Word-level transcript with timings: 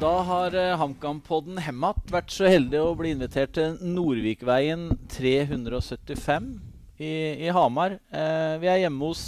Da 0.00 0.22
har 0.24 0.54
uh, 0.56 0.78
HamKam-podden 0.80 1.58
Hemmat 1.60 2.06
vært 2.08 2.30
så 2.32 2.48
heldig 2.48 2.78
å 2.80 2.94
bli 2.96 3.10
invitert 3.12 3.50
til 3.58 3.74
Nordvikveien 3.84 4.86
375 5.12 6.46
i, 6.96 7.10
i 7.44 7.50
Hamar. 7.52 7.98
Eh, 8.08 8.54
vi 8.62 8.70
er 8.72 8.80
hjemme 8.86 9.10
hos 9.10 9.26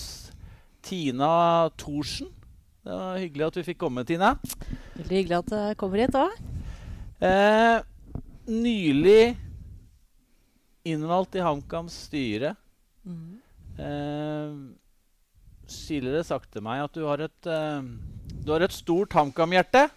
Tina 0.80 1.68
Thorsen. 1.76 2.32
Det 2.80 2.96
var 3.02 3.20
hyggelig 3.20 3.50
at 3.50 3.60
vi 3.60 3.66
fikk 3.68 3.82
komme, 3.84 4.06
Tina. 4.08 4.32
Veldig 4.96 5.20
hyggelig 5.20 5.38
at 5.42 5.52
du 5.52 5.78
kommer 5.84 6.06
hit 6.06 6.16
òg. 6.16 6.40
Eh, 7.20 7.84
nylig 8.48 9.36
innvalgt 10.88 11.36
i 11.36 11.44
HamKams 11.44 12.04
styre. 12.08 12.56
Mm. 13.04 13.40
tidligere 15.68 16.24
sagt 16.24 16.52
til 16.54 16.64
meg 16.64 16.86
at 16.86 16.96
du 16.96 17.04
har 17.04 17.20
et, 17.24 17.48
du 18.44 18.52
har 18.54 18.64
et 18.64 18.72
stort 18.72 19.12
HamKam-hjerte. 19.12 19.90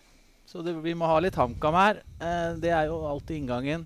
Så 0.56 0.62
det, 0.64 0.72
vi 0.80 0.94
må 0.96 1.04
ha 1.04 1.18
litt 1.20 1.36
HamKam 1.36 1.76
her. 1.76 1.98
Eh, 2.16 2.54
det 2.64 2.70
er 2.72 2.86
jo 2.88 3.02
alltid 3.04 3.42
inngangen. 3.42 3.82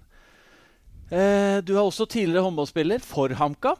Eh, 1.09 1.57
du 1.65 1.71
er 1.73 1.81
også 1.81 2.05
tidligere 2.05 2.43
håndballspiller 2.45 3.01
for 3.01 3.33
HamKam. 3.33 3.79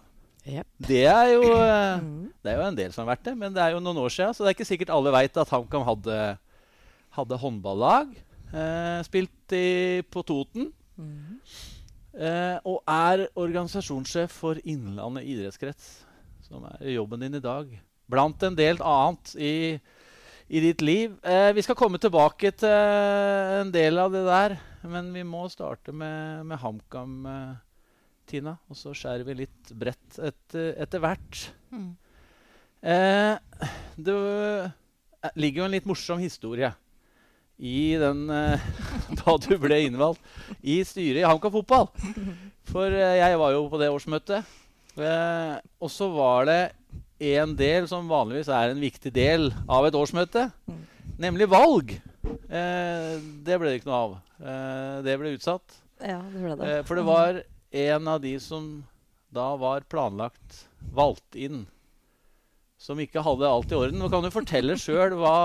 Yep. 0.49 0.65
Det, 0.87 1.03
er 1.05 1.27
jo, 1.35 1.43
eh, 1.53 2.01
det 2.41 2.49
er 2.49 2.57
jo 2.57 2.63
en 2.65 2.79
del 2.79 2.95
som 2.95 3.03
har 3.03 3.11
vært 3.11 3.27
det, 3.27 3.35
men 3.37 3.53
det 3.53 3.61
er 3.61 3.75
jo 3.75 3.83
noen 3.85 3.99
år 4.01 4.15
siden. 4.15 4.33
Så 4.33 4.41
det 4.41 4.49
er 4.49 4.57
ikke 4.57 4.67
sikkert 4.71 4.93
alle 4.95 5.13
veit 5.13 5.37
at 5.37 5.53
HamKam 5.53 5.85
hadde, 5.85 6.17
hadde 7.19 7.39
håndballag. 7.43 8.17
Eh, 8.49 8.97
spilt 9.05 9.53
i, 9.53 10.01
på 10.09 10.25
Toten. 10.25 10.71
Mm. 10.99 11.37
og 12.67 12.81
er 12.91 13.21
organisasjonssjef 13.39 14.33
for 14.41 14.57
Innlandet 14.67 15.29
idrettskrets, 15.29 15.85
som 16.43 16.65
er 16.73 16.89
jobben 16.97 17.21
din 17.21 17.37
i 17.37 17.43
dag. 17.43 17.69
Blant 18.09 18.43
en 18.43 18.57
del 18.57 18.81
annet 18.81 19.31
i 19.37 19.53
i 20.49 20.61
ditt 20.63 20.81
liv. 20.81 21.15
Eh, 21.21 21.51
vi 21.53 21.63
skal 21.65 21.77
komme 21.77 22.01
tilbake 22.01 22.51
til 22.57 22.73
en 23.61 23.71
del 23.73 24.01
av 24.01 24.13
det 24.13 24.25
der, 24.25 24.57
men 24.89 25.11
vi 25.13 25.23
må 25.27 25.45
starte 25.53 25.93
med, 25.93 26.45
med 26.49 26.61
HamKam, 26.61 27.15
eh, 27.29 27.55
Tina. 28.29 28.57
Og 28.69 28.77
så 28.77 28.93
skjærer 28.97 29.25
vi 29.27 29.41
litt 29.43 29.73
bredt 29.77 30.17
etter, 30.17 30.73
etter 30.81 31.03
hvert. 31.03 31.49
Mm. 31.69 31.91
Eh, 32.79 33.65
det 33.99 34.15
eh, 34.15 35.33
ligger 35.35 35.63
jo 35.63 35.67
en 35.67 35.75
litt 35.75 35.89
morsom 35.89 36.21
historie 36.21 36.71
i 37.59 37.97
den 37.99 38.23
eh, 38.31 38.67
da 39.19 39.35
du 39.43 39.51
ble 39.59 39.81
innvalgt 39.83 40.23
i 40.63 40.79
styret 40.87 41.21
i 41.21 41.27
HamKam 41.27 41.53
fotball. 41.59 41.91
For 42.71 42.89
eh, 42.89 43.19
jeg 43.19 43.41
var 43.41 43.53
jo 43.53 43.67
på 43.71 43.81
det 43.81 43.91
årsmøtet. 43.93 44.57
og 45.79 45.91
så 45.91 46.09
var 46.11 46.49
det 46.49 46.61
en 47.19 47.55
del 47.59 47.87
som 47.91 48.07
vanligvis 48.09 48.49
er 48.53 48.71
en 48.71 48.81
viktig 48.81 49.11
del 49.15 49.49
av 49.67 49.87
et 49.87 49.97
årsmøte, 49.97 50.47
mm. 50.69 50.81
nemlig 51.19 51.49
valg. 51.51 51.95
Eh, 52.49 53.15
det 53.45 53.59
ble 53.59 53.71
det 53.71 53.81
ikke 53.81 53.91
noe 53.91 54.01
av. 54.05 54.15
Eh, 54.39 54.95
det 55.05 55.17
ble 55.19 55.33
utsatt. 55.35 55.79
Ja, 55.99 56.21
det 56.31 56.43
ble 56.43 56.55
det. 56.55 56.69
Eh, 56.69 56.81
for 56.87 56.99
det 56.99 57.05
var 57.07 57.41
en 57.69 58.07
av 58.07 58.23
de 58.23 58.33
som 58.41 58.71
da 59.35 59.51
var 59.59 59.85
planlagt 59.91 60.65
valgt 60.95 61.37
inn, 61.37 61.65
som 62.79 62.99
ikke 63.03 63.23
hadde 63.23 63.47
alt 63.47 63.71
i 63.71 63.77
orden. 63.77 63.99
Nå 63.99 64.09
kan 64.11 64.23
du 64.23 64.31
fortelle 64.33 64.77
sjøl 64.79 65.17
hva, 65.19 65.37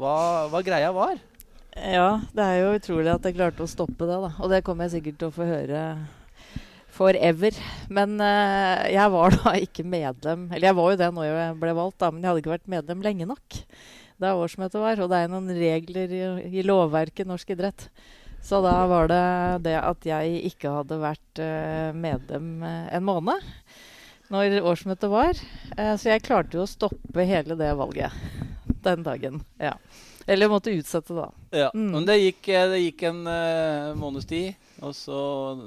hva, 0.00 0.16
hva, 0.50 0.62
greia 0.66 0.90
var? 0.92 1.20
Ja, 1.70 2.18
det 2.34 2.44
er 2.44 2.56
jo 2.58 2.72
utrolig 2.80 3.12
at 3.12 3.24
jeg 3.24 3.38
klarte 3.38 3.62
å 3.62 3.70
stoppe 3.70 4.08
det. 4.08 4.18
da. 4.26 4.32
Og 4.42 4.50
det 4.50 4.64
kommer 4.66 4.88
jeg 4.88 4.98
sikkert 4.98 5.20
til 5.20 5.30
å 5.30 5.36
få 5.36 5.46
høre 5.46 5.84
forever. 7.00 7.56
Men 7.92 8.18
uh, 8.20 8.84
jeg 8.92 9.12
var 9.14 9.36
da 9.38 9.54
ikke 9.66 9.86
medlem 9.86 10.48
Eller 10.50 10.70
jeg 10.70 10.78
var 10.78 10.92
jo 10.92 11.00
det 11.00 11.10
når 11.16 11.28
jeg 11.28 11.58
ble 11.62 11.74
valgt, 11.78 11.98
da, 12.02 12.12
men 12.12 12.22
jeg 12.22 12.30
hadde 12.30 12.44
ikke 12.44 12.56
vært 12.56 12.72
medlem 12.76 13.04
lenge 13.06 13.28
nok 13.30 13.60
da 14.20 14.34
årsmøtet 14.36 14.82
var. 14.82 15.00
Og 15.00 15.08
det 15.08 15.18
er 15.22 15.30
noen 15.32 15.48
regler 15.56 16.10
i, 16.12 16.24
i 16.60 16.64
lovverket 16.66 17.28
norsk 17.28 17.54
idrett. 17.54 17.86
Så 18.44 18.60
da 18.64 18.74
var 18.88 19.08
det 19.08 19.24
det 19.64 19.78
at 19.80 20.04
jeg 20.08 20.42
ikke 20.50 20.72
hadde 20.74 21.00
vært 21.00 21.40
uh, 21.40 21.96
medlem 21.96 22.58
uh, 22.64 22.84
en 22.92 23.06
måned 23.06 23.48
når 24.30 24.60
årsmøtet 24.62 25.10
var. 25.10 25.34
så 25.98 26.12
jeg 26.12 26.22
klarte 26.22 26.54
jo 26.54 26.62
å 26.62 26.70
stoppe 26.70 27.24
hele 27.26 27.56
det 27.58 27.72
valget 27.74 28.14
den 28.84 29.02
dagen. 29.02 29.40
Ja. 29.58 29.72
Eller 30.30 30.50
måtte 30.52 30.70
utsette, 30.70 31.16
da. 31.16 31.28
Ja, 31.50 31.70
mm. 31.74 31.88
Men 31.96 32.06
det 32.06 32.20
gikk, 32.20 32.44
det 32.46 32.84
gikk 32.84 33.08
en 33.10 33.24
måneds 33.98 34.28
tid. 34.30 34.54
Og 34.86 34.94
så 34.96 35.16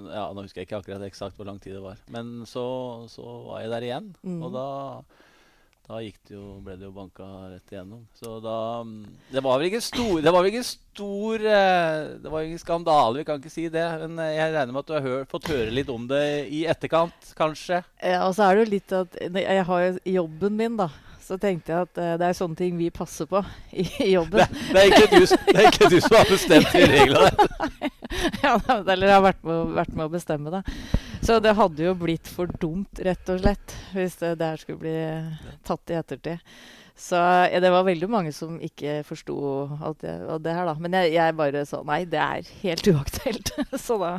ja, 0.10 0.28
Nå 0.34 0.46
husker 0.46 0.64
jeg 0.64 0.70
ikke 0.70 0.80
akkurat 0.82 1.04
eksakt 1.08 1.38
hvor 1.38 1.50
lang 1.50 1.60
tid 1.62 1.78
det 1.78 1.84
var. 1.84 2.00
Men 2.14 2.42
så, 2.50 2.66
så 3.12 3.26
var 3.50 3.62
jeg 3.64 3.74
der 3.74 3.86
igjen. 3.90 4.10
Mm. 4.26 4.40
Og 4.42 4.56
da, 4.56 4.66
da 5.86 6.00
det 6.02 6.34
jo, 6.34 6.58
ble 6.66 6.76
det 6.80 6.88
jo 6.88 6.94
banka 6.96 7.28
rett 7.52 7.76
igjennom. 7.76 8.06
Så 8.18 8.40
da 8.44 8.58
Det 9.30 9.44
var 9.46 9.62
vel 9.62 9.70
ikke 9.70 9.84
stor 9.86 10.24
Det 10.24 10.34
var 10.34 10.42
vel 10.42 10.54
ikke 10.54 10.66
stor 10.66 11.48
eh, 11.54 11.98
Det 12.24 12.34
var 12.34 12.48
ingen 12.48 12.62
skandale, 12.62 13.22
vi 13.22 13.28
kan 13.30 13.42
ikke 13.42 13.54
si 13.54 13.68
det. 13.74 13.86
Men 14.06 14.18
eh, 14.26 14.36
jeg 14.40 14.56
regner 14.56 14.74
med 14.74 14.84
at 14.84 14.90
du 14.90 14.98
har 14.98 15.08
hør, 15.08 15.26
fått 15.30 15.52
høre 15.54 15.74
litt 15.76 15.94
om 15.94 16.10
det 16.10 16.26
i 16.50 16.66
etterkant, 16.72 17.34
kanskje? 17.38 17.84
Ja, 18.02 18.26
og 18.26 18.38
så 18.38 18.48
er 18.48 18.56
det 18.58 18.66
jo 18.66 18.74
litt 18.74 18.98
at 18.98 19.20
Jeg 19.44 19.68
har 19.70 19.88
jo 19.88 19.98
jobben 20.18 20.58
min, 20.58 20.80
da 20.82 20.90
så 21.24 21.38
tenkte 21.42 21.74
jeg 21.74 21.88
at 21.88 22.00
uh, 22.02 22.12
det 22.20 22.28
er 22.30 22.38
sånne 22.38 22.60
ting 22.60 22.76
vi 22.78 22.90
passer 22.94 23.30
på 23.30 23.42
i, 23.72 23.86
i 24.06 24.12
jobben. 24.14 24.44
Det, 24.44 24.74
det, 24.74 24.84
er 24.84 24.92
ikke 24.92 25.10
du, 25.14 25.26
det 25.50 25.56
er 25.56 25.70
ikke 25.72 25.90
du 25.94 25.98
som 26.04 26.18
har 26.20 26.30
bestemt 26.30 26.76
de 26.76 26.86
reglene 26.92 27.90
ja, 28.44 28.54
eller 28.78 29.16
har 29.16 29.26
vært 29.26 29.42
med, 29.48 29.74
vært 29.80 29.96
med, 29.96 30.06
å 30.06 30.14
bestemme 30.14 30.54
det. 30.54 30.64
Så 31.24 31.40
det 31.44 31.56
hadde 31.58 31.86
jo 31.86 31.96
blitt 31.98 32.30
for 32.30 32.52
dumt, 32.62 33.00
rett 33.04 33.32
og 33.32 33.42
slett, 33.42 33.76
hvis 33.96 34.20
det 34.20 34.36
der 34.42 34.60
skulle 34.60 34.84
bli 34.84 34.96
tatt 35.66 35.94
i 35.94 35.98
ettertid. 35.98 36.56
Så 36.94 37.18
ja, 37.18 37.58
det 37.60 37.72
var 37.74 37.88
veldig 37.88 38.08
mange 38.12 38.32
som 38.36 38.60
ikke 38.62 39.00
forsto 39.08 39.36
alt 39.82 40.04
det, 40.04 40.14
det, 40.46 40.54
her, 40.54 40.68
da. 40.70 40.76
Men 40.78 40.94
jeg, 41.00 41.16
jeg, 41.16 41.36
bare 41.40 41.64
sa 41.66 41.80
nei, 41.88 42.04
det 42.10 42.20
er 42.22 42.52
helt 42.62 42.90
uaktuelt. 42.92 43.50
så 43.86 43.98
da, 43.98 44.12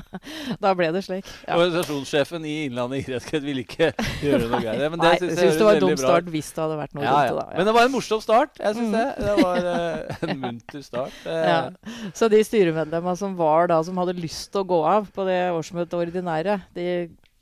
da, 0.58 0.72
ble 0.74 0.88
det 0.96 1.04
slik. 1.06 1.28
Ja. 1.46 1.54
Organisasjonssjefen 1.54 2.44
i 2.50 2.56
Innlandet 2.66 3.04
idrettskrets 3.04 3.46
ville 3.46 3.62
ikke 3.62 3.92
gjøre 4.24 4.42
noe 4.48 4.60
greier. 4.60 4.88
Men 4.90 5.04
det 5.04 5.06
nei, 5.06 5.14
jeg 5.22 5.38
synes 5.38 5.60
det 5.60 5.68
var 5.68 5.78
en 5.78 5.86
dum 5.86 6.02
start 6.02 6.30
hvis 6.34 6.50
det 6.50 6.64
hadde 6.64 6.78
vært 6.82 6.98
noe 6.98 7.06
ja, 7.06 7.16
dumt. 7.30 7.40
Da, 7.40 7.46
Men 7.54 7.70
det 7.70 7.76
var 7.78 7.88
en 7.88 7.94
morsom 7.94 8.24
start. 8.24 8.58
Jeg 8.58 8.78
syns 8.80 8.90
mm. 8.90 8.98
det. 8.98 9.08
Det 9.22 9.36
var 9.40 9.70
uh, 9.70 10.28
en 10.28 10.38
munter 10.44 10.86
start. 10.90 11.20
Uh, 11.30 12.10
så 12.10 12.30
de 12.32 12.42
styremedlemmene 12.50 13.18
som 13.22 13.38
var 13.38 13.70
da, 13.70 13.78
som 13.86 14.02
hadde 14.02 14.18
lyst 14.18 14.50
til 14.50 14.64
å 14.64 14.70
gå 14.74 14.82
av 14.96 15.06
på 15.14 15.28
det 15.30 15.44
årsmøtet 15.54 16.00
ordinære, 16.00 16.58
de 16.74 16.88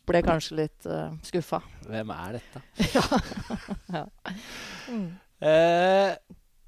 ble 0.09 0.23
kanskje 0.25 0.59
litt 0.59 0.89
uh, 0.89 1.09
eh, 1.09 1.19
skuffa. 1.27 1.63
Hvem 1.87 2.11
er 2.15 2.39
dette? 2.39 2.63
ja. 3.97 4.05
Mm. 4.91 5.09
Eh, 5.43 6.15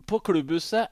på 0.05 0.19
klubbhuset 0.19 0.91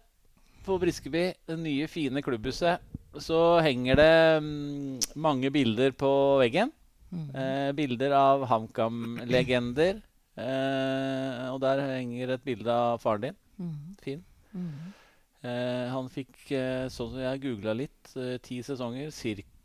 på 0.62 0.76
Briskeby, 0.78 1.25
det 1.48 1.56
nye, 1.59 1.88
fine 1.91 2.22
klubbhuset, 2.22 2.78
så 3.19 3.59
henger 3.65 3.98
det 3.98 4.15
mm, 4.44 5.00
mange 5.19 5.50
bilder 5.50 5.91
på 5.98 6.12
veggen. 6.38 6.70
Mm. 7.10 7.26
Eh, 7.34 7.72
bilder 7.76 8.15
av 8.16 8.47
HamKam-legender. 8.48 9.98
Eh, 10.38 11.43
og 11.50 11.59
der 11.65 11.82
henger 11.98 12.37
et 12.37 12.47
bilde 12.47 12.72
av 12.72 13.03
faren 13.03 13.26
din. 13.26 13.41
Mm. 13.59 13.75
Fin. 14.00 14.22
Mm. 14.54 14.94
Eh, 15.43 15.91
han 15.91 16.09
fikk, 16.14 16.38
eh, 16.54 16.87
sånn 16.87 17.12
som 17.16 17.20
jeg 17.20 17.43
googla 17.43 17.75
litt, 17.82 18.14
ti 18.47 18.62
sesonger, 18.62 19.10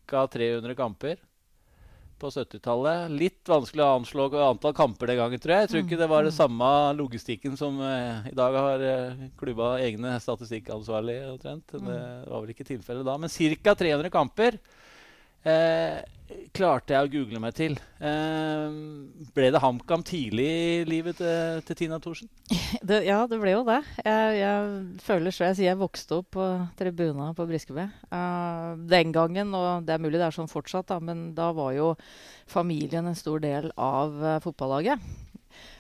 ca. 0.08 0.26
300 0.32 0.74
kamper 0.80 1.22
på 2.20 2.32
70-tallet. 2.34 3.12
Litt 3.14 3.50
vanskelig 3.50 3.84
å 3.86 3.94
anslå 4.00 4.28
antall 4.42 4.76
kamper 4.78 5.12
den 5.12 5.20
gangen, 5.20 5.42
tror 5.42 5.54
jeg. 5.54 5.66
Jeg 5.66 5.72
tror 5.72 5.84
ikke 5.84 6.00
det 6.02 6.10
var 6.12 6.26
det 6.26 6.34
mm. 6.34 6.38
samme 6.38 6.72
logistikken 6.98 7.58
som 7.60 7.80
eh, 7.86 8.30
i 8.32 8.36
dag 8.38 8.58
har 8.58 8.84
uh, 8.84 9.24
klubba 9.40 9.72
egne 9.84 10.16
statistikkansvarlig 10.24 11.18
omtrent. 11.34 11.66
Det 11.72 11.82
mm. 11.84 12.28
var 12.32 12.44
vel 12.44 12.54
ikke 12.56 12.68
tilfellet 12.68 13.08
da. 13.08 13.18
Men 13.22 13.34
ca. 13.64 13.76
300 13.84 14.14
kamper 14.14 14.60
uh, 15.48 15.98
klarte 16.56 16.96
jeg 16.96 17.08
å 17.08 17.12
google 17.12 17.40
meg 17.40 17.56
til. 17.56 17.78
ble 19.36 19.50
det 19.54 19.62
HamKam 19.64 20.04
tidlig 20.06 20.48
i 20.48 20.86
livet 20.88 21.20
til, 21.22 21.62
til 21.68 21.80
Tina 21.80 22.00
Thorsen? 22.04 22.30
Det, 22.88 23.02
ja, 23.08 23.22
det 23.30 23.40
ble 23.40 23.54
jo 23.54 23.64
det. 23.68 23.80
Jeg, 24.04 24.34
jeg 24.42 25.04
føler 25.04 25.34
så 25.34 25.48
jeg 25.48 25.58
sier 25.58 25.70
jeg 25.72 25.80
vokste 25.80 26.20
opp 26.20 26.30
på 26.36 26.48
tribuna 26.80 27.30
på 27.36 27.46
Briskeby. 27.48 27.86
Eh, 28.12 28.72
den 28.92 29.14
gangen, 29.16 29.54
og 29.56 29.88
det 29.88 29.96
er 29.96 30.04
mulig 30.04 30.20
det 30.20 30.28
er 30.28 30.36
sånn 30.36 30.52
fortsatt, 30.52 30.90
da, 30.92 31.00
men 31.04 31.32
da 31.38 31.50
var 31.56 31.74
jo 31.76 31.94
familien 32.50 33.08
en 33.08 33.18
stor 33.18 33.42
del 33.44 33.70
av 33.76 34.16
uh, 34.20 34.36
fotballaget. 34.44 35.04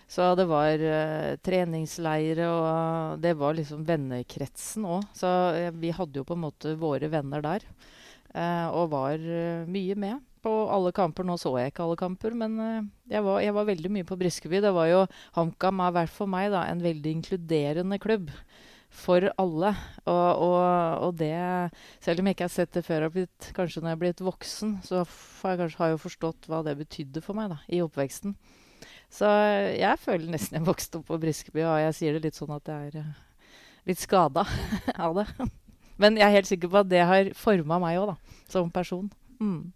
Så 0.07 0.29
det 0.39 0.47
var 0.49 0.79
uh, 0.79 1.35
treningsleire, 1.43 2.47
og 2.47 3.23
det 3.23 3.35
var 3.39 3.57
liksom 3.57 3.83
vennekretsen 3.87 4.87
òg. 4.87 5.07
Så 5.15 5.29
vi 5.75 5.93
hadde 5.95 6.21
jo 6.21 6.27
på 6.27 6.37
en 6.37 6.45
måte 6.47 6.75
våre 6.79 7.11
venner 7.11 7.43
der, 7.43 7.67
og 8.75 8.91
var 8.91 9.21
mye 9.65 9.95
med 9.97 10.26
på 10.47 10.55
alle 10.73 10.93
kamper. 10.95 11.27
Nå 11.27 11.35
så 11.41 11.51
jeg 11.59 11.73
ikke 11.73 11.83
alle 11.85 11.99
kamper, 11.99 12.35
men 12.37 12.55
uh, 12.61 12.87
jeg, 13.11 13.23
var, 13.25 13.41
jeg, 13.43 13.55
var, 13.57 13.67
veldig 13.67 13.91
mye 13.97 14.07
på 14.07 14.17
Briskeby. 14.19 14.61
Det 14.63 14.73
var 14.75 14.89
jo 14.91 15.03
HamKam 15.37 15.83
er 15.83 15.93
hvert 15.99 16.13
for 16.13 16.31
meg 16.31 16.49
da, 16.55 16.63
en 16.71 16.83
veldig 16.83 17.19
inkluderende 17.19 17.99
klubb. 18.03 18.31
For 18.97 19.27
alle. 19.35 19.73
Og, 20.07 20.29
og, 20.47 20.61
og, 21.03 21.17
det 21.19 21.33
Selv 22.01 22.21
om 22.21 22.29
jeg 22.29 22.37
ikke 22.37 22.47
har 22.47 22.53
sett 22.53 22.71
det 22.77 22.85
før, 22.87 23.09
blitt, 23.13 23.49
kanskje 23.57 23.83
når 23.83 23.91
jeg 23.91 23.97
er 23.97 24.03
blitt 24.05 24.23
voksen, 24.23 24.77
så 24.87 25.03
har 25.03 25.53
jeg 25.53 25.61
kanskje 25.65 25.89
forstått 26.05 26.47
hva 26.47 26.63
det 26.65 26.77
betydde 26.79 27.23
for 27.25 27.37
meg 27.37 27.51
da, 27.51 27.59
i 27.67 27.83
oppveksten. 27.83 28.37
Så 29.13 29.27
jeg 29.75 29.99
føler 30.03 30.31
nesten 30.33 30.57
jeg 30.59 30.67
vokste 30.67 30.99
opp 30.99 31.11
på 31.11 31.19
Briskeby, 31.21 31.63
og 31.63 31.77
jeg 31.83 31.95
sier 31.99 32.15
det 32.15 32.27
litt 32.27 32.39
sånn 32.39 32.51
at 32.55 32.71
jeg 32.71 32.89
er 32.89 33.05
uh, 33.05 33.53
litt 33.87 34.01
skada 34.01 34.47
av 35.05 35.19
det. 35.19 35.27
Men 35.97 36.19
jeg 36.19 36.27
er 36.27 36.37
helt 36.39 36.49
sikker 36.49 36.71
på 36.71 36.81
at 36.83 36.91
det 36.91 37.05
har 37.09 37.31
forma 37.37 37.79
meg 37.83 37.99
òg, 38.01 38.13
da. 38.13 38.41
Som 38.51 38.71
person. 38.71 39.09
Mm. 39.41 39.73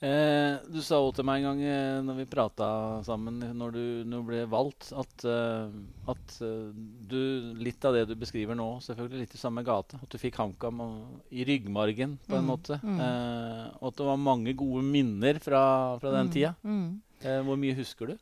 Eh, 0.00 0.54
du 0.72 0.78
sa 0.80 0.96
jo 0.96 1.10
til 1.12 1.26
meg 1.28 1.42
en 1.42 1.50
gang 1.50 1.58
eh, 1.60 1.98
når 2.00 2.22
vi 2.22 2.24
prata 2.32 2.66
sammen 3.04 3.36
når 3.36 3.74
du, 3.74 3.82
når 4.08 4.22
du, 4.22 4.28
ble 4.30 4.38
valgt, 4.48 4.94
at, 4.96 5.24
eh, 5.28 5.74
at 6.08 6.36
uh, 6.40 6.70
du 7.10 7.18
Litt 7.60 7.84
av 7.84 7.92
det 7.98 8.06
du 8.08 8.14
beskriver 8.16 8.56
nå, 8.56 8.68
selvfølgelig 8.86 9.26
litt 9.26 9.34
i 9.36 9.40
samme 9.40 9.60
gate. 9.66 9.98
At 10.00 10.08
du 10.08 10.16
fikk 10.20 10.38
HamKam 10.40 10.80
i 11.28 11.44
ryggmargen 11.44 12.16
på 12.24 12.38
en 12.38 12.46
mm. 12.46 12.48
måte. 12.48 12.78
Mm. 12.80 12.96
Eh, 13.04 13.66
og 13.80 13.90
at 13.90 13.98
det 14.00 14.06
var 14.08 14.22
mange 14.24 14.54
gode 14.56 14.86
minner 14.86 15.40
fra, 15.42 15.62
fra 16.00 16.14
den 16.14 16.30
mm. 16.30 16.32
tida. 16.32 16.54
Mm. 16.64 16.88
Eh, 17.20 17.40
hvor 17.44 17.60
mye 17.60 17.76
husker 17.76 18.14
du? 18.14 18.16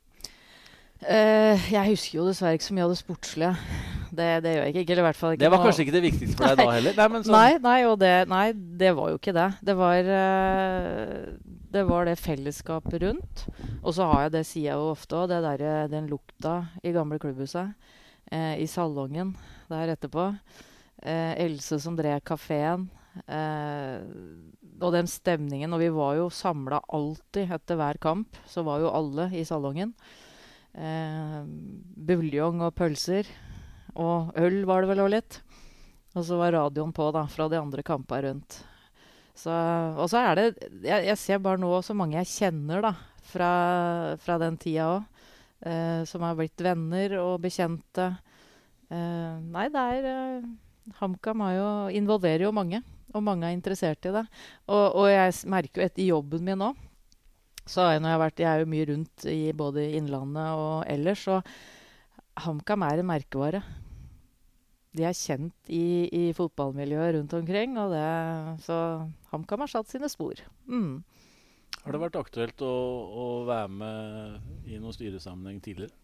Jeg 0.99 1.93
husker 1.93 2.19
jo 2.19 2.27
dessverre 2.27 2.59
ikke 2.59 2.67
så 2.67 2.75
mye 2.75 2.89
av 2.89 2.95
det 2.97 2.99
sportslige. 2.99 3.53
Det, 4.09 4.29
det 4.43 4.55
gjør 4.57 4.65
jeg 4.67 4.75
ikke. 4.75 4.93
Eller 4.97 5.05
i 5.05 5.07
hvert 5.07 5.21
fall 5.21 5.37
ikke 5.37 5.45
Det 5.45 5.53
var 5.53 5.63
kanskje 5.63 5.85
ikke 5.85 5.95
det 5.95 6.05
viktigste 6.09 6.41
for 6.41 6.51
deg 6.51 6.59
da 6.65 6.75
heller? 6.75 6.99
Nei, 6.99 7.23
sånn. 7.23 7.37
nei, 7.37 7.51
nei, 7.63 7.79
det, 8.03 8.15
nei, 8.33 8.47
det, 8.83 8.91
var 8.99 9.13
jo 9.13 9.21
ikke 9.21 9.37
det. 9.37 9.49
Det 9.69 9.79
var, 9.79 10.11
det, 11.73 11.85
var 11.89 12.09
det 12.09 12.19
fellesskapet 12.21 13.03
rundt. 13.03 13.47
Og 13.83 13.95
så 13.97 14.09
har 14.11 14.27
jeg 14.27 14.35
det, 14.37 14.45
sier 14.49 14.71
jeg 14.71 14.81
jo 14.81 14.93
ofte 14.93 15.23
òg, 15.23 15.35
den 15.93 16.11
lukta 16.11 16.61
i 16.83 16.93
gamle 16.97 17.21
klubbhuset. 17.23 17.75
Eh, 18.31 18.61
I 18.63 18.67
salongen 18.69 19.35
der 19.71 19.95
etterpå. 19.95 20.31
Else 20.99 21.79
som 21.79 21.95
drev 21.97 22.21
kafeen. 22.27 22.89
og 24.81 24.93
den 24.95 25.07
stemningen. 25.07 25.73
Og 25.73 25.81
vi 25.81 25.91
var 25.95 26.17
jo 26.19 26.31
samla 26.31 26.81
alltid 26.89 27.53
etter 27.55 27.79
hver 27.79 27.99
kamp. 28.03 28.37
Så 28.47 28.65
var 28.67 28.81
jo 28.83 28.91
alle 28.95 29.31
i 29.35 29.45
salongen. 29.45 29.95
Eh, 30.79 31.43
buljong 32.09 32.63
og 32.63 32.75
pølser. 32.79 33.29
Og 33.99 34.35
øl 34.39 34.63
var 34.69 34.83
det 34.83 34.93
vel 34.93 35.05
òg 35.07 35.13
litt. 35.17 35.41
Og 36.15 36.25
så 36.25 36.39
var 36.39 36.55
radioen 36.55 36.93
på 36.95 37.11
da, 37.15 37.27
fra 37.31 37.49
de 37.51 37.59
andre 37.59 37.85
kampene 37.87 38.29
rundt. 38.29 38.61
Og 39.47 40.09
så 40.11 40.23
er 40.23 40.39
det 40.39 40.47
jeg, 40.83 41.05
jeg, 41.07 41.19
ser 41.21 41.39
bare 41.45 41.61
nå 41.61 41.71
så 41.87 41.95
mange 41.95 42.19
jeg 42.19 42.31
kjenner 42.33 42.83
da, 42.89 42.93
fra, 43.31 43.51
fra 44.23 44.39
den 44.43 44.59
tida 44.61 44.89
òg. 44.97 45.07
Eh, 45.59 46.05
som 46.07 46.23
har 46.23 46.37
blitt 46.39 46.61
venner 46.63 47.17
og 47.19 47.41
bekjente. 47.43 48.13
Eh, 48.91 49.39
nei, 49.43 49.67
det 49.75 49.87
er 49.95 50.11
eh, 50.11 50.51
HamKam 51.01 51.43
involverer 51.99 52.47
jo 52.47 52.55
mange. 52.55 52.83
Og 53.15 53.25
mange 53.25 53.49
er 53.49 53.57
interessert 53.57 54.05
i 54.07 54.13
det. 54.15 54.27
Og, 54.69 54.85
og 55.03 55.09
jeg 55.11 55.35
merker 55.51 55.83
jo 55.83 55.89
etter 55.89 56.11
jobben 56.11 56.45
min 56.45 56.61
nå 56.61 56.75
så 57.69 57.91
jeg, 57.93 58.01
når 58.01 58.09
jeg, 58.09 58.17
har 58.17 58.23
vært, 58.23 58.41
jeg 58.41 58.49
er 58.49 58.63
jo 58.63 58.71
mye 58.73 58.87
rundt 58.89 59.25
i 59.29 59.41
både 59.53 59.83
Innlandet 59.99 60.57
og 60.57 60.87
ellers, 60.89 61.27
og 61.29 62.41
HamKam 62.47 62.85
er 62.87 63.03
en 63.03 63.11
merkevare. 63.11 63.61
De 64.99 65.05
er 65.07 65.15
kjent 65.15 65.71
i, 65.71 66.09
i 66.11 66.25
fotballmiljøet 66.35 67.15
rundt 67.15 67.35
omkring, 67.39 67.77
og 67.79 67.93
det, 67.95 68.07
så 68.65 68.79
HamKam 69.31 69.63
har 69.63 69.71
satt 69.71 69.93
sine 69.93 70.11
spor. 70.11 70.41
Mm. 70.67 71.05
Har 71.85 71.95
det 71.95 72.01
vært 72.03 72.19
aktuelt 72.19 72.65
å, 72.67 72.75
å, 73.07 73.27
være 73.49 73.71
med 73.71 74.67
i 74.69 74.81
noen 74.81 74.97
styresammenheng 74.97 75.61
tidligere? 75.63 75.95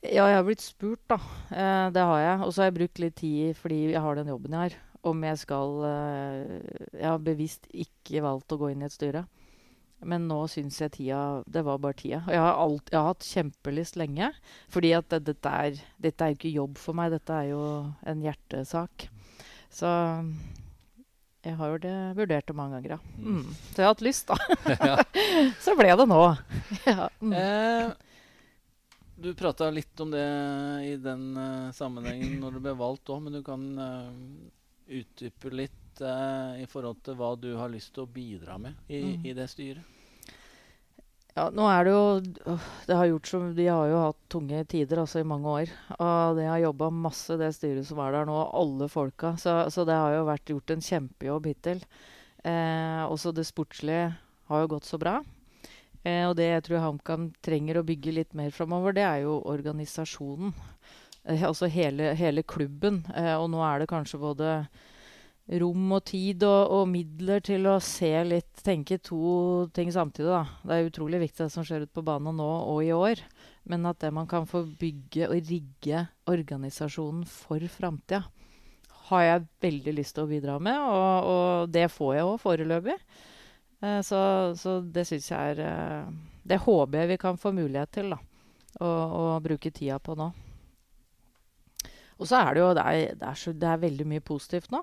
Ja, 0.00 0.24
jeg 0.26 0.38
har 0.38 0.46
blitt 0.46 0.64
spurt, 0.64 1.02
da. 1.10 1.20
Eh, 1.52 1.86
det 1.94 2.02
har 2.08 2.22
jeg. 2.22 2.40
Og 2.46 2.50
så 2.50 2.62
har 2.62 2.70
jeg 2.70 2.78
brukt 2.80 3.02
litt 3.02 3.16
tid 3.20 3.60
fordi 3.60 3.78
jeg 3.92 4.02
har 4.02 4.18
den 4.18 4.32
jobben 4.32 4.56
jeg 4.56 4.62
har. 4.64 4.76
Om 5.04 5.24
jeg 5.28 5.40
skal 5.42 5.84
eh, 5.84 6.52
Jeg 6.96 7.06
har 7.06 7.22
bevisst 7.22 7.68
ikke 7.70 8.24
valgt 8.24 8.56
å 8.56 8.58
gå 8.60 8.72
inn 8.72 8.82
i 8.82 8.88
et 8.88 8.96
styre. 8.96 9.26
Men 10.04 10.26
nå 10.28 10.40
syns 10.52 10.80
jeg 10.82 10.92
tida 10.98 11.20
Det 11.46 11.62
var 11.64 11.78
bare 11.80 11.96
tida. 11.96 12.22
Og 12.26 12.34
jeg 12.34 12.42
har, 12.42 12.58
alt, 12.60 12.90
jeg 12.92 12.98
har 12.98 13.12
hatt 13.12 13.28
kjempelyst 13.28 13.96
lenge. 14.00 14.32
Fordi 14.72 14.92
at 14.96 15.08
det, 15.12 15.22
dette, 15.30 15.54
er, 15.68 15.78
dette 16.02 16.26
er 16.26 16.36
ikke 16.36 16.52
jobb 16.52 16.80
for 16.80 16.98
meg. 16.98 17.14
Dette 17.14 17.38
er 17.38 17.52
jo 17.52 17.62
en 18.04 18.24
hjertesak. 18.24 19.08
Så 19.74 19.90
jeg 21.44 21.58
har 21.58 21.74
jo 21.74 21.78
det 21.82 21.94
vurdert 22.16 22.46
det 22.48 22.56
mange 22.56 22.78
ganger, 22.78 22.96
ja. 22.96 23.14
Mm. 23.18 23.36
mm. 23.36 23.54
Så 23.70 23.82
jeg 23.82 23.84
har 23.84 23.94
hatt 23.94 24.04
lyst, 24.06 24.30
da. 24.30 24.36
så 25.64 25.76
ble 25.76 25.90
det 26.00 26.06
nå. 26.08 26.20
ja. 26.88 27.08
mm. 27.20 27.34
eh, 27.36 28.14
du 29.24 29.30
prata 29.36 29.68
litt 29.70 30.00
om 30.00 30.10
det 30.12 30.24
i 30.88 30.96
den 31.00 31.26
uh, 31.36 31.72
sammenhengen 31.76 32.38
når 32.42 32.56
du 32.56 32.64
ble 32.64 32.74
valgt 32.76 33.12
òg, 33.12 33.22
men 33.24 33.36
du 33.36 33.42
kan 33.46 33.62
uh, 33.78 34.08
utdype 34.88 35.52
litt 35.54 35.83
uh, 36.02 36.54
i 36.58 36.66
forhold 36.70 37.02
til 37.04 37.18
hva 37.18 37.34
du 37.38 37.52
har 37.58 37.72
lyst 37.72 37.92
til 37.94 38.06
å 38.06 38.10
bidra 38.10 38.56
med 38.58 38.78
i, 38.88 39.02
mm. 39.02 39.26
i 39.30 39.34
det 39.36 39.46
styret? 39.52 39.90
Ja, 41.34 41.48
nå 41.50 41.66
er 41.66 41.82
det 41.82 41.90
jo 41.90 42.02
det 42.86 42.94
har 42.94 43.08
gjort 43.10 43.26
som, 43.26 43.46
De 43.56 43.64
har 43.66 43.88
jo 43.90 44.02
hatt 44.04 44.18
tunge 44.30 44.60
tider 44.70 45.00
altså 45.02 45.18
i 45.18 45.26
mange 45.26 45.50
år. 45.50 45.72
Og 45.98 46.38
de 46.38 46.44
har 46.46 46.60
jobba 46.62 46.92
masse, 46.94 47.34
det 47.40 47.50
styret 47.56 47.88
som 47.88 47.98
er 48.04 48.14
der 48.14 48.28
nå, 48.28 48.36
alle 48.54 48.86
folka. 48.90 49.32
Så, 49.42 49.56
så 49.74 49.82
det 49.88 49.98
har 49.98 50.14
jo 50.14 50.28
vært 50.30 50.52
gjort 50.54 50.70
en 50.70 50.84
kjempejobb 50.86 51.48
hittil. 51.50 51.82
Eh, 52.46 53.02
også 53.08 53.34
det 53.34 53.48
sportslige 53.50 54.12
har 54.46 54.62
jo 54.62 54.70
gått 54.76 54.86
så 54.86 55.00
bra. 55.02 55.16
Eh, 56.04 56.22
og 56.28 56.36
det 56.38 56.50
jeg 56.52 56.66
tror 56.68 56.84
HamKam 56.84 57.30
trenger 57.42 57.80
å 57.80 57.86
bygge 57.88 58.14
litt 58.14 58.38
mer 58.38 58.54
framover, 58.54 58.94
det 58.94 59.02
er 59.08 59.24
jo 59.24 59.40
organisasjonen. 59.50 60.54
Eh, 61.24 61.42
altså 61.42 61.66
hele, 61.72 62.12
hele 62.18 62.44
klubben. 62.44 63.02
Eh, 63.16 63.34
og 63.34 63.48
nå 63.50 63.62
er 63.64 63.82
det 63.82 63.90
kanskje 63.90 64.20
både 64.20 64.50
rom 65.44 65.90
og 65.92 66.04
tid 66.08 66.44
og, 66.48 66.70
og, 66.72 66.86
midler 66.88 67.42
til 67.44 67.66
å 67.68 67.76
se 67.84 68.12
litt 68.24 68.62
Tenke 68.64 68.96
to 69.04 69.66
ting 69.76 69.90
samtidig, 69.92 70.30
da. 70.30 70.44
Det 70.64 70.76
er 70.76 70.86
utrolig 70.88 71.20
viktig 71.26 71.44
det 71.44 71.52
som 71.52 71.66
skjer 71.66 71.84
ute 71.84 71.92
på 71.92 72.04
banen 72.06 72.38
nå 72.40 72.48
og 72.70 72.78
i 72.80 72.94
år. 72.96 73.20
Men 73.68 73.84
at 73.90 74.00
det 74.00 74.12
man 74.16 74.28
kan 74.30 74.48
få 74.48 74.62
bygge 74.80 75.28
og 75.28 75.50
rigge 75.50 76.06
organisasjonen 76.32 77.26
for 77.28 77.60
framtida, 77.68 78.22
har 79.10 79.24
jeg 79.24 79.44
veldig 79.60 79.94
lyst 79.98 80.16
til 80.16 80.24
å 80.24 80.30
bidra 80.30 80.56
med. 80.64 80.80
Og, 80.80 81.28
og 81.28 81.74
det 81.74 81.90
får 81.92 82.14
jeg 82.16 82.30
òg 82.30 82.38
foreløpig. 82.40 82.96
Eh, 83.84 84.00
så, 84.06 84.20
så, 84.56 84.78
det 84.80 85.04
syns 85.10 85.28
jeg 85.28 85.58
er 85.58 85.60
eh, 85.66 86.14
Det 86.44 86.62
håper 86.64 87.02
jeg 87.02 87.12
vi 87.12 87.20
kan 87.20 87.40
få 87.40 87.52
mulighet 87.52 87.92
til, 87.92 88.14
da. 88.16 88.20
Å 88.84 89.36
bruke 89.38 89.70
tida 89.70 90.00
på 90.02 90.16
nå. 90.18 90.32
Og 92.18 92.26
så 92.26 92.40
er 92.40 92.54
det 92.54 92.62
jo 92.62 92.70
det 92.74 92.84
er, 92.84 93.14
det 93.20 93.28
er, 93.28 93.38
så, 93.38 93.52
det 93.54 93.68
er 93.70 93.84
veldig 93.84 94.06
mye 94.10 94.24
positivt 94.24 94.72
nå. 94.74 94.80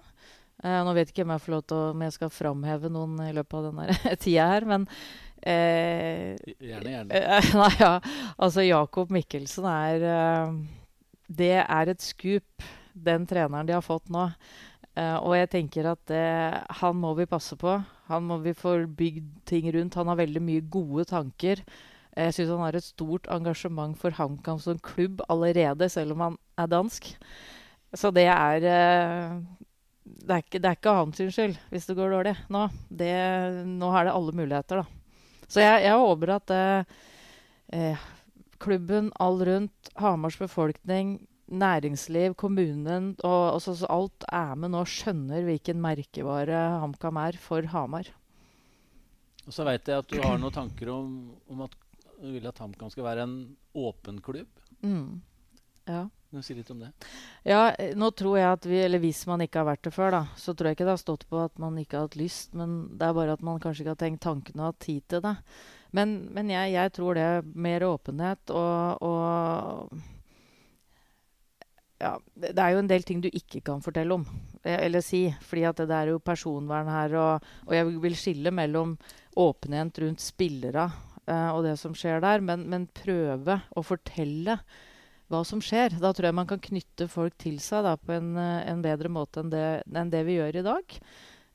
Uh, 0.62 0.84
nå 0.86 0.94
vet 0.94 1.10
ikke 1.10 1.24
om 1.26 1.32
jeg 1.34 1.42
får 1.42 1.54
lov 1.56 1.62
til 1.66 1.78
å, 1.78 1.86
om 1.96 2.02
jeg 2.06 2.14
skal 2.14 2.30
framheve 2.34 2.90
noen 2.94 3.16
i 3.26 3.32
løpet 3.34 3.56
av 3.58 3.64
denne 3.72 4.16
tida 4.22 4.46
her, 4.52 4.68
men 4.70 4.84
uh, 4.86 6.38
Gjerne, 6.38 6.92
gjerne. 6.94 7.22
Uh, 7.22 7.48
nei, 7.64 7.72
ja. 7.80 7.94
Altså, 8.38 8.66
Jakob 8.68 9.14
Mikkelsen 9.14 9.66
er 9.72 10.06
Det 11.26 11.56
er 11.64 11.90
et 11.90 12.06
skup, 12.06 12.68
den 12.94 13.26
treneren 13.26 13.66
de 13.66 13.74
har 13.74 13.86
fått 13.86 14.12
nå. 14.12 14.28
og 15.00 15.34
jeg 15.34 15.48
tenker 15.50 15.88
at 15.94 16.12
han 16.82 16.98
må 17.00 17.14
vi 17.16 17.26
passe 17.26 17.56
på. 17.56 17.78
Han 18.12 18.26
må 18.28 18.38
vi 18.44 18.52
få 18.54 18.74
bygd 18.86 19.30
ting 19.48 19.70
rundt. 19.72 19.96
Han 19.96 20.12
har 20.12 20.20
veldig 20.20 20.42
mye 20.44 20.66
gode 20.68 21.06
tanker. 21.08 21.64
Jeg 22.12 22.36
syns 22.36 22.52
han 22.52 22.66
har 22.66 22.76
et 22.76 22.84
stort 22.84 23.30
engasjement 23.32 23.96
for 23.98 24.12
HamKam 24.12 24.60
som 24.60 24.84
klubb 24.84 25.24
allerede, 25.32 25.88
selv 25.90 26.18
om 26.18 26.26
han 26.26 26.38
er 26.60 26.68
dansk. 26.68 27.08
Så 27.96 28.12
det 28.12 28.28
er 28.28 28.68
det 30.22 30.34
er, 30.36 30.44
ikke, 30.44 30.60
det 30.60 30.70
er 30.70 30.78
ikke 30.78 30.96
hans 30.98 31.22
skyld 31.22 31.58
hvis 31.72 31.88
det 31.90 31.98
går 31.98 32.14
dårlig 32.16 32.36
nå. 32.54 32.68
Det, 32.88 33.12
nå 33.68 33.92
er 33.96 34.08
det 34.08 34.16
alle 34.16 34.36
muligheter, 34.38 34.82
da. 34.82 35.46
Så 35.52 35.64
jeg, 35.64 35.84
jeg 35.84 36.00
håper 36.00 36.32
at 36.38 36.54
eh, 36.56 36.96
eh, 37.76 38.08
klubben, 38.62 39.10
all 39.20 39.42
rundt, 39.48 39.92
Hamars 40.00 40.38
befolkning, 40.40 41.18
næringsliv, 41.52 42.36
kommunen 42.40 43.12
og, 43.28 43.58
og 43.58 43.60
så, 43.64 43.76
så 43.76 43.90
alt 43.92 44.26
er 44.32 44.56
med 44.56 44.72
nå, 44.72 44.86
skjønner 44.88 45.44
hvilken 45.48 45.82
merkevare 45.84 46.62
HamKam 46.84 47.20
er 47.26 47.40
for 47.42 47.68
Hamar. 47.74 48.08
Og 49.48 49.56
så 49.56 49.66
veit 49.68 49.90
jeg 49.90 50.04
at 50.04 50.12
du 50.12 50.22
har 50.22 50.40
noen 50.40 50.56
tanker 50.56 50.94
om, 50.94 51.12
om 51.52 51.66
at 51.66 51.76
du 52.22 52.30
vil 52.36 52.48
at 52.48 52.60
HamKam 52.62 52.92
skal 52.94 53.08
være 53.08 53.26
en 53.26 53.36
åpen 53.76 54.22
klubb. 54.24 54.50
Mm. 54.86 55.22
Ja. 55.90 56.06
Du 56.32 56.40
si 56.40 56.56
litt 56.56 56.70
om 56.72 56.80
det? 56.80 56.90
Ja, 57.44 57.74
eh, 57.76 57.92
nå 58.00 58.08
tror 58.16 58.38
jeg 58.40 58.48
at 58.48 58.66
vi, 58.66 58.78
eller 58.86 59.02
Hvis 59.04 59.26
man 59.28 59.42
ikke 59.44 59.60
har 59.60 59.68
vært 59.68 59.84
det 59.84 59.92
før, 59.92 60.14
da, 60.16 60.22
så 60.40 60.54
tror 60.56 60.70
jeg 60.70 60.78
ikke 60.78 60.88
det 60.88 60.94
har 60.96 61.02
stått 61.02 61.26
på 61.28 61.42
at 61.44 61.60
man 61.60 61.76
ikke 61.82 61.98
har 61.98 62.08
hatt 62.08 62.16
lyst. 62.20 62.54
Men 62.56 62.86
det 62.96 63.10
er 63.10 63.18
bare 63.18 63.36
at 63.36 63.44
man 63.44 63.60
kanskje 63.60 63.84
ikke 63.84 63.96
har 63.98 64.04
tenkt 64.06 64.24
tanken 64.24 64.62
og 64.62 64.70
hatt 64.70 64.80
tid 64.86 65.04
til 65.12 65.22
det. 65.26 65.36
Men, 65.92 66.14
men 66.32 66.50
jeg, 66.54 66.72
jeg, 66.78 66.94
tror 66.96 67.20
det 67.20 67.26
er 67.28 67.50
mer 67.68 67.84
åpenhet 67.84 68.54
og, 68.56 69.04
og 69.04 69.92
ja, 72.00 72.14
det 72.48 72.56
er 72.56 72.72
jo 72.74 72.80
en 72.82 72.90
del 72.90 73.04
ting 73.06 73.20
du 73.22 73.28
ikke 73.28 73.60
kan 73.68 73.84
fortelle 73.84 74.16
om, 74.16 74.24
eh, 74.64 74.80
eller 74.88 75.04
si. 75.04 75.26
fordi 75.44 75.66
at 75.68 75.84
det 75.84 75.98
er 75.98 76.14
jo 76.14 76.24
personvern 76.24 76.88
her. 76.90 77.18
Og, 77.20 77.52
og 77.68 77.76
jeg 77.76 77.92
vil 78.08 78.16
skille 78.18 78.56
mellom 78.56 78.96
åpenhet 79.36 80.00
rundt 80.04 80.24
spillere 80.24 80.88
uh, 81.28 81.52
og 81.56 81.64
det 81.68 81.78
som 81.80 81.94
skjer 81.96 82.24
der, 82.24 82.42
men, 82.44 82.66
men 82.72 82.90
prøve 82.92 83.62
å 83.76 83.84
fortelle 83.86 84.58
hva 85.32 85.42
som 85.48 85.62
skjer. 85.64 85.96
Da 86.02 86.12
tror 86.14 86.30
jeg 86.30 86.38
man 86.38 86.50
kan 86.50 86.62
knytte 86.62 87.08
folk 87.12 87.38
til 87.42 87.60
seg 87.64 87.86
da, 87.88 87.96
på 87.98 88.16
en, 88.18 88.34
eh, 88.40 88.66
en, 88.72 88.84
bedre 88.84 89.12
måte 89.12 89.44
enn 89.44 89.54
det, 89.54 89.66
enn 89.88 90.12
det, 90.14 90.26
vi 90.28 90.38
gjør 90.38 90.60
i 90.62 90.66
dag. 90.68 91.00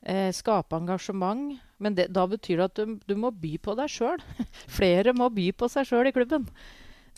Eh, 0.07 0.31
skape 0.35 0.77
engasjement. 0.77 1.55
Men 1.77 1.95
det, 1.97 2.09
da 2.15 2.25
betyr 2.29 2.57
det 2.59 2.67
at 2.71 2.81
du, 2.81 2.97
du 3.05 3.15
må 3.19 3.31
by 3.31 3.55
på 3.61 3.77
deg 3.77 3.93
sjøl. 3.93 4.21
Flere 4.79 5.13
må 5.15 5.29
by 5.33 5.51
på 5.57 5.69
seg 5.71 5.89
sjøl 5.89 6.09
i 6.09 6.15
klubben. 6.15 6.49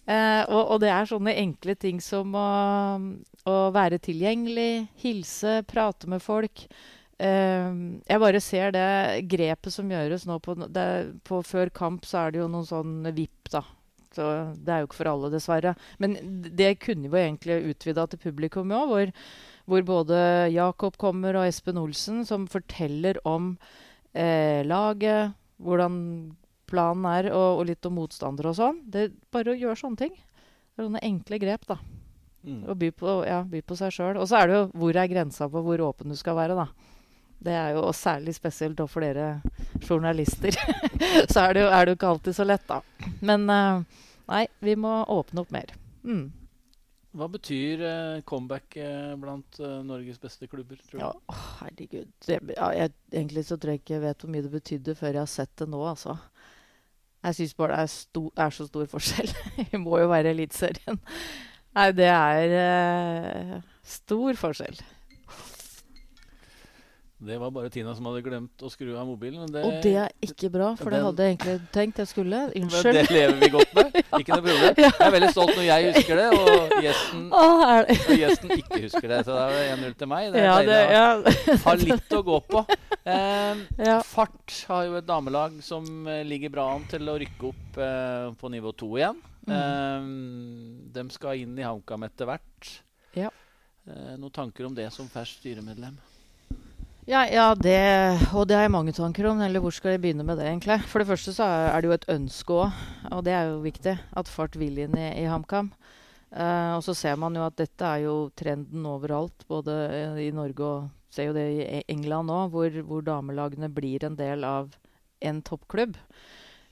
Eh, 0.09 0.43
og, 0.49 0.61
og, 0.63 0.77
det 0.81 0.89
er 0.89 1.09
sånne 1.09 1.35
enkle 1.37 1.75
ting 1.77 1.99
som 2.01 2.33
å, 2.37 2.47
å 3.45 3.57
være 3.75 3.99
tilgjengelig, 4.01 4.87
hilse, 5.03 5.59
prate 5.69 6.09
med 6.09 6.23
folk. 6.23 6.65
Eh, 7.19 7.71
jeg 8.07 8.23
bare 8.23 8.41
ser 8.41 8.73
det 8.73 8.87
grepet 9.29 9.75
som 9.75 9.89
gjøres 9.91 10.25
nå 10.27 10.39
på, 10.39 10.55
det, 10.71 10.87
på, 11.27 11.41
Før 11.43 11.71
kamp 11.75 12.07
så 12.07 12.23
er 12.23 12.33
det 12.33 12.41
jo 12.41 12.47
noen 12.51 12.67
sånn 12.67 12.95
VIP, 13.11 13.51
da. 13.51 13.65
Så 14.15 14.25
det 14.57 14.73
er 14.73 14.81
jo 14.81 14.89
ikke 14.89 14.99
for 15.03 15.11
alle, 15.11 15.29
dessverre. 15.33 15.75
Men 16.01 16.17
det 16.57 16.79
kunne 16.83 17.11
vi 17.11 17.21
egentlig 17.21 17.59
utvida 17.73 18.07
til 18.09 18.21
publikum 18.23 18.73
òg, 18.73 18.89
hvor, 18.89 19.11
hvor, 19.69 19.85
både 19.85 20.19
Jakob 20.53 20.97
kommer 21.01 21.37
og 21.37 21.45
Espen 21.49 21.77
Olsen, 21.81 22.23
som 22.25 22.47
forteller 22.49 23.21
om 23.29 23.53
eh, 24.13 24.65
laget, 24.65 25.35
hvordan 25.61 25.99
planen 26.69 27.05
er, 27.09 27.31
og, 27.33 27.59
og, 27.59 27.63
litt 27.69 27.85
om 27.85 27.97
motstandere 27.99 28.51
og 28.51 28.57
sånn. 28.57 28.83
Det 28.89 29.05
er 29.05 29.15
bare 29.33 29.53
å 29.53 29.59
gjøre 29.59 29.79
sånne 29.79 30.03
ting. 30.05 30.17
Det 30.17 30.81
er 30.81 30.89
sånne 30.89 31.05
enkle 31.05 31.41
grep, 31.41 31.65
da. 31.69 31.79
Mm. 32.47 32.61
Å 32.71 32.75
by 32.79 32.89
på, 32.95 33.15
ja, 33.27 33.41
by 33.45 33.61
på 33.67 33.77
seg 33.77 33.93
sjøl. 33.93 34.17
Og 34.17 34.29
så 34.29 34.39
er 34.39 34.49
det 34.49 34.57
jo 34.57 34.67
hvor 34.79 34.97
er 34.97 35.11
grensa 35.11 35.49
på 35.51 35.63
hvor 35.65 35.85
åpen 35.89 36.13
du 36.13 36.17
skal 36.17 36.37
være, 36.39 36.57
da. 36.57 36.95
Det 37.39 37.53
er 37.55 37.77
jo 37.77 37.85
særlig 37.95 38.33
spesielt 38.35 38.81
for 38.91 39.05
dere 39.05 39.39
journalister. 39.85 40.55
så 41.31 41.45
er 41.45 41.55
det, 41.55 41.63
jo, 41.63 41.69
er 41.69 41.85
det, 41.85 41.93
jo, 41.93 41.99
ikke 41.99 42.11
alltid 42.11 42.35
så 42.35 42.47
lett, 42.47 42.65
da. 42.67 42.81
Men 43.25 43.47
uh, 43.47 44.03
nei, 44.31 44.43
vi 44.65 44.75
må 44.79 44.91
åpne 45.07 45.45
opp 45.45 45.53
mer. 45.55 45.71
Mm. 46.03 46.27
Hva 47.15 47.29
betyr 47.31 47.81
uh, 47.85 48.19
comeback 48.27 48.75
uh, 48.77 49.15
blant 49.19 49.61
Norges 49.87 50.19
beste 50.21 50.49
klubber, 50.51 50.81
tror 50.83 50.99
du? 50.99 51.05
Ja, 51.05 51.13
oh, 51.31 51.45
herregud. 51.61 52.11
Det, 52.27 52.41
ja, 52.57 52.69
jeg, 52.75 52.93
egentlig 53.13 53.47
så 53.47 53.57
tror 53.57 53.75
jeg 53.75 53.83
ikke 53.83 53.97
jeg 53.97 54.05
vet 54.09 54.25
hvor 54.25 54.35
mye 54.35 54.45
det 54.45 54.53
betydde 54.53 54.99
før 54.99 55.15
jeg 55.15 55.23
har 55.23 55.33
sett 55.37 55.55
det 55.63 55.71
nå, 55.71 55.81
altså. 55.93 56.19
Jeg 57.23 57.35
syns 57.35 57.55
bare 57.57 57.75
det 57.75 57.81
er, 57.83 57.91
sto, 57.91 58.27
er, 58.35 58.53
så 58.55 58.67
stor 58.67 58.85
forskjell. 58.93 59.33
Vi 59.71 59.79
må 59.81 59.99
jo 59.99 60.11
være 60.11 60.31
Eliteserien. 60.35 60.99
Nei, 61.75 61.89
det 61.95 62.07
er 62.11 62.55
uh, 62.55 63.59
stor 63.85 64.39
forskjell. 64.39 64.79
Det 67.19 67.35
var 67.35 67.49
bare 67.51 67.67
Tina 67.67 67.91
som 67.95 68.05
hadde 68.07 68.21
glemt 68.23 68.63
å 68.63 68.69
skru 68.71 68.93
av 68.95 69.03
mobilen. 69.03 69.43
Det, 69.51 69.59
og 69.67 69.81
det 69.83 69.91
er 70.05 70.13
ikke 70.23 70.47
bra, 70.53 70.69
for 70.79 70.93
det 70.93 71.01
hadde 71.03 71.25
jeg 71.25 71.35
egentlig 71.35 71.55
tenkt 71.75 71.97
jeg 71.99 72.09
skulle. 72.13 72.39
Unnskyld. 72.59 72.95
det 72.95 73.03
lever 73.11 73.35
vi 73.41 73.49
godt 73.57 73.73
med. 73.75 73.97
Ikke 74.19 74.37
noe 74.37 74.45
problem. 74.45 74.79
Jeg 74.79 74.93
er 75.03 75.11
veldig 75.15 75.31
stolt 75.33 75.51
når 75.57 75.65
jeg 75.67 75.89
husker 75.89 76.21
det, 76.21 76.27
og 76.37 76.77
gjesten, 76.85 77.25
og 77.35 77.91
gjesten 78.21 78.53
ikke 78.55 78.79
husker 78.85 79.11
det. 79.11 79.19
Så 79.27 79.35
da 79.35 79.43
er 79.49 79.57
det 79.57 79.65
1-0 79.75 79.97
til 79.99 80.11
meg. 80.11 80.29
Det 80.31 80.41
er 80.41 80.47
ja, 80.47 80.55
det, 80.69 80.79
ja. 80.95 81.57
har 81.65 81.83
litt 81.83 82.15
å 82.15 82.21
gå 82.29 82.39
på. 82.47 82.63
Eh, 83.03 83.63
ja. 83.89 83.97
Fart 84.07 84.55
har 84.71 84.87
jo 84.87 84.97
et 84.99 85.07
damelag 85.07 85.59
som 85.65 86.07
eh, 86.07 86.23
ligger 86.27 86.55
bra 86.55 86.69
an 86.77 86.87
til 86.91 87.07
å 87.11 87.17
rykke 87.19 87.51
opp 87.51 87.81
eh, 87.83 88.29
på 88.39 88.53
nivå 88.55 88.73
2 88.79 88.89
igjen. 89.01 89.19
Mm. 89.49 89.55
Eh, 89.59 90.07
de 90.95 91.05
skal 91.15 91.43
inn 91.43 91.59
i 91.59 91.67
HamKam 91.67 92.07
etter 92.07 92.31
hvert. 92.31 92.71
Ja. 93.17 93.33
Eh, 93.89 94.15
noen 94.15 94.35
tanker 94.35 94.67
om 94.71 94.75
det 94.77 94.87
som 94.95 95.11
ferskt 95.11 95.43
styremedlem? 95.43 95.99
Ja, 97.09 97.23
ja 97.25 97.55
det, 97.57 97.73
og 98.37 98.43
det 98.45 98.53
har 98.53 98.67
jeg 98.67 98.73
mange 98.75 98.93
tanker 98.93 99.25
om. 99.31 99.39
Eller 99.41 99.63
hvor 99.63 99.73
skal 99.73 99.95
jeg 99.95 100.01
begynne 100.03 100.25
med 100.25 100.37
det, 100.37 100.45
egentlig? 100.45 100.77
For 100.91 101.01
det 101.01 101.09
første 101.09 101.33
så 101.33 101.47
er 101.47 101.81
det 101.81 101.89
jo 101.89 101.95
et 101.95 102.11
ønske 102.13 102.53
òg, 102.53 102.83
og 103.09 103.23
det 103.25 103.33
er 103.33 103.49
jo 103.49 103.63
viktig, 103.63 103.95
at 103.97 104.29
Fart 104.29 104.57
vil 104.61 104.77
inn 104.83 104.93
i, 104.93 105.07
i 105.23 105.25
HamKam. 105.25 105.71
Uh, 106.29 106.77
og 106.77 106.83
så 106.85 106.93
ser 106.93 107.17
man 107.17 107.33
jo 107.33 107.41
at 107.41 107.57
dette 107.57 107.81
er 107.81 108.03
jo 108.03 108.29
trenden 108.37 108.85
overalt, 108.85 109.47
både 109.49 109.73
i 110.21 110.29
Norge 110.29 110.61
og 110.61 110.91
ser 111.09 111.31
jo 111.31 111.33
det 111.33 111.47
i 111.55 111.63
e, 111.63 111.81
England 111.89 112.29
òg, 112.29 112.53
hvor, 112.53 112.77
hvor, 112.85 113.01
damelagene 113.01 113.71
blir 113.73 114.05
en 114.05 114.13
del 114.19 114.45
av 114.45 114.69
en 115.25 115.41
toppklubb. 115.41 115.97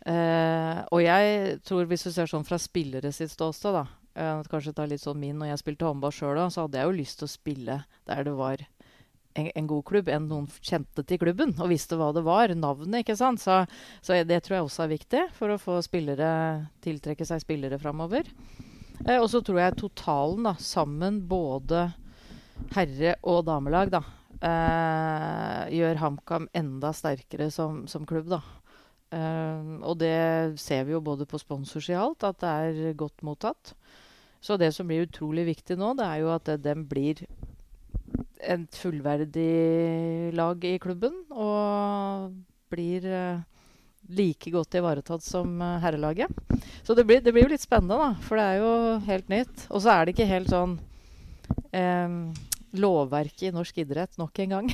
Uh, 0.05 0.85
og 0.93 1.01
jeg 1.01 1.57
tror, 1.65 1.89
hvis 1.89 2.05
du 2.05 2.11
ser 2.13 2.29
sånn 2.29 2.45
fra 2.45 2.61
spillere 2.61 3.09
sitt 3.09 3.33
ståsted, 3.33 3.73
da, 3.73 3.87
uh, 4.21 4.45
kanskje 4.53 4.77
ta 4.77 4.85
litt 4.85 5.01
sånn 5.01 5.17
min 5.17 5.41
når 5.41 5.55
jeg 5.55 5.65
spilte 5.65 5.89
håndball 5.89 6.13
sjøl 6.13 6.45
så 6.53 6.67
hadde 6.67 6.77
jeg 6.77 6.91
jo 6.91 6.99
lyst 7.01 7.23
til 7.23 7.25
å 7.25 7.33
spille 7.39 7.81
der 8.05 8.27
det 8.29 8.37
var 8.37 8.61
en, 9.37 9.49
en, 9.53 9.67
god 9.69 9.85
klubb 9.87 10.09
enn 10.11 10.27
noen 10.29 10.47
kjente 10.65 11.03
til 11.07 11.21
klubben 11.21 11.53
og 11.57 11.71
visste 11.71 11.97
hva 11.99 12.09
det 12.15 12.23
var. 12.25 12.53
Navnet, 12.57 13.03
ikke 13.03 13.17
sant. 13.19 13.41
Så, 13.43 13.61
så 14.01 14.19
det 14.27 14.41
tror 14.45 14.57
jeg 14.57 14.67
også 14.67 14.85
er 14.85 14.93
viktig 14.95 15.23
for 15.37 15.53
å 15.53 15.61
få 15.61 15.79
spillere, 15.85 16.29
tiltrekke 16.83 17.27
seg 17.27 17.43
spillere 17.43 17.79
framover. 17.81 18.29
Eh, 19.05 19.17
og 19.19 19.29
så 19.31 19.43
tror 19.45 19.61
jeg 19.61 19.79
totalen, 19.79 20.47
da, 20.49 20.55
sammen 20.61 21.21
både 21.29 21.87
herre- 22.73 23.17
og 23.29 23.43
damelag, 23.47 23.93
da, 23.93 24.03
eh, 24.41 25.63
gjør 25.77 26.01
HamKam 26.01 26.49
enda 26.57 26.93
sterkere 26.95 27.51
som, 27.53 27.85
som 27.89 28.07
klubb, 28.09 28.31
da. 28.33 28.41
Uh, 29.07 29.79
og 29.87 30.01
det 30.01 30.59
ser 30.59 30.81
vi 30.83 30.91
jo 30.91 30.99
både 30.99 31.23
på 31.31 31.39
sponsorsida 31.39 32.09
at 32.27 32.41
det 32.41 32.49
er 32.51 32.97
godt 32.99 33.23
mottatt. 33.23 33.71
Så 34.43 34.57
det 34.59 34.73
som 34.75 34.89
blir 34.89 35.05
utrolig 35.05 35.45
viktig 35.47 35.77
nå, 35.79 35.93
det 35.95 36.03
er 36.03 36.25
jo 36.25 36.33
at 36.33 36.51
den 36.59 36.83
blir 36.89 37.23
et 38.41 38.79
fullverdig 38.81 40.33
lag 40.37 40.65
i 40.65 40.77
klubben. 40.81 41.15
Og 41.31 42.33
blir 42.71 43.07
uh, 43.07 43.43
like 44.17 44.51
godt 44.51 44.77
ivaretatt 44.79 45.23
som 45.25 45.57
uh, 45.61 45.77
herrelaget. 45.83 46.31
Så 46.83 46.95
det 46.97 47.07
blir, 47.07 47.21
det 47.23 47.33
blir, 47.33 47.47
jo 47.47 47.53
litt 47.53 47.63
spennende, 47.63 47.97
da. 47.99 48.27
For 48.27 48.39
det 48.39 48.45
er 48.45 48.61
jo 48.61 48.73
helt 49.07 49.31
nytt. 49.33 49.67
Og 49.69 49.83
så 49.83 49.93
er 49.93 50.05
det 50.05 50.15
ikke 50.15 50.29
helt 50.29 50.51
sånn 50.51 50.77
um, 51.71 52.19
lovverket 52.71 53.49
i 53.49 53.53
norsk 53.55 53.77
idrett 53.77 54.17
nok 54.17 54.39
en 54.39 54.49
gang. 54.49 54.73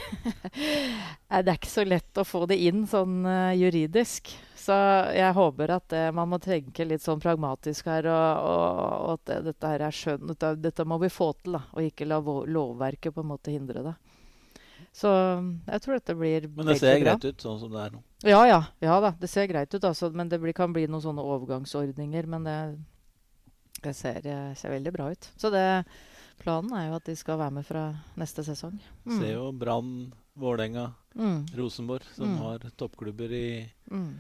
det 1.44 1.44
er 1.44 1.58
ikke 1.58 1.72
så 1.72 1.86
lett 1.86 2.18
å 2.18 2.26
få 2.26 2.46
det 2.50 2.58
inn 2.66 2.88
sånn 2.90 3.22
uh, 3.28 3.52
juridisk. 3.58 4.32
Så 4.58 4.76
jeg 5.14 5.36
håper 5.36 5.76
at 5.76 5.96
uh, 5.98 6.08
man 6.16 6.32
må 6.32 6.40
tenke 6.42 6.88
litt 6.88 7.04
sånn 7.04 7.22
pragmatisk 7.24 7.92
her, 7.92 8.08
og, 8.10 8.48
og, 8.50 8.80
og 8.96 9.12
at 9.18 9.26
det, 9.30 9.40
dette 9.52 9.74
her 9.76 9.86
er 9.90 10.00
skjønn. 10.00 10.26
Dette, 10.32 10.56
dette, 10.64 10.88
må 10.88 10.98
vi 11.04 11.12
få 11.14 11.34
til, 11.42 11.60
da, 11.60 11.66
og 11.74 11.92
ikke 11.92 12.10
la 12.10 12.22
lovverket 12.24 13.14
på 13.14 13.24
en 13.24 13.32
måte 13.36 13.54
hindre 13.54 13.86
det. 13.92 13.96
Så 14.94 15.10
jeg 15.10 15.82
tror 15.82 15.98
dette 15.98 16.14
blir 16.14 16.46
Men 16.54 16.70
det 16.70 16.78
ser 16.78 17.00
greit 17.02 17.24
ut 17.26 17.42
sånn 17.42 17.58
som 17.64 17.72
det 17.74 17.82
er 17.82 17.94
nå? 17.96 18.02
Ja, 18.30 18.44
ja. 18.46 18.60
ja 18.84 18.98
da, 19.02 19.10
det 19.20 19.30
ser 19.32 19.50
greit 19.50 19.74
ut. 19.74 19.84
Altså, 19.84 20.12
men 20.14 20.30
det 20.30 20.38
blir, 20.42 20.54
kan 20.54 20.74
bli 20.74 20.86
noen 20.86 21.02
sånne 21.02 21.26
overgangsordninger. 21.34 22.30
Men 22.30 22.46
det, 22.46 22.58
det 23.82 23.96
ser, 23.98 24.22
eh, 24.22 24.52
ser, 24.60 24.70
veldig 24.76 24.94
bra 24.94 25.10
ut. 25.12 25.30
Så 25.36 25.50
det, 25.54 25.66
planen 26.44 26.76
er 26.78 26.90
jo 26.90 26.98
at 27.00 27.08
de 27.08 27.16
skal 27.18 27.40
være 27.40 27.56
med 27.58 27.66
fra 27.68 27.88
neste 28.20 28.46
sesong. 28.46 28.76
Mm. 29.08 29.16
Ser 29.18 29.34
jo 29.34 29.48
Brann, 29.56 29.96
Vålerenga, 30.40 30.90
mm. 31.16 31.40
Rosenborg, 31.58 32.06
som 32.16 32.32
mm. 32.32 32.38
har 32.44 32.68
toppklubber 32.80 33.34
i 33.38 33.48
mm. 33.92 34.12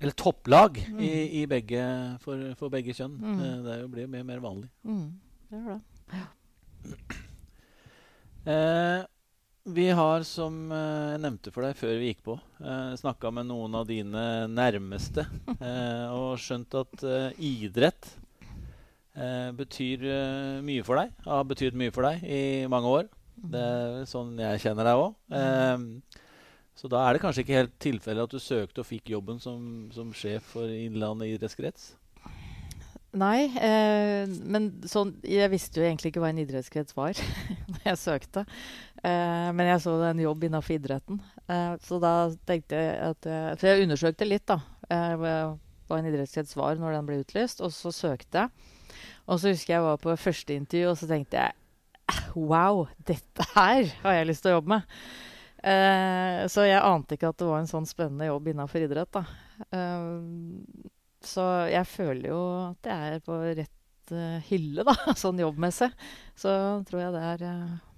eller 0.00 0.16
topplag 0.18 0.80
mm. 0.88 1.00
i, 1.04 1.12
i 1.42 1.46
begge, 1.50 1.84
for, 2.24 2.48
for, 2.58 2.72
begge 2.72 2.96
kjønn. 2.96 3.18
Det 3.66 3.78
blir 3.92 4.06
jo 4.06 4.12
mer, 4.16 4.26
mer 4.32 4.42
vanlig. 4.44 4.70
Mm. 4.86 5.08
Det 5.48 5.62
gjør 5.62 5.78
det. 5.78 6.18
Ja. 6.18 6.26
Eh, 8.48 9.02
vi 9.68 9.90
har, 9.90 10.22
som 10.24 10.70
eh, 10.72 11.10
jeg 11.12 11.20
nevnte 11.20 11.50
for 11.52 11.66
deg 11.66 11.76
før 11.76 11.98
vi 12.00 12.06
gikk 12.08 12.22
på, 12.24 12.38
eh, 12.62 12.94
snakka 12.96 13.28
med 13.34 13.50
noen 13.50 13.74
av 13.76 13.84
dine 13.90 14.22
nærmeste 14.48 15.26
eh, 15.58 16.06
og 16.14 16.40
skjønt 16.40 16.76
at 16.80 17.04
eh, 17.04 17.42
idrett 17.50 18.08
betyr 19.58 20.04
eh, 20.06 20.58
mye 20.64 20.86
for 20.86 21.00
deg. 21.00 21.12
Har 21.26 21.46
betydd 21.48 21.78
mye 21.78 21.94
for 21.94 22.08
deg 22.08 22.24
i 22.24 22.42
mange 22.70 22.94
år. 23.00 23.12
Det 23.38 23.60
er 23.62 24.08
sånn 24.10 24.34
jeg 24.40 24.64
kjenner 24.64 24.88
deg 24.88 25.04
òg. 25.04 25.14
Eh, 25.38 26.24
så 26.78 26.90
da 26.90 27.02
er 27.04 27.16
det 27.16 27.22
kanskje 27.22 27.42
ikke 27.42 27.58
helt 27.58 27.78
tilfelle 27.82 28.22
at 28.22 28.34
du 28.34 28.38
søkte 28.38 28.84
og 28.84 28.86
fikk 28.86 29.10
jobben 29.10 29.40
som, 29.42 29.88
som 29.94 30.12
sjef 30.14 30.52
for 30.54 30.70
Innlandet 30.70 31.34
idrettskrets? 31.34 31.90
Nei, 33.18 33.48
eh, 33.56 34.28
men 34.28 34.68
sånn, 34.86 35.14
jeg 35.24 35.48
visste 35.50 35.80
jo 35.80 35.86
egentlig 35.86 36.12
ikke 36.12 36.20
hva 36.22 36.28
en 36.28 36.42
idrettskrets 36.42 36.94
var 36.94 37.16
da 37.72 37.78
jeg 37.86 38.00
søkte. 38.02 38.44
Eh, 39.00 39.48
men 39.56 39.70
jeg 39.72 39.82
så 39.82 39.94
en 40.10 40.20
jobb 40.22 40.44
innenfor 40.46 40.76
idretten. 40.76 41.22
Eh, 41.48 41.72
så 41.82 41.98
da 42.02 42.12
tenkte 42.46 42.78
jeg 42.78 42.98
at 43.08 43.30
For 43.58 43.70
jeg 43.70 43.88
undersøkte 43.88 44.28
litt, 44.28 44.46
da. 44.46 44.60
hva 44.88 45.98
en 45.98 46.10
idrettskrets 46.10 46.54
var 46.58 46.76
når 46.78 46.98
den 46.98 47.08
ble 47.08 47.22
utlyst. 47.24 47.64
Og 47.64 47.72
så 47.74 47.94
søkte 47.96 48.44
jeg. 48.44 48.76
Og 49.28 49.40
så 49.40 49.52
husker 49.52 49.76
jeg 49.76 49.84
var 49.84 49.98
på 50.00 50.16
første 50.18 50.56
intervju, 50.56 50.90
og 50.90 51.00
så 51.00 51.08
tenkte 51.10 51.40
jeg 51.40 51.56
Wow, 52.38 52.86
dette 53.04 53.44
her 53.54 53.88
har 54.02 54.14
jeg 54.16 54.28
lyst 54.30 54.44
til 54.44 54.54
å 54.54 54.58
jobbe 54.58 54.78
med. 54.78 55.00
Uh, 55.58 56.46
så 56.48 56.64
jeg 56.68 56.78
ante 56.80 57.16
ikke 57.16 57.32
at 57.32 57.40
det 57.40 57.48
var 57.48 57.60
en 57.60 57.68
sånn 57.68 57.88
spennende 57.88 58.28
jobb 58.28 58.46
innenfor 58.52 58.84
idrett. 58.84 59.18
Uh, 59.74 60.22
så 61.24 61.44
jeg 61.68 61.88
føler 61.90 62.30
jo 62.30 62.40
at 62.68 62.88
jeg 62.88 63.16
er 63.16 63.24
på 63.26 63.40
rett 63.42 64.14
uh, 64.14 64.38
hylle, 64.48 64.86
da, 64.86 64.94
sånn 65.24 65.42
jobbmessig. 65.42 65.90
Så 66.38 66.54
tror 66.88 67.02
jeg 67.02 67.16
det 67.16 67.26
er 67.32 67.44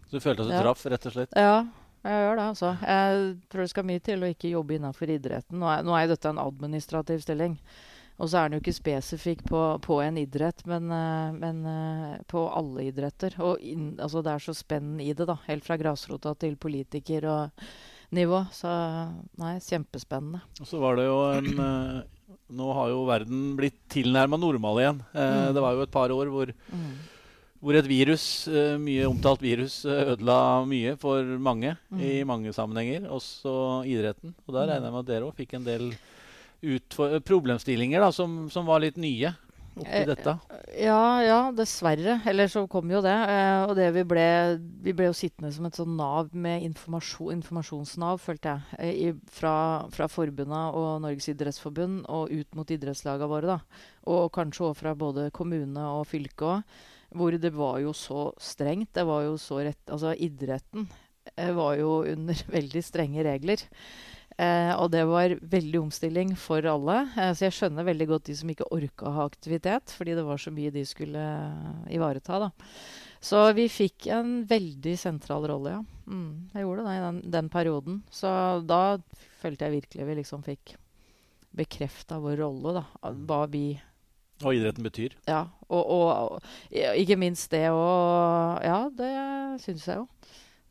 Så 0.08 0.16
du 0.16 0.25
følte 0.25 0.46
at 0.46 0.50
du 0.50 0.56
ja. 0.56 0.64
traff, 0.64 0.87
rett 0.90 1.06
og 1.10 1.16
slett? 1.18 1.38
Ja, 1.38 1.60
jeg 2.06 2.25
gjør 2.25 2.40
det. 2.40 2.49
altså. 2.54 2.75
Jeg 2.80 3.30
tror 3.52 3.62
det 3.66 3.72
skal 3.75 3.88
mye 3.92 4.04
til 4.08 4.25
å 4.25 4.32
ikke 4.34 4.54
jobbe 4.56 4.78
innenfor 4.78 5.14
idretten. 5.18 5.60
Nå 5.60 5.70
er, 5.70 5.87
nå 5.87 5.94
er 5.99 6.10
dette 6.10 6.32
en 6.32 6.42
administrativ 6.42 7.22
stilling. 7.26 7.58
Og 8.20 8.28
så 8.28 8.36
er 8.36 8.48
den 8.48 8.58
jo 8.58 8.64
ikke 8.64 8.76
spesifikk 8.76 9.44
på, 9.48 9.60
på 9.84 9.96
en 10.04 10.18
idrett, 10.20 10.60
men, 10.68 10.90
uh, 10.92 11.32
men 11.32 11.62
uh, 11.64 12.18
på 12.28 12.44
alle 12.52 12.90
idretter. 12.90 13.38
Og 13.40 13.62
in, 13.64 13.94
altså 13.96 14.20
det 14.24 14.34
er 14.34 14.44
så 14.44 14.54
spenn 14.56 14.98
i 15.00 15.14
det, 15.16 15.24
da. 15.30 15.38
Helt 15.46 15.64
fra 15.64 15.78
grasrota 15.80 16.34
til 16.36 16.58
politiker. 16.60 17.26
Og 17.32 17.64
nivå. 18.10 18.42
Så 18.52 18.70
nei, 19.40 19.54
kjempespennende. 19.64 20.42
Og 20.60 20.68
så 20.68 20.80
var 20.82 20.98
det 20.98 21.06
jo 21.06 21.20
en 21.38 21.62
uh, 21.62 22.00
Nå 22.50 22.66
har 22.74 22.90
jo 22.90 23.04
verden 23.06 23.54
blitt 23.58 23.78
tilnærma 23.94 24.34
normal 24.38 24.80
igjen. 24.82 24.96
Mm. 25.14 25.52
Det 25.54 25.62
var 25.62 25.74
jo 25.76 25.84
et 25.84 25.92
par 25.94 26.10
år 26.10 26.30
hvor, 26.34 26.50
mm. 26.50 26.88
hvor 27.62 27.78
et 27.78 27.86
virus, 27.86 28.24
mye 28.82 29.04
omtalt 29.06 29.42
virus, 29.42 29.76
ødela 29.86 30.64
mye 30.66 30.96
for 30.98 31.22
mange 31.38 31.76
mm. 31.94 32.00
i 32.02 32.16
mange 32.26 32.50
sammenhenger. 32.54 33.06
Også 33.14 33.52
idretten. 33.86 34.34
Og 34.48 34.56
der 34.56 34.66
regner 34.66 34.88
jeg 34.88 34.96
med 34.96 35.04
at 35.04 35.10
dere 35.12 35.28
òg 35.28 35.38
fikk 35.38 35.54
en 35.60 35.68
del 35.68 35.86
problemstillinger 36.61 38.02
da, 38.02 38.11
som, 38.12 38.45
som 38.52 38.69
var 38.69 38.83
litt 38.85 38.99
nye 39.00 39.33
oppi 39.81 40.00
eh, 40.02 40.07
dette? 40.09 40.35
Ja, 40.81 41.23
ja, 41.23 41.38
dessverre. 41.55 42.19
Eller 42.29 42.50
så 42.50 42.64
kom 42.71 42.90
jo 42.93 43.00
det. 43.05 43.14
Eh, 43.14 43.64
og 43.67 43.75
det 43.79 43.88
vi 43.97 44.05
ble 44.09 44.26
Vi 44.85 44.95
ble 44.97 45.11
jo 45.11 45.17
sittende 45.17 45.52
som 45.55 45.67
et 45.69 45.79
sånn 45.79 45.97
nav 45.99 46.31
med 46.33 46.64
informasjon, 46.67 47.33
informasjonsnav, 47.38 48.21
følte 48.23 48.55
jeg. 48.55 48.79
Eh, 48.79 48.95
I, 49.09 49.12
fra, 49.33 49.55
fra 49.95 50.09
forbundene 50.11 50.62
og 50.76 51.02
Norges 51.05 51.31
idrettsforbund 51.33 52.05
og 52.09 52.33
ut 52.33 52.59
mot 52.59 52.71
idrettslagene 52.76 53.31
våre. 53.31 53.59
da. 53.59 53.85
Og 54.11 54.31
kanskje 54.35 54.71
òg 54.71 54.81
fra 54.81 54.97
både 54.99 55.31
kommune 55.37 55.90
og 55.99 56.09
fylke 56.11 56.55
òg. 56.55 56.81
Hvor 57.11 57.35
det 57.43 57.50
var 57.57 57.81
jo 57.83 57.93
så 57.97 58.29
strengt. 58.38 58.93
Det 58.95 59.07
var 59.07 59.25
jo 59.26 59.38
så 59.40 59.64
rett 59.67 59.90
Altså, 59.90 60.14
idretten 60.14 60.87
var 61.37 61.75
jo 61.79 62.02
under 62.07 62.38
veldig 62.57 62.83
strenge 62.87 63.25
regler. 63.26 63.67
Eh, 64.40 64.73
og 64.80 64.88
det 64.94 65.02
var 65.09 65.35
veldig 65.52 65.82
omstilling 65.82 66.32
for 66.38 66.64
alle. 66.68 67.02
Eh, 67.18 67.32
så 67.37 67.47
jeg 67.49 67.56
skjønner 67.59 67.85
veldig 67.85 68.06
godt 68.09 68.30
de 68.30 68.37
som 68.38 68.52
ikke 68.52 68.70
orka 68.73 69.09
å 69.09 69.14
ha 69.18 69.26
aktivitet, 69.28 69.92
fordi 69.92 70.16
det 70.16 70.25
var 70.25 70.40
så 70.40 70.52
mye 70.54 70.73
de 70.73 70.85
skulle 70.88 71.20
eh, 71.20 71.97
ivareta. 71.99 72.38
da. 72.47 72.50
Så 73.20 73.42
vi 73.52 73.66
fikk 73.68 74.09
en 74.16 74.38
veldig 74.49 74.94
sentral 74.97 75.44
rolle, 75.50 75.75
ja. 75.76 75.82
Mm, 76.09 76.49
jeg 76.54 76.64
gjorde 76.64 76.87
det 76.87 76.94
i 76.97 77.02
den, 77.04 77.20
den, 77.37 77.50
perioden. 77.52 78.00
Så 78.11 78.30
da 78.64 78.97
følte 79.42 79.68
jeg 79.68 79.76
virkelig 79.76 80.09
vi 80.09 80.16
liksom 80.23 80.47
fikk 80.47 80.75
bekrefta 81.61 82.20
vår 82.23 82.40
rolle, 82.40 82.80
da. 82.80 83.12
Hva 83.28 83.44
vi 83.52 83.64
Hva 84.40 84.54
idretten 84.56 84.87
betyr. 84.87 85.18
Ja. 85.28 85.42
Og, 85.68 85.85
og, 85.85 86.09
og 86.40 86.73
ikke 86.73 87.20
minst 87.20 87.52
det 87.52 87.66
å 87.68 87.85
Ja, 88.64 88.87
det 88.88 89.12
syns 89.66 89.85
jeg 89.85 90.00
jo. 90.00 90.09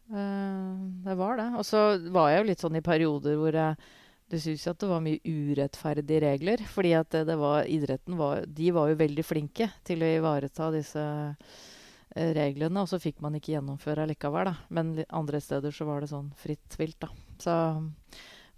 Uh, 0.09 0.89
det 1.05 1.15
var 1.19 1.37
det. 1.37 1.47
Og 1.59 1.65
så 1.67 1.81
var 2.09 2.31
jeg 2.31 2.41
jo 2.41 2.47
litt 2.49 2.63
sånn 2.63 2.77
i 2.79 2.85
perioder 2.85 3.37
hvor 3.39 3.55
jeg 3.55 3.89
du 4.29 4.37
syns 4.37 4.67
at 4.69 4.77
det 4.77 4.89
var 4.89 5.01
mye 5.01 5.21
urettferdige 5.25 6.21
regler. 6.21 6.61
Fordi 6.69 6.93
at 6.97 7.09
det, 7.15 7.23
det 7.31 7.37
var, 7.39 7.65
idretten 7.65 8.17
var, 8.19 8.45
de 8.45 8.71
var 8.75 8.91
jo 8.91 8.99
veldig 8.99 9.25
flinke 9.25 9.69
til 9.87 10.05
å 10.05 10.11
ivareta 10.19 10.69
disse 10.73 11.05
uh, 11.33 12.33
reglene. 12.37 12.83
Og 12.83 12.91
så 12.91 13.01
fikk 13.01 13.23
man 13.25 13.37
ikke 13.39 13.55
gjennomføre 13.55 14.05
likevel, 14.11 14.51
da. 14.51 14.67
Men 14.75 14.93
andre 15.07 15.41
steder 15.41 15.73
så 15.73 15.89
var 15.89 16.03
det 16.03 16.11
sånn 16.13 16.29
fritt 16.37 16.77
vilt, 16.77 16.99
da. 17.01 17.09
Så, 17.41 17.55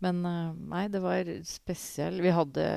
men 0.03 0.25
uh, 0.27 0.51
nei, 0.73 0.87
det 0.91 1.03
var 1.03 1.31
spesielt. 1.47 2.19
Vi 2.23 2.35
hadde 2.35 2.67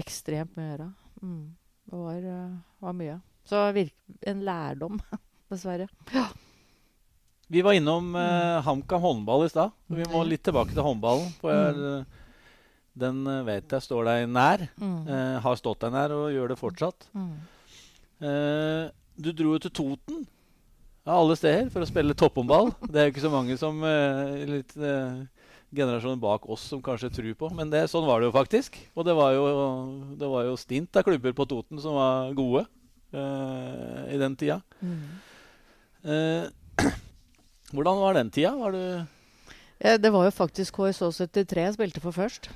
ekstremt 0.00 0.56
mye 0.56 0.64
å 0.64 0.72
gjøre. 0.72 0.88
Mm, 1.24 1.44
det 1.90 2.00
var, 2.06 2.32
var 2.88 2.96
mye. 2.96 3.20
Så 3.44 3.60
en 3.68 4.42
lærdom, 4.48 4.96
dessverre. 5.52 5.92
Ja. 6.16 6.30
Vi 7.46 7.62
var 7.62 7.76
innom 7.76 8.14
eh, 8.16 8.62
HamKam 8.64 9.02
håndball 9.02 9.46
i 9.46 9.52
stad. 9.52 9.72
Vi 9.86 10.04
må 10.12 10.22
litt 10.24 10.44
tilbake 10.46 10.72
til 10.72 10.84
håndballen. 10.84 11.28
For 11.42 11.52
jeg, 11.52 11.74
mm. 11.76 12.04
den 13.04 13.20
uh, 13.28 13.42
vet 13.44 13.74
jeg 13.76 13.84
står 13.84 14.08
deg 14.08 14.28
nær. 14.32 14.64
Eh, 14.80 15.36
har 15.44 15.60
stått 15.60 15.84
deg 15.84 15.92
nær 15.92 16.14
og 16.16 16.30
gjør 16.32 16.54
det 16.54 16.60
fortsatt. 16.60 17.08
Eh, 18.24 18.86
du 19.20 19.30
dro 19.36 19.52
jo 19.54 19.60
til 19.66 19.74
Toten 19.76 20.24
av 21.04 21.20
alle 21.20 21.36
steder 21.36 21.68
for 21.74 21.84
å 21.84 21.90
spille 21.90 22.16
topphåndball. 22.16 22.72
Det 22.88 23.02
er 23.02 23.08
jo 23.08 23.14
ikke 23.14 23.26
så 23.26 23.34
mange 23.34 23.58
som 23.60 23.84
litt 24.48 24.72
generasjonen 25.74 26.22
bak 26.22 26.48
oss 26.48 26.64
som 26.70 26.80
kanskje 26.82 27.12
tror 27.12 27.38
på. 27.44 27.52
Men 27.52 27.68
det, 27.68 27.84
sånn 27.92 28.08
var 28.08 28.22
det 28.22 28.30
jo 28.30 28.38
faktisk. 28.38 28.80
Og 28.96 29.04
det 29.04 29.18
var 29.18 29.36
jo, 29.36 29.46
det 30.16 30.32
var 30.32 30.48
jo 30.48 30.56
stint 30.56 30.96
av 30.96 31.04
klubber 31.04 31.36
på 31.36 31.48
Toten 31.50 31.82
som 31.82 31.98
var 31.98 32.32
gode 32.38 32.64
i 33.14 34.18
den 34.18 34.34
tida. 34.38 34.62
Mm. 34.82 35.04
Hvordan 37.74 38.00
var 38.00 38.14
den 38.14 38.30
tida? 38.30 38.54
Var 38.54 38.72
du 38.72 38.84
ja, 39.82 39.98
det 39.98 40.12
var 40.14 40.24
jo 40.24 40.32
faktisk 40.32 40.78
KSÅ73 40.78 41.64
jeg 41.66 41.74
spilte 41.74 42.00
for 42.00 42.14
først. 42.14 42.46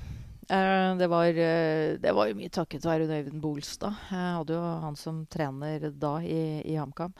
Eh, 0.49 0.91
det, 0.97 1.07
var, 1.11 1.27
eh, 1.27 1.99
det, 2.01 2.13
var, 2.15 2.29
jo 2.29 2.37
mye 2.39 2.49
takket 2.49 2.87
være 2.87 3.05
Øyvind 3.05 3.41
Bolstad. 3.43 3.93
Jeg 4.09 4.35
hadde 4.39 4.55
jo 4.55 4.61
han 4.85 4.95
som 4.97 5.25
trener 5.29 5.91
da 5.91 6.15
i, 6.25 6.63
i 6.65 6.77
HamKam. 6.79 7.13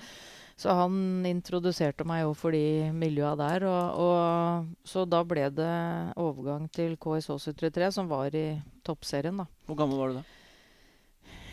Så 0.59 0.73
han 0.75 1.27
introduserte 1.29 2.03
meg 2.07 2.23
jo 2.23 2.33
for 2.35 2.55
de 2.55 2.89
miljøa 2.95 3.35
der. 3.39 3.67
Og, 3.69 4.01
og, 4.01 4.73
så 4.87 5.05
da 5.05 5.21
ble 5.27 5.45
det 5.55 5.75
overgang 6.19 6.65
til 6.73 6.97
KSH73, 6.99 7.91
som 7.99 8.09
var 8.09 8.35
i 8.35 8.47
toppserien, 8.83 9.43
da. 9.43 9.47
Hvor 9.69 9.79
gammel 9.79 10.01
var 10.01 10.11
du 10.11 10.19
da? 10.19 10.25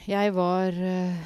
Jeg 0.06 0.32
var 0.34 0.74
uh, 0.80 1.22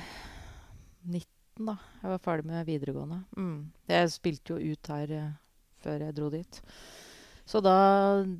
19 1.06 1.29
da. 1.68 1.76
Jeg 2.00 2.12
var 2.14 2.24
ferdig 2.24 2.48
med 2.50 2.66
videregående. 2.68 3.20
Mm. 3.36 3.70
Jeg 3.90 4.10
spilte 4.14 4.56
jo 4.56 4.74
ut 4.74 4.90
her 4.92 5.14
uh, 5.16 5.30
før 5.84 6.04
jeg 6.06 6.16
dro 6.16 6.30
dit. 6.32 6.60
Så 7.50 7.62
da 7.64 7.76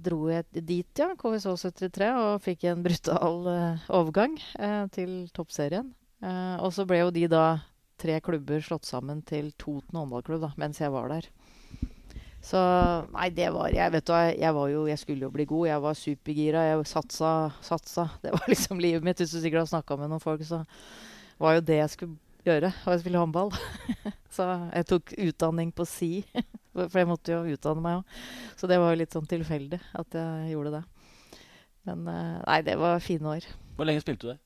dro 0.05 0.29
jeg 0.31 0.47
dit, 0.55 1.03
ja, 1.03 1.11
KSH 1.19 1.73
73, 1.81 2.11
og 2.15 2.45
fikk 2.45 2.69
en 2.71 2.85
brutal 2.87 3.49
uh, 3.49 3.89
overgang 4.01 4.39
uh, 4.61 4.87
til 4.95 5.25
toppserien. 5.35 5.95
og 6.61 6.69
så 6.77 6.85
ble 6.85 6.99
jo 7.01 7.11
de 7.11 7.25
da 7.33 7.45
tre 8.01 8.19
klubber 8.21 8.61
slått 8.61 8.85
sammen 8.89 9.23
til 9.25 9.53
Toten 9.57 9.97
håndballklubb 9.97 10.51
mens 10.61 10.81
jeg 10.81 10.93
var 10.93 11.09
der. 11.09 11.29
Så 12.41 12.61
Nei, 13.13 13.29
det 13.37 13.51
var 13.53 13.69
Jeg 13.69 13.93
vet 13.93 14.07
du, 14.07 14.15
jeg 14.17 14.55
var 14.57 14.69
jo 14.73 14.87
Jeg 14.89 14.99
skulle 14.99 15.27
jo 15.27 15.33
bli 15.35 15.45
god. 15.45 15.67
Jeg 15.69 15.83
var 15.85 15.95
supergira. 15.95 16.63
Jeg 16.65 16.87
satsa, 16.89 17.33
satsa. 17.61 18.09
Det 18.23 18.33
var 18.33 18.49
liksom 18.53 18.81
livet 18.81 19.05
mitt. 19.05 19.21
Hvis 19.21 19.35
du 19.35 19.41
sikkert 19.41 19.67
har 19.67 19.73
snakka 19.75 19.99
med 20.01 20.09
noen 20.09 20.23
folk, 20.23 20.45
så 20.45 20.65
var 21.41 21.59
jo 21.59 21.67
det 21.69 21.81
jeg 21.83 21.93
skulle 21.95 22.17
gjøre, 22.47 22.73
å 22.87 22.97
spille 23.01 23.21
håndball. 23.21 23.53
så 24.37 24.47
jeg 24.71 24.89
tok 24.91 25.15
utdanning 25.29 25.73
på 25.77 25.87
si, 25.89 26.13
for 26.77 27.01
jeg 27.01 27.09
måtte 27.11 27.35
jo 27.35 27.57
utdanne 27.57 27.85
meg 27.85 28.01
òg. 28.01 28.21
Så 28.61 28.71
det 28.71 28.81
var 28.81 28.95
jo 28.95 29.01
litt 29.03 29.17
sånn 29.17 29.29
tilfeldig 29.31 29.81
at 30.01 30.19
jeg 30.21 30.55
gjorde 30.55 30.79
det. 30.79 30.85
Men 31.89 32.07
eh, 32.13 32.39
nei, 32.45 32.61
det 32.67 32.77
var 32.81 33.03
fine 33.05 33.37
år. 33.37 33.49
Hvor 33.77 33.89
lenge 33.89 34.05
spilte 34.05 34.27
du 34.27 34.33
der? 34.35 34.41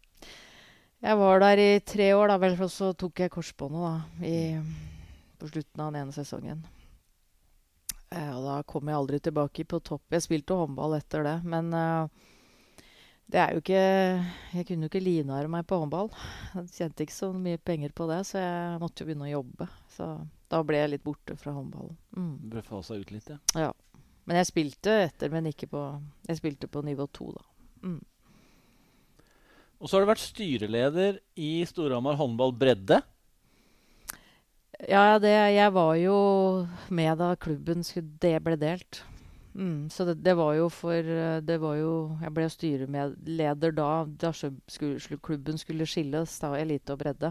Jeg 1.04 1.20
var 1.20 1.42
der 1.42 1.61
i 1.61 1.70
tre 1.85 2.12
år, 2.16 2.30
da 2.33 2.38
vel. 2.40 2.54
Og 2.64 2.70
så 2.72 2.92
tok 2.96 3.20
jeg 3.20 3.33
korsbåndet 3.35 3.83
da, 3.85 4.24
i, 4.24 4.37
på 5.40 5.50
slutten 5.50 5.83
av 5.83 5.90
den 5.92 6.04
ene 6.04 6.16
sesongen. 6.16 6.62
Eh, 8.14 8.30
og 8.30 8.46
da 8.46 8.61
kom 8.68 8.88
jeg 8.88 8.96
aldri 8.96 9.20
tilbake 9.20 9.66
på 9.68 9.83
topp. 9.85 10.07
Jeg 10.14 10.24
spilte 10.24 10.57
håndball 10.57 10.96
etter 10.96 11.26
det, 11.26 11.35
men 11.50 11.74
uh, 11.74 12.30
det 13.30 13.40
er 13.40 13.54
jo 13.54 13.62
ikke 13.62 13.82
Jeg 14.54 14.66
kunne 14.68 14.87
jo 14.87 14.90
ikke 14.90 15.02
livnære 15.02 15.50
meg 15.50 15.64
på 15.68 15.78
håndball. 15.80 16.10
Jeg 16.54 16.70
tjente 16.74 17.06
ikke 17.06 17.16
så 17.16 17.30
mye 17.32 17.60
penger 17.60 17.94
på 17.96 18.06
det, 18.10 18.20
så 18.28 18.40
jeg 18.42 18.80
måtte 18.82 19.02
jo 19.02 19.08
begynne 19.08 19.28
å 19.28 19.32
jobbe. 19.32 19.68
Så 19.94 20.08
da 20.52 20.60
ble 20.66 20.82
jeg 20.82 20.92
litt 20.92 21.06
borte 21.06 21.37
fra 21.40 21.54
håndballen. 21.56 21.96
Mm. 22.16 22.34
ble 22.52 22.62
fasa 22.66 22.98
ut 23.00 23.14
litt, 23.14 23.30
ja. 23.32 23.38
ja. 23.66 23.72
Men 24.28 24.40
jeg 24.40 24.50
spilte 24.50 24.98
etter, 25.06 25.32
men 25.32 25.50
ikke 25.50 25.68
på 25.72 25.87
Jeg 26.28 26.40
spilte 26.40 26.70
på 26.70 26.84
nivå 26.84 27.08
to, 27.12 27.32
da. 27.34 27.42
Mm. 27.84 28.02
Og 29.80 29.88
så 29.88 29.96
har 29.96 30.04
du 30.04 30.12
vært 30.12 30.22
styreleder 30.22 31.18
i 31.37 31.50
Storhamar 31.68 32.16
håndball 32.20 32.54
bredde. 32.56 33.00
Ja, 34.88 35.18
det, 35.22 35.32
jeg 35.54 35.72
var 35.74 35.92
jo 36.00 36.16
med 36.92 37.18
da 37.20 37.34
klubben 37.40 37.84
skulle, 37.87 38.14
det 38.22 38.37
ble 38.44 38.56
delt. 38.60 39.02
Mm, 39.54 39.90
så 39.90 40.04
det, 40.04 40.14
det, 40.14 40.34
var 40.34 40.56
jo 40.58 40.64
for 40.66 40.98
eh, 40.98 41.36
Det 41.46 41.60
var 41.62 41.76
jo 41.78 42.16
Jeg 42.18 42.32
ble 42.34 42.46
styreleder 42.50 43.74
da, 43.76 43.90
da 44.04 44.32
skulle, 44.34 45.18
klubben 45.22 45.60
skulle 45.60 45.86
skilles, 45.86 46.38
da 46.42 46.56
elite 46.58 46.94
og 46.94 46.98
bredde. 47.04 47.30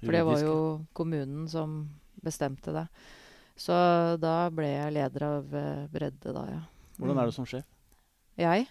For 0.00 0.14
det 0.14 0.22
var 0.24 0.40
jo 0.40 0.56
kommunen 0.96 1.48
som 1.50 1.82
bestemte 2.24 2.72
det. 2.72 2.86
Så 3.58 3.74
da 4.22 4.36
ble 4.54 4.68
jeg 4.70 4.94
leder 4.94 5.24
av 5.26 5.54
uh, 5.54 5.86
bredde, 5.90 6.30
da, 6.30 6.44
ja. 6.46 6.60
Hvordan 6.98 7.18
er 7.18 7.26
det 7.26 7.34
mm. 7.34 7.38
som 7.40 7.48
sjef? 7.50 7.66
Jeg? 8.38 8.68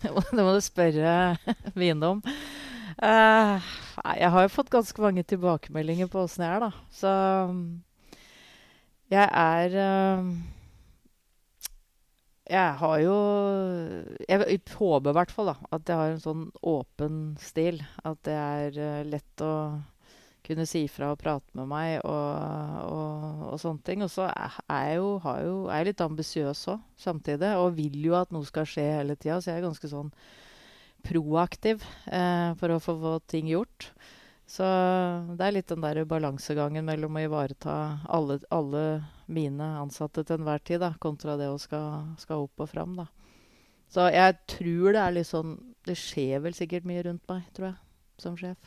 det 0.02 0.44
må 0.44 0.54
du 0.54 0.60
spørre 0.62 1.14
Vine 1.80 2.12
om. 2.14 2.22
Uh, 3.00 3.58
jeg 4.14 4.30
har 4.30 4.46
jo 4.46 4.52
fått 4.54 4.70
ganske 4.70 5.02
mange 5.02 5.24
tilbakemeldinger 5.26 6.10
på 6.10 6.22
åssen 6.22 6.46
jeg 6.46 6.54
er, 6.54 6.68
da. 6.68 6.70
Så 6.94 7.10
jeg 9.10 9.26
er 9.26 9.76
uh, 9.76 10.32
Jeg 12.50 12.74
har 12.80 12.98
jo 13.02 13.16
Jeg 14.28 14.60
håper 14.74 15.10
i 15.10 15.16
hvert 15.18 15.34
fall 15.34 15.52
da, 15.52 15.56
at 15.70 15.88
jeg 15.88 16.00
har 16.00 16.14
en 16.14 16.22
sånn 16.22 16.44
åpen 16.62 17.22
stil. 17.42 17.82
At 18.04 18.22
det 18.26 18.36
er 18.36 18.78
uh, 18.78 19.08
lett 19.08 19.44
å 19.46 19.54
kunne 20.46 20.66
si 20.66 20.86
fra 20.90 21.12
og 21.12 21.20
prate 21.20 21.54
med 21.54 21.68
meg 21.70 22.00
og, 22.00 22.86
og, 22.90 23.42
og 23.52 23.58
sånne 23.60 23.84
ting. 23.86 24.04
Og 24.06 24.10
så 24.10 24.26
er, 24.30 24.56
jeg 24.66 25.00
jo, 25.00 25.10
jo, 25.44 25.56
er 25.70 25.86
litt 25.86 26.02
ambisiøs 26.04 26.64
òg, 26.72 26.86
samtidig. 26.98 27.52
Og 27.60 27.76
vil 27.78 27.98
jo 28.08 28.16
at 28.18 28.32
noe 28.34 28.46
skal 28.48 28.68
skje 28.68 28.86
hele 29.00 29.18
tida. 29.18 29.38
Så 29.40 29.52
jeg 29.52 29.60
er 29.60 29.68
ganske 29.68 29.90
sånn 29.92 30.10
proaktiv 31.06 31.84
eh, 32.12 32.50
for 32.60 32.74
å 32.74 32.80
få, 32.82 32.96
få 33.00 33.14
ting 33.30 33.50
gjort. 33.50 33.90
Så 34.50 34.66
det 35.38 35.46
er 35.46 35.54
litt 35.54 35.70
den 35.70 35.84
der 35.84 36.02
balansegangen 36.10 36.88
mellom 36.88 37.16
å 37.16 37.22
ivareta 37.22 37.74
alle, 38.10 38.40
alle 38.50 38.82
mine 39.30 39.68
ansatte 39.78 40.24
til 40.26 40.40
enhver 40.40 40.62
tid, 40.66 40.80
da, 40.82 40.90
kontra 40.98 41.36
det 41.38 41.46
å 41.52 41.58
skal, 41.62 42.16
skal 42.18 42.48
opp 42.48 42.64
og 42.66 42.72
fram. 42.72 42.96
da. 42.98 43.06
Så 43.90 44.08
jeg 44.10 44.40
tror 44.50 44.96
det 44.96 45.02
er 45.02 45.14
litt 45.16 45.26
sånn 45.26 45.56
Det 45.86 45.96
skjer 45.98 46.42
vel 46.44 46.54
sikkert 46.54 46.84
mye 46.86 47.02
rundt 47.06 47.24
meg, 47.30 47.46
tror 47.56 47.70
jeg, 47.70 47.78
som 48.22 48.36
sjef. 48.38 48.58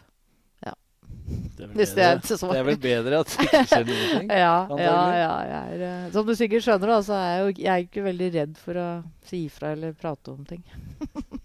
Det 1.54 1.64
er 1.64 1.70
vel 1.70 1.78
Hvis 1.78 1.94
det 1.94 2.04
er 2.06 2.18
et 2.18 2.28
det 2.28 2.58
er 2.58 2.66
vel 2.68 2.80
bedre 2.82 3.20
at 3.22 3.34
det 3.34 3.46
ikke 3.46 3.62
skjer 3.70 3.86
noen 3.88 4.10
ting. 4.10 4.32
Ja, 4.44 4.56
ja, 4.80 4.98
ja 5.14 5.34
jeg 5.50 5.76
er, 5.76 5.84
eh, 5.90 6.10
som 6.16 6.28
du 6.28 6.34
sikkert 6.38 6.66
skjønner, 6.66 6.94
da, 6.96 6.98
så 7.06 7.18
er 7.18 7.30
jeg, 7.30 7.44
jo, 7.44 7.54
jeg 7.64 7.72
er 7.74 7.86
ikke 7.86 8.06
veldig 8.08 8.30
redd 8.38 8.58
for 8.62 8.80
å 8.82 8.88
si 9.28 9.44
ifra 9.48 9.74
eller 9.76 9.96
prate 9.98 10.34
om 10.36 10.46
ting. 10.50 10.64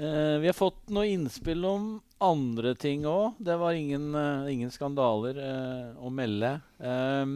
Eh, 0.00 0.38
vi 0.40 0.48
har 0.48 0.54
fått 0.56 0.86
noe 0.96 1.10
innspill 1.12 1.60
om 1.68 1.82
andre 2.20 2.74
ting 2.78 3.06
òg. 3.08 3.38
Det 3.38 3.56
var 3.60 3.76
ingen, 3.76 4.14
eh, 4.14 4.52
ingen 4.52 4.70
skandaler 4.70 5.38
eh, 5.40 5.90
å 5.98 6.10
melde. 6.12 6.52
Ehm, 6.78 7.34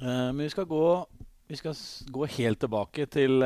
eh, 0.00 0.28
men 0.32 0.44
vi 0.44 0.50
skal, 0.52 0.68
gå, 0.70 0.86
vi 1.48 1.56
skal 1.60 1.76
gå 2.12 2.28
helt 2.38 2.60
tilbake 2.60 3.06
til, 3.06 3.44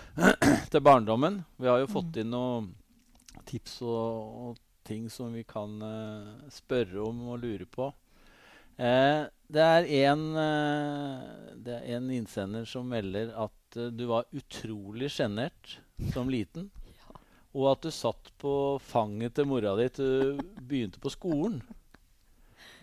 til 0.72 0.80
barndommen. 0.80 1.42
Vi 1.56 1.68
har 1.68 1.82
jo 1.82 1.92
fått 1.92 2.20
inn 2.22 2.32
noen 2.34 2.72
tips 3.46 3.80
og, 3.82 4.40
og 4.50 4.64
ting 4.86 5.08
som 5.10 5.32
vi 5.34 5.42
kan 5.46 5.80
spørre 6.52 7.02
om 7.02 7.28
og 7.32 7.40
lure 7.42 7.66
på. 7.66 7.90
Eh, 8.76 9.24
det 9.48 9.62
er 9.62 9.86
en, 10.04 10.24
eh, 10.36 11.20
det 11.64 11.76
er 11.78 11.96
en 11.96 12.10
innsender 12.12 12.66
som 12.68 12.90
melder 12.92 13.32
at 13.32 13.76
eh, 13.76 13.88
du 13.88 14.04
var 14.10 14.28
utrolig 14.36 15.08
sjenert 15.14 15.78
som 16.12 16.28
liten. 16.28 16.68
Og 17.56 17.70
at 17.72 17.86
du 17.86 17.90
satt 17.94 18.30
på 18.42 18.52
fanget 18.84 19.36
til 19.36 19.48
mora 19.48 19.72
di 19.78 19.88
til 19.96 20.36
du 20.36 20.46
begynte 20.60 21.00
på 21.00 21.12
skolen. 21.12 21.60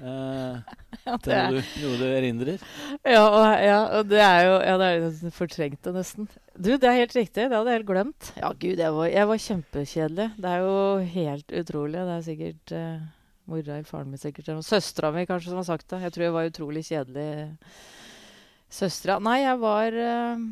Eh, 0.02 0.58
Ja, 1.04 1.18
det 1.20 1.34
er 1.36 1.50
noe 1.52 1.60
du, 1.60 1.74
noe 1.84 1.98
du 2.00 2.06
erindrer? 2.08 2.62
Ja, 3.04 3.24
og, 3.28 3.44
ja, 3.60 3.80
og 4.00 4.08
det 4.08 4.22
er 4.24 4.46
jo 4.48 4.54
ja, 4.64 4.76
det 4.80 4.88
er 4.90 5.34
fortrengt 5.36 5.84
det 5.84 5.94
nesten. 5.98 6.30
Du, 6.56 6.72
det 6.72 6.88
er 6.88 7.02
helt 7.02 7.16
riktig. 7.18 7.50
Det 7.50 7.58
hadde 7.58 7.74
jeg 7.74 7.82
helt 7.82 7.90
glemt. 7.90 8.30
Ja, 8.40 8.54
gud, 8.56 8.80
jeg 8.80 8.96
var, 8.96 9.10
jeg 9.12 9.30
var 9.30 9.44
kjempekjedelig. 9.48 10.30
Det 10.38 10.54
er 10.54 10.64
jo 10.64 10.78
helt 11.18 11.56
utrolig. 11.62 12.06
Det 12.08 12.16
er 12.16 12.26
sikkert 12.30 12.76
eh, 12.78 13.04
mora 13.52 13.78
eller 13.78 13.90
faren 13.90 14.14
min 14.14 14.22
sikkert. 14.22 14.54
Og 14.56 14.66
søstera 14.66 15.12
mi 15.14 15.26
kanskje 15.30 15.52
som 15.52 15.60
har 15.60 15.68
sagt 15.68 15.90
det. 15.92 16.02
Jeg 16.06 16.16
tror 16.16 16.28
jeg 16.28 16.36
var 16.38 16.52
utrolig 16.52 16.86
kjedelig. 16.88 17.28
Søstera 18.74 19.20
Nei, 19.22 19.42
jeg 19.44 19.60
var 19.62 20.00
uh, 20.00 20.46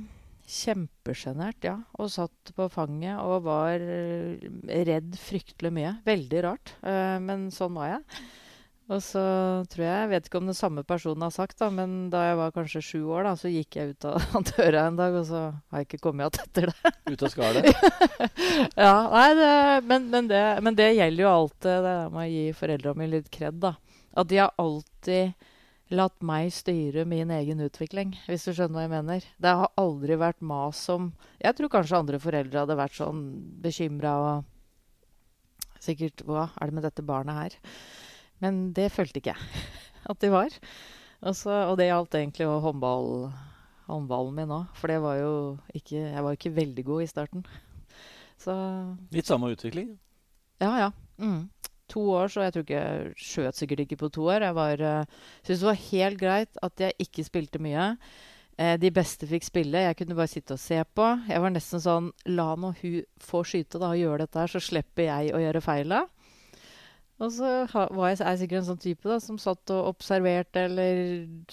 kjempesjenert, 0.52 1.64
ja. 1.64 1.78
Og 2.02 2.12
satt 2.12 2.54
på 2.58 2.68
fanget 2.74 3.22
og 3.24 3.48
var 3.48 3.80
eh, 3.80 4.44
redd 4.88 5.16
fryktelig 5.20 5.72
mye. 5.76 5.96
Veldig 6.08 6.46
rart. 6.46 6.76
uh, 6.84 7.18
men 7.24 7.50
sånn 7.56 7.76
var 7.78 7.96
jeg. 7.96 8.24
Og 8.92 9.00
så 9.00 9.22
tror 9.72 9.86
jeg, 9.86 10.00
jeg 10.02 10.10
vet 10.12 10.26
ikke 10.28 10.40
om 10.42 10.50
den 10.50 10.58
samme 10.58 10.82
personen 10.84 11.24
har 11.24 11.32
sagt, 11.32 11.56
da, 11.62 11.70
men 11.72 12.10
da 12.12 12.26
jeg 12.26 12.40
var 12.42 12.56
kanskje 12.56 12.82
sju 12.84 12.98
år, 13.06 13.24
da, 13.30 13.36
så 13.40 13.52
gikk 13.52 13.78
jeg 13.78 13.94
ut 13.94 14.08
av 14.10 14.26
døra 14.50 14.88
en 14.90 14.98
dag, 15.00 15.16
og 15.16 15.30
så 15.30 15.44
har 15.54 15.84
jeg 15.84 15.88
ikke 15.88 16.02
kommet 16.10 16.26
igjen 16.26 16.50
etter 16.50 16.72
det. 16.72 16.92
Ut 17.14 17.24
av 17.24 17.32
skallet? 17.32 17.70
ja, 18.84 18.96
nei, 19.14 19.30
det, 19.40 19.54
men, 19.88 20.10
men, 20.12 20.28
det, 20.32 20.44
men 20.66 20.80
det 20.80 20.90
gjelder 20.98 21.24
jo 21.24 21.32
alltid 21.32 21.70
det 21.72 21.86
der 21.88 22.12
med 22.18 22.26
å 22.26 22.34
gi 22.34 22.44
foreldra 22.58 22.96
mine 22.98 23.14
litt 23.16 23.32
kred, 23.32 23.62
da. 23.64 23.76
At 24.12 24.28
de 24.28 24.42
har 24.42 24.52
alltid 24.60 25.48
latt 25.92 26.24
meg 26.24 26.52
styre 26.56 27.04
min 27.10 27.32
egen 27.36 27.62
utvikling, 27.66 28.14
hvis 28.28 28.46
du 28.48 28.54
skjønner 28.56 28.78
hva 28.78 28.86
jeg 28.86 28.94
mener. 28.94 29.28
Det 29.44 29.54
har 29.60 29.74
aldri 29.80 30.18
vært 30.20 30.40
mas 30.42 30.80
om 30.94 31.12
Jeg 31.42 31.58
tror 31.58 31.72
kanskje 31.74 32.00
andre 32.00 32.20
foreldre 32.22 32.64
hadde 32.64 32.80
vært 32.80 32.98
sånn 32.98 33.22
bekymra 33.64 34.14
og 34.22 34.50
sikkert 35.82 36.24
Hva 36.28 36.48
er 36.56 36.70
det 36.70 36.78
med 36.78 36.86
dette 36.86 37.06
barnet 37.06 37.40
her? 37.40 37.56
Men 38.42 38.72
det 38.78 38.92
følte 38.94 39.22
ikke 39.22 39.36
jeg 39.36 39.64
at 40.12 40.22
de 40.22 40.32
var. 40.34 40.56
Og, 41.22 41.36
så, 41.38 41.54
og 41.70 41.76
det 41.78 41.90
gjaldt 41.92 42.18
egentlig 42.18 42.48
jo 42.48 42.56
håndball, 42.64 43.12
håndballen 43.90 44.38
min 44.40 44.54
òg. 44.56 44.72
For 44.78 44.90
det 44.90 45.02
var 45.04 45.20
jo 45.20 45.34
ikke, 45.78 46.00
jeg 46.00 46.24
var 46.26 46.38
ikke 46.38 46.56
veldig 46.56 46.86
god 46.88 47.04
i 47.04 47.10
starten. 47.12 47.44
Så 48.42 48.56
Litt 49.14 49.30
samme 49.30 49.52
utvikling? 49.54 49.94
ja, 50.62 50.72
ja. 50.78 50.90
Mm. 51.22 51.50
To 51.92 52.04
år, 52.16 52.32
så 52.32 52.46
jeg 52.46 52.56
tror 52.56 52.66
ikke 52.66 52.82
jeg 52.82 53.14
skjøt 53.20 53.58
sikkert 53.60 53.86
ikke 53.86 54.00
på 54.00 54.12
to 54.16 54.28
år. 54.32 54.46
Jeg 54.48 54.58
var, 54.58 54.84
uh, 54.84 55.24
syntes 55.42 55.64
det 55.64 55.70
var 55.70 55.82
helt 55.88 56.22
greit 56.22 56.62
at 56.68 56.86
jeg 56.86 57.08
ikke 57.08 57.28
spilte 57.28 57.62
mye. 57.64 57.92
Uh, 58.56 58.76
de 58.80 58.92
beste 58.96 59.28
fikk 59.28 59.48
spille. 59.48 59.84
Jeg 59.88 60.00
kunne 60.00 60.18
bare 60.18 60.32
sitte 60.32 60.56
og 60.56 60.64
se 60.64 60.80
på. 60.96 61.08
Jeg 61.28 61.44
var 61.44 61.54
nesten 61.54 61.84
sånn 61.84 62.10
La 62.32 62.54
nå 62.56 62.74
hun 62.80 62.98
få 63.20 63.44
skyte 63.48 63.82
da, 63.82 63.92
og 63.92 64.02
gjøre 64.02 64.24
dette 64.26 64.44
her, 64.44 64.56
så 64.56 64.64
slipper 64.64 65.10
jeg 65.10 65.36
å 65.36 65.44
gjøre 65.44 65.64
feila. 65.66 66.06
Og 67.22 67.30
så 67.36 67.50
var 67.70 68.10
jeg, 68.10 68.18
er 68.24 68.34
jeg 68.34 68.40
sikkert 68.42 68.60
en 68.64 68.70
sånn 68.72 68.82
type 68.82 69.10
da, 69.10 69.20
som 69.22 69.38
satt 69.42 69.74
og 69.76 69.92
observerte 69.92 70.64
eller 70.66 71.02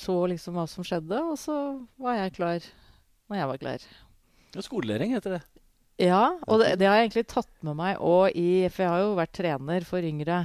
så 0.01 0.17
liksom 0.33 0.57
hva 0.57 0.65
som 0.71 0.87
skjedde. 0.87 1.19
Og 1.29 1.37
så 1.41 1.57
var 2.01 2.23
jeg 2.23 2.37
klar 2.39 2.69
når 3.29 3.41
jeg 3.43 3.51
var 3.51 3.61
klar. 3.65 3.89
Ja, 4.55 4.65
Skolering 4.65 5.13
heter 5.13 5.37
det. 5.37 5.43
Ja, 5.99 6.39
og 6.47 6.63
det, 6.63 6.77
det 6.79 6.87
har 6.87 6.99
jeg 6.99 7.09
egentlig 7.09 7.27
tatt 7.33 7.51
med 7.67 7.75
meg 7.79 8.03
og 8.07 8.37
i 8.39 8.69
For 8.71 8.85
jeg 8.85 8.93
har 8.93 9.01
jo 9.03 9.17
vært 9.19 9.35
trener 9.35 9.87
for 9.87 10.07
yngre. 10.07 10.45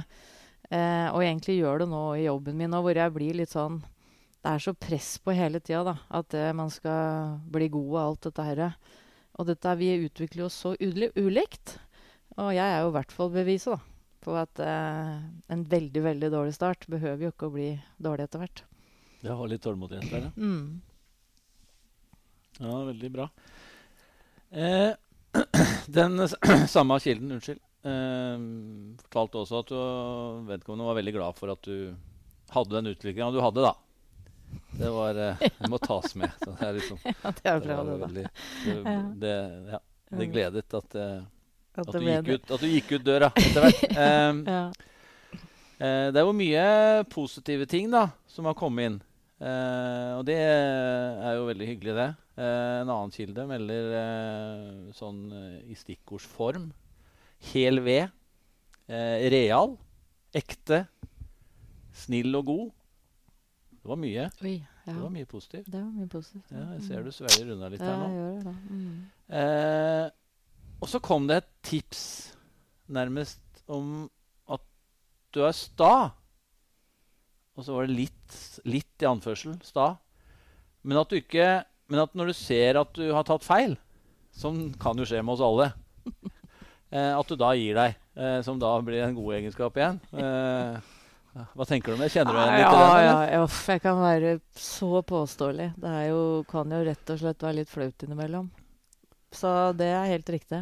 Eh, 0.66 1.08
og 1.12 1.22
egentlig 1.22 1.60
gjør 1.60 1.84
det 1.84 1.88
nå 1.92 2.04
i 2.18 2.26
jobben 2.26 2.58
min, 2.58 2.74
og 2.74 2.86
hvor 2.86 2.98
jeg 2.98 3.14
blir 3.14 3.38
litt 3.38 3.52
sånn 3.52 3.78
Det 3.84 4.50
er 4.50 4.64
så 4.64 4.74
press 4.74 5.14
på 5.22 5.36
hele 5.36 5.60
tida, 5.62 5.84
da. 5.92 5.96
At 6.18 6.34
eh, 6.34 6.50
man 6.56 6.72
skal 6.74 7.38
bli 7.54 7.70
god 7.70 7.90
og 7.94 8.02
alt 8.02 8.28
dette 8.28 8.50
her. 8.50 8.66
Og 9.38 9.48
dette, 9.48 9.78
vi 9.78 9.94
utvikler 10.08 10.48
oss 10.48 10.58
så 10.64 10.74
ulikt. 10.78 11.78
Og 12.34 12.50
jeg 12.54 12.66
er 12.66 12.82
jo 12.82 12.90
i 12.90 12.96
hvert 12.98 13.14
fall 13.14 13.30
beviset, 13.34 13.78
da 13.78 13.94
på 14.24 14.34
at 14.40 14.60
eh, 14.64 15.16
en 15.52 15.64
veldig 15.68 16.02
veldig 16.04 16.30
dårlig 16.32 16.56
start 16.56 16.86
behøver 16.90 17.26
jo 17.26 17.32
ikke 17.34 17.50
å 17.50 17.54
bli 17.54 17.68
dårlig 18.02 18.26
etter 18.26 18.42
hvert. 18.42 18.64
Ja, 19.24 19.36
ha 19.36 19.48
litt 19.48 19.64
tålmodighet 19.64 20.10
der, 20.12 20.28
ja. 20.28 20.32
Mm. 20.36 20.82
Ja, 22.60 22.74
veldig 22.88 23.10
bra. 23.12 23.28
Eh, 24.54 24.92
den 25.98 26.28
samme 26.74 26.98
kilden, 27.02 27.32
unnskyld, 27.36 27.60
eh, 27.86 28.44
fortalte 29.06 29.42
også 29.42 29.62
at 29.62 29.72
du, 29.72 29.78
vedkommende 30.50 30.88
var 30.88 30.98
veldig 31.00 31.14
glad 31.16 31.38
for 31.38 31.54
at 31.54 31.68
du 31.68 31.94
hadde 32.54 32.76
den 32.76 32.92
utviklinga 32.92 33.32
du 33.34 33.40
hadde, 33.42 33.64
da. 33.64 33.74
Det 34.78 34.90
var 34.94 35.18
eh, 35.18 35.44
må 35.70 35.78
tas 35.82 36.14
med. 36.14 36.32
Så 36.42 36.54
det 36.54 36.68
er 36.68 36.78
liksom 36.78 36.98
Ja, 37.10 37.34
det 37.34 37.52
er 37.52 37.62
bra, 37.64 37.78
det, 37.84 38.00
veldig 38.06 38.26
det, 38.64 39.04
det, 39.22 39.36
ja, 39.74 39.80
det 40.14 40.32
gledet 40.32 40.80
at, 40.80 40.98
eh, 40.98 41.22
At 41.74 41.88
at, 41.88 41.94
du 41.98 42.34
ut, 42.34 42.50
at 42.50 42.60
du 42.60 42.68
gikk 42.70 42.96
ut 42.96 43.06
døra 43.06 43.32
etter 43.34 43.68
hvert. 43.68 43.86
Eh, 43.90 44.42
Ja. 44.50 44.66
Eh, 45.82 46.08
det 46.14 46.20
er 46.20 46.28
jo 46.28 46.34
mye 46.36 46.66
positive 47.10 47.66
ting 47.66 47.88
da, 47.90 48.06
som 48.30 48.46
har 48.46 48.54
kommet 48.58 48.86
inn. 48.88 48.98
Eh, 49.42 50.10
og 50.14 50.22
det 50.28 50.38
er 50.38 51.34
jo 51.34 51.48
veldig 51.48 51.66
hyggelig, 51.66 51.96
det. 51.98 52.10
Eh, 52.34 52.80
en 52.82 52.90
annen 52.90 53.12
kilde 53.14 53.44
melder 53.46 53.92
eh, 54.00 54.94
sånn 54.96 55.20
eh, 55.30 55.58
i 55.70 55.76
stikkordsform. 55.78 56.70
Hel 57.52 57.82
ved. 57.84 58.10
Eh, 58.90 59.28
real. 59.30 59.76
Ekte. 60.34 60.84
Snill 61.94 62.34
og 62.34 62.48
god. 62.50 62.72
Det 63.78 63.92
var 63.92 64.00
mye. 64.00 64.26
Oi. 64.42 64.56
Ja. 64.84 64.92
Det 64.92 65.00
var 65.00 65.12
mye 65.14 65.28
positivt. 65.28 65.68
Det 65.70 65.80
var 65.80 65.92
mye 65.94 66.10
positivt. 66.12 66.50
Ja, 66.52 66.64
jeg 66.74 66.82
ser 66.84 67.04
du 67.06 67.12
svelger 67.14 67.54
unna 67.54 67.70
litt 67.72 67.84
her 67.84 67.94
nå. 67.96 68.08
jeg 68.10 68.18
gjør 68.18 68.34
det, 68.34 68.42
da. 68.44 68.54
Mm. 68.68 68.98
Eh, 69.38 70.08
og 70.84 70.90
så 70.92 71.00
kom 71.00 71.28
det 71.30 71.38
et 71.40 71.52
tips 71.64 72.02
nærmest 72.92 73.62
om 73.72 74.10
at 74.52 74.64
du 75.32 75.40
er 75.46 75.54
sta. 75.56 75.94
Og 77.54 77.64
så 77.64 77.76
var 77.76 77.86
det 77.86 77.96
litt, 77.96 78.40
litt 78.68 79.04
i 79.04 79.08
anførsel 79.08 79.56
sta. 79.64 79.94
Men 80.84 81.00
at 81.00 81.08
du 81.08 81.16
ikke 81.16 81.46
Men 81.92 82.00
at 82.06 82.14
når 82.16 82.32
du 82.32 82.36
ser 82.38 82.78
at 82.80 82.92
du 82.96 83.04
har 83.12 83.26
tatt 83.28 83.44
feil, 83.44 83.76
som 84.34 84.72
kan 84.80 84.98
jo 84.98 85.04
skje 85.08 85.20
med 85.22 85.34
oss 85.36 85.44
alle, 85.44 85.70
eh, 86.94 87.12
at 87.12 87.28
du 87.28 87.36
da 87.38 87.52
gir 87.58 87.76
deg. 87.78 87.98
Eh, 88.14 88.40
som 88.46 88.58
da 88.62 88.72
blir 88.82 89.02
en 89.04 89.16
god 89.16 89.34
egenskap 89.40 89.76
igjen. 89.78 90.00
Eh, 90.14 90.92
hva 91.34 91.66
tenker 91.66 91.90
du 91.90 91.96
om 91.96 92.02
det? 92.04 92.12
Kjenner 92.14 92.30
du 92.36 92.38
igjen 92.38 92.52
litt 92.54 92.62
ja, 92.62 92.98
ja, 93.02 93.14
ja, 93.32 93.38
uff, 93.42 93.64
jeg 93.66 93.82
kan 93.82 93.98
være 93.98 94.36
så 94.54 95.00
påståelig. 95.02 95.72
Det 95.82 95.90
er 95.90 96.04
jo, 96.12 96.20
kan 96.50 96.70
jo 96.70 96.78
rett 96.86 97.10
og 97.10 97.18
slett 97.18 97.42
være 97.42 97.58
litt 97.58 97.72
flaut 97.72 98.06
innimellom. 98.06 98.46
Så 99.34 99.50
det 99.74 99.88
er 99.90 100.06
helt 100.12 100.30
riktig. 100.30 100.60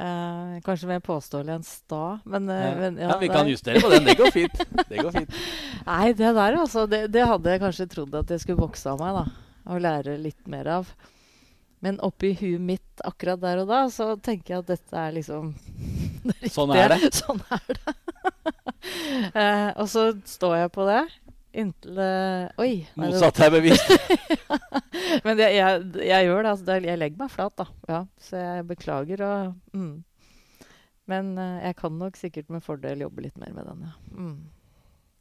Eh, 0.00 0.54
kanskje 0.64 0.88
mer 0.88 1.02
påståelig 1.04 1.52
enn 1.58 1.66
sta, 1.68 2.18
men, 2.24 2.48
Ja. 2.48 2.72
men 2.80 2.96
Ja, 2.96 3.18
vi 3.20 3.28
kan 3.28 3.44
er- 3.46 3.52
justere 3.52 3.82
på 3.84 3.90
den. 3.92 4.04
Det 4.08 4.16
går 4.16 4.32
fint. 4.32 4.64
Det 4.88 4.98
går 5.04 5.12
fint. 5.12 5.30
Nei, 5.86 6.12
det 6.16 6.32
der, 6.40 6.56
altså. 6.56 6.86
Det, 6.88 7.02
det 7.12 7.26
hadde 7.28 7.52
jeg 7.52 7.60
kanskje 7.60 7.88
trodd 7.92 8.14
at 8.14 8.32
jeg 8.32 8.40
skulle 8.40 8.64
vokse 8.64 8.88
av 8.88 8.98
meg, 8.98 9.12
da. 9.20 9.41
Og 9.70 9.82
lære 9.82 10.16
litt 10.20 10.46
mer 10.50 10.70
av. 10.80 10.92
Men 11.82 11.98
oppi 12.02 12.32
huet 12.38 12.62
mitt 12.62 13.02
akkurat 13.04 13.40
der 13.42 13.62
og 13.64 13.70
da, 13.70 13.84
så 13.90 14.12
tenker 14.22 14.54
jeg 14.54 14.62
at 14.62 14.70
dette 14.70 14.98
er 14.98 15.16
liksom 15.16 15.52
det 16.28 16.52
Sånn 16.54 16.74
er 16.76 16.94
det. 16.94 17.10
Sånn 17.22 17.42
er 17.50 17.66
det. 17.72 17.96
eh, 19.42 19.70
og 19.76 19.88
så 19.90 20.10
står 20.26 20.56
jeg 20.62 20.72
på 20.74 20.86
det 20.90 21.02
inntil 21.52 21.98
eh, 22.00 22.62
Oi. 22.62 22.86
Motsatt 22.96 23.42
er 23.44 23.52
bevisst. 23.52 23.90
Men 25.26 25.36
det, 25.36 25.50
jeg, 25.52 25.82
jeg 26.00 26.28
gjør 26.28 26.46
det. 26.46 26.54
Altså, 26.54 26.78
jeg 26.86 27.00
legger 27.02 27.20
meg 27.20 27.34
flat, 27.34 27.54
da. 27.60 27.66
Ja, 27.90 28.00
så 28.22 28.40
jeg 28.40 28.64
beklager 28.70 29.26
og 29.26 29.76
mm. 29.76 29.92
Men 31.10 31.34
eh, 31.38 31.66
jeg 31.66 31.76
kan 31.80 31.98
nok 31.98 32.18
sikkert 32.18 32.50
med 32.52 32.64
fordel 32.64 33.02
jobbe 33.04 33.24
litt 33.24 33.38
mer 33.40 33.52
med 33.56 33.66
den, 33.68 33.86
ja. 33.88 33.94
Mm. 34.14 34.36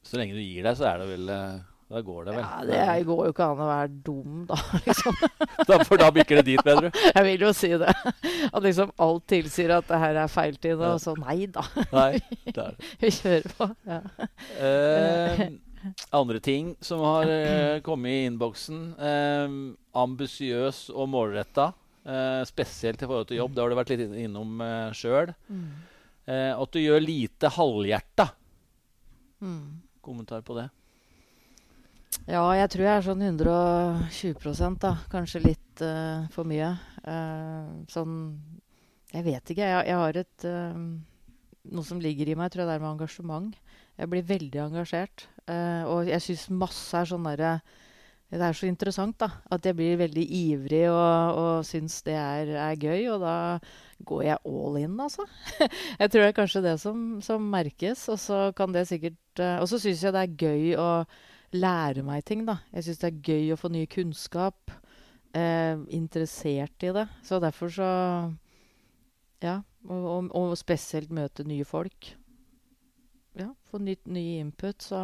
Så 0.06 0.18
lenge 0.18 0.38
du 0.38 0.42
gir 0.42 0.66
deg, 0.66 0.78
så 0.78 0.88
er 0.92 1.02
det 1.02 1.08
vel, 1.10 1.32
eh, 1.34 1.58
Da 1.92 2.02
går 2.08 2.28
det 2.30 2.36
vel. 2.38 2.44
Ja, 2.46 2.60
det 2.96 3.06
går 3.10 3.26
jo 3.28 3.32
ikke 3.34 3.48
an 3.52 3.62
å 3.64 3.68
være 3.68 3.90
dum, 4.06 4.36
da. 4.48 4.58
liksom. 4.86 5.18
da, 5.70 5.80
for 5.88 6.00
da 6.00 6.08
bikker 6.16 6.40
det 6.40 6.46
dit, 6.54 6.62
mener 6.68 6.88
du? 6.88 7.02
Jeg 7.18 7.26
vil 7.28 7.44
jo 7.48 7.52
si 7.58 7.72
det. 7.82 7.92
At 8.52 8.62
liksom 8.64 8.94
alt 9.04 9.26
tilsier 9.32 9.74
at 9.76 9.90
det 9.92 10.00
her 10.06 10.22
er 10.24 10.32
feiltid, 10.32 10.78
Ja. 10.80 10.94
og 10.96 11.02
så 11.04 11.18
nei 11.20 11.42
da. 11.52 11.66
Nei. 11.92 12.22
Det 12.48 12.56
er 12.64 12.78
det. 12.80 12.94
Vi 13.04 13.12
kjører 13.18 13.58
på. 13.60 13.68
Ja. 13.92 14.00
Eh, 14.64 15.44
andre 16.16 16.40
ting 16.46 16.74
som 16.86 17.04
har 17.04 17.30
eh, 17.32 17.80
kommet 17.86 18.14
i 18.16 18.26
innboksen. 18.30 18.82
Eh, 19.12 19.56
ambisiøs 20.06 20.86
og 20.96 21.10
målretta. 21.12 21.72
Eh, 22.08 22.42
spesielt 22.50 23.02
i 23.04 23.10
forhold 23.10 23.28
til 23.30 23.42
jobb. 23.44 23.56
Det 23.58 23.62
har 23.66 23.74
du 23.74 23.80
vært 23.82 23.92
litt 23.96 24.16
innom 24.24 24.62
eh, 24.64 24.92
sjøl. 24.98 25.34
Eh, 25.52 26.52
at 26.56 26.72
du 26.74 26.80
gjør 26.82 27.04
lite 27.04 27.52
halvhjerta. 27.58 28.30
Mm. 29.42 29.82
Kommentar 30.06 30.42
på 30.46 30.56
det. 30.58 30.70
Ja, 32.30 32.44
jeg 32.54 32.70
tror 32.70 32.86
jeg 32.86 32.94
er 32.94 33.06
sånn 33.06 33.22
120 33.26 34.76
da. 34.82 34.92
Kanskje 35.10 35.42
litt 35.42 35.82
uh, 35.82 36.28
for 36.34 36.46
mye. 36.46 36.70
Uh, 37.02 37.82
sånn 37.90 38.14
Jeg 39.10 39.26
vet 39.26 39.54
ikke. 39.54 39.66
Jeg, 39.66 39.88
jeg 39.90 39.98
har 39.98 40.20
et 40.22 40.46
uh, 40.46 40.76
Noe 41.72 41.86
som 41.86 42.02
ligger 42.02 42.30
i 42.30 42.36
meg, 42.38 42.52
tror 42.52 42.64
jeg 42.64 42.70
det 42.70 42.76
er 42.78 42.84
med 42.84 42.92
engasjement. 42.92 43.58
Jeg 43.98 44.10
blir 44.10 44.26
veldig 44.26 44.62
engasjert. 44.64 45.28
Og 45.52 46.08
jeg 46.10 46.24
syns 46.24 46.48
masse 46.50 46.98
er 46.98 47.06
sånn 47.06 47.26
derre 47.28 47.52
Det 48.32 48.40
er 48.42 48.56
så 48.58 48.66
interessant, 48.66 49.18
da. 49.22 49.28
At 49.54 49.68
jeg 49.68 49.78
blir 49.78 50.00
veldig 50.00 50.24
ivrig 50.26 50.88
og, 50.90 51.38
og 51.38 51.68
syns 51.68 52.00
det 52.08 52.16
er, 52.18 52.54
er 52.64 52.82
gøy. 52.82 53.12
Og 53.14 53.22
da 53.22 53.36
går 54.10 54.24
jeg 54.26 54.42
all 54.50 54.80
in, 54.82 54.98
altså. 55.06 55.28
jeg 56.02 56.08
tror 56.08 56.24
det 56.24 56.30
er 56.32 56.40
kanskje 56.40 56.64
det 56.66 56.78
som, 56.82 57.04
som 57.22 57.46
merkes. 57.54 58.08
Og 58.10 58.18
så 58.22 58.48
kan 58.58 58.74
det 58.74 58.88
sikkert 58.90 59.46
Og 59.60 59.70
så 59.70 59.82
syns 59.82 60.02
jeg 60.02 60.18
det 60.18 60.26
er 60.26 60.40
gøy 60.48 60.74
å 60.82 60.90
lære 61.56 62.04
meg 62.06 62.24
ting, 62.28 62.46
da. 62.48 62.60
Jeg 62.74 62.88
syns 62.88 63.02
det 63.02 63.10
er 63.10 63.22
gøy 63.32 63.52
å 63.54 63.60
få 63.60 63.72
ny 63.74 63.84
kunnskap. 63.92 64.72
Eh, 65.36 65.76
interessert 65.96 66.84
i 66.84 66.94
det. 66.96 67.08
Så 67.28 67.42
derfor 67.44 67.74
så 67.74 67.92
Ja. 69.42 69.62
Og, 69.90 70.04
og, 70.06 70.28
og 70.38 70.58
spesielt 70.60 71.10
møte 71.10 71.44
nye 71.44 71.66
folk. 71.66 72.12
Ja, 73.34 73.48
få 73.72 73.80
nytt, 73.82 74.06
ny 74.12 74.38
input, 74.42 74.84
så 74.84 75.00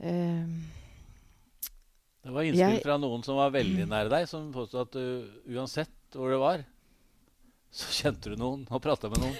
eh, 0.00 0.46
Det 2.22 2.30
var 2.30 2.46
innspill 2.46 2.78
fra 2.84 2.96
noen 3.02 3.24
som 3.26 3.36
var 3.36 3.52
veldig 3.52 3.88
nær 3.90 4.08
deg, 4.12 4.28
som 4.30 4.52
påstod 4.54 4.86
at 4.86 4.96
du 4.96 5.56
uansett 5.56 6.16
hvor 6.16 6.30
det 6.30 6.38
var, 6.40 6.62
så 7.72 7.90
kjente 7.98 8.32
du 8.32 8.38
noen 8.40 8.64
og 8.70 8.82
prata 8.84 9.10
med 9.10 9.20
noen. 9.24 9.36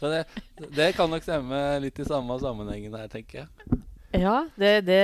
Så 0.00 0.10
det, 0.10 0.24
det 0.74 0.90
kan 0.98 1.08
nok 1.08 1.24
stemme 1.24 1.60
litt 1.84 2.00
i 2.02 2.08
samme 2.08 2.36
sammenhengen 2.42 2.96
her, 2.98 3.08
tenker 3.12 3.44
jeg. 3.44 3.80
Ja, 4.14 4.44
det, 4.60 4.72
det, 4.86 4.98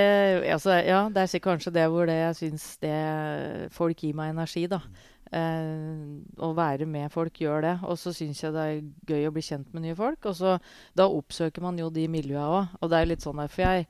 altså, 0.53 0.77
ja, 0.85 1.03
det 1.11 1.25
er 1.25 1.43
kanskje 1.43 1.73
det 1.75 1.87
hvor 1.91 2.07
det 2.07 2.15
jeg 2.15 2.37
syns 2.37 2.67
det 2.79 2.95
folk 3.75 4.03
gir 4.03 4.15
meg 4.15 4.31
energi, 4.31 4.67
da. 4.71 4.79
Eh, 5.31 5.99
å 6.43 6.51
være 6.55 6.87
med 6.87 7.11
folk 7.11 7.37
gjør 7.39 7.63
det. 7.65 7.75
Og 7.87 7.99
så 7.99 8.13
syns 8.15 8.41
jeg 8.43 8.55
det 8.55 8.63
er 8.67 8.81
gøy 9.11 9.27
å 9.29 9.35
bli 9.35 9.43
kjent 9.45 9.69
med 9.75 9.85
nye 9.85 9.97
folk. 9.97 10.25
Og 10.27 10.35
så 10.39 10.57
da 10.97 11.07
oppsøker 11.07 11.63
man 11.63 11.79
jo 11.79 11.91
de 11.93 12.07
miljøa 12.11 12.47
òg. 12.47 12.73
Og 12.81 12.91
det 12.91 12.99
er 12.99 13.13
litt 13.13 13.23
sånn 13.25 13.39
derfor 13.43 13.67
jeg 13.67 13.87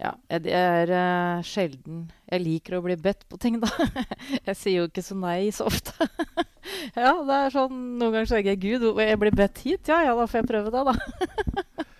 ja, 0.00 0.14
jeg, 0.32 0.48
er 0.56 0.90
uh, 0.90 1.42
sjelden 1.46 2.06
Jeg 2.26 2.42
liker 2.42 2.78
å 2.78 2.82
bli 2.82 2.96
bedt 2.98 3.26
på 3.28 3.36
ting, 3.38 3.60
da. 3.62 3.68
jeg 4.48 4.56
sier 4.58 4.80
jo 4.80 4.88
ikke 4.88 5.04
så 5.04 5.14
nei 5.20 5.52
så 5.54 5.68
ofte. 5.68 6.08
ja, 7.04 7.12
det 7.28 7.36
er 7.36 7.54
sånn 7.54 7.76
Noen 8.00 8.16
ganger 8.16 8.30
så 8.30 8.38
tenker 8.38 8.56
jeg 8.56 8.62
Gud, 8.64 8.88
jeg 9.04 9.20
blir 9.20 9.36
bedt 9.36 9.62
hit. 9.62 9.84
Ja, 9.92 10.00
ja, 10.08 10.16
da 10.18 10.26
får 10.26 10.42
jeg 10.42 10.50
prøve 10.50 10.74
det, 10.74 10.84
da. 10.88 11.86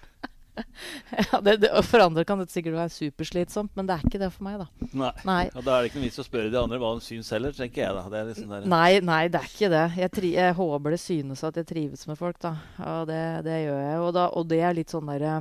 ja, 1.32 1.40
det, 1.44 1.56
det, 1.62 1.70
for 1.86 2.02
andre 2.04 2.24
kan 2.28 2.40
dette 2.40 2.54
sikkert 2.54 2.76
være 2.78 2.92
superslitsomt, 2.94 3.72
men 3.78 3.88
det 3.88 3.96
er 3.96 4.04
ikke 4.06 4.20
det 4.22 4.30
for 4.34 4.46
meg, 4.46 4.60
da. 4.62 4.88
Nei. 4.92 5.12
Nei. 5.28 5.44
Og 5.54 5.64
da 5.66 5.76
er 5.76 5.84
det 5.84 5.90
ikke 5.90 6.00
noe 6.00 6.08
vits 6.08 6.22
å 6.22 6.26
spørre 6.26 6.52
de 6.52 6.60
andre 6.60 6.80
hva 6.82 6.92
de 6.98 7.04
syns 7.06 7.32
heller, 7.34 7.54
tenker 7.56 7.84
jeg 7.84 7.96
da. 7.98 8.04
Det 8.12 8.20
er 8.20 8.30
liksom 8.30 8.54
Nei, 8.72 8.90
nei, 9.04 9.22
det 9.32 9.40
er 9.40 9.48
ikke 9.50 9.72
det. 9.72 9.86
Jeg, 10.02 10.12
tri 10.18 10.34
jeg 10.36 10.58
håper 10.58 10.96
det 10.96 11.00
synes 11.02 11.44
at 11.48 11.58
jeg 11.60 11.68
trives 11.70 12.06
med 12.10 12.20
folk, 12.20 12.38
da. 12.42 12.54
Og 12.82 13.08
det, 13.10 13.22
det 13.48 13.58
gjør 13.64 13.82
jeg. 13.82 13.98
Og, 14.02 14.12
da, 14.18 14.28
og 14.38 14.48
det 14.50 14.60
er 14.62 14.78
litt 14.78 14.92
sånn 14.92 15.10
derre 15.12 15.40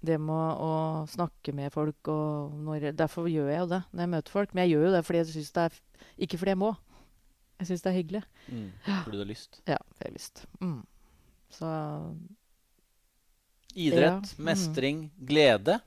Det 0.00 0.16
med 0.20 0.62
å 0.64 0.74
snakke 1.12 1.52
med 1.52 1.72
folk 1.74 2.08
og 2.08 2.54
når, 2.64 2.90
Derfor 2.96 3.28
gjør 3.28 3.50
jeg 3.52 3.64
jo 3.64 3.72
det 3.74 3.82
når 3.90 4.06
jeg 4.06 4.12
møter 4.14 4.36
folk. 4.36 4.54
Men 4.54 4.64
jeg 4.64 4.76
gjør 4.76 4.86
jo 4.88 4.94
det 4.96 5.02
fordi 5.06 5.22
jeg 5.22 5.32
syns 5.34 5.52
det 5.56 5.66
er 5.68 5.80
Ikke 6.26 6.40
fordi 6.40 6.54
jeg 6.56 6.62
må. 6.62 6.74
Jeg 7.60 7.68
syns 7.68 7.82
det 7.84 7.90
er 7.90 7.98
hyggelig. 7.98 8.22
mm, 8.48 8.68
fordi 9.04 9.18
du 9.18 9.20
har 9.20 9.28
lyst. 9.28 9.60
Ja, 9.68 9.76
for 9.92 10.06
jeg 10.06 10.10
har 10.10 10.16
lyst. 10.16 10.46
Mm. 10.64 10.78
Så 11.52 11.72
Idrett, 13.76 14.34
Ja. 14.38 14.44
mestring, 14.44 15.10
glede. 15.24 15.80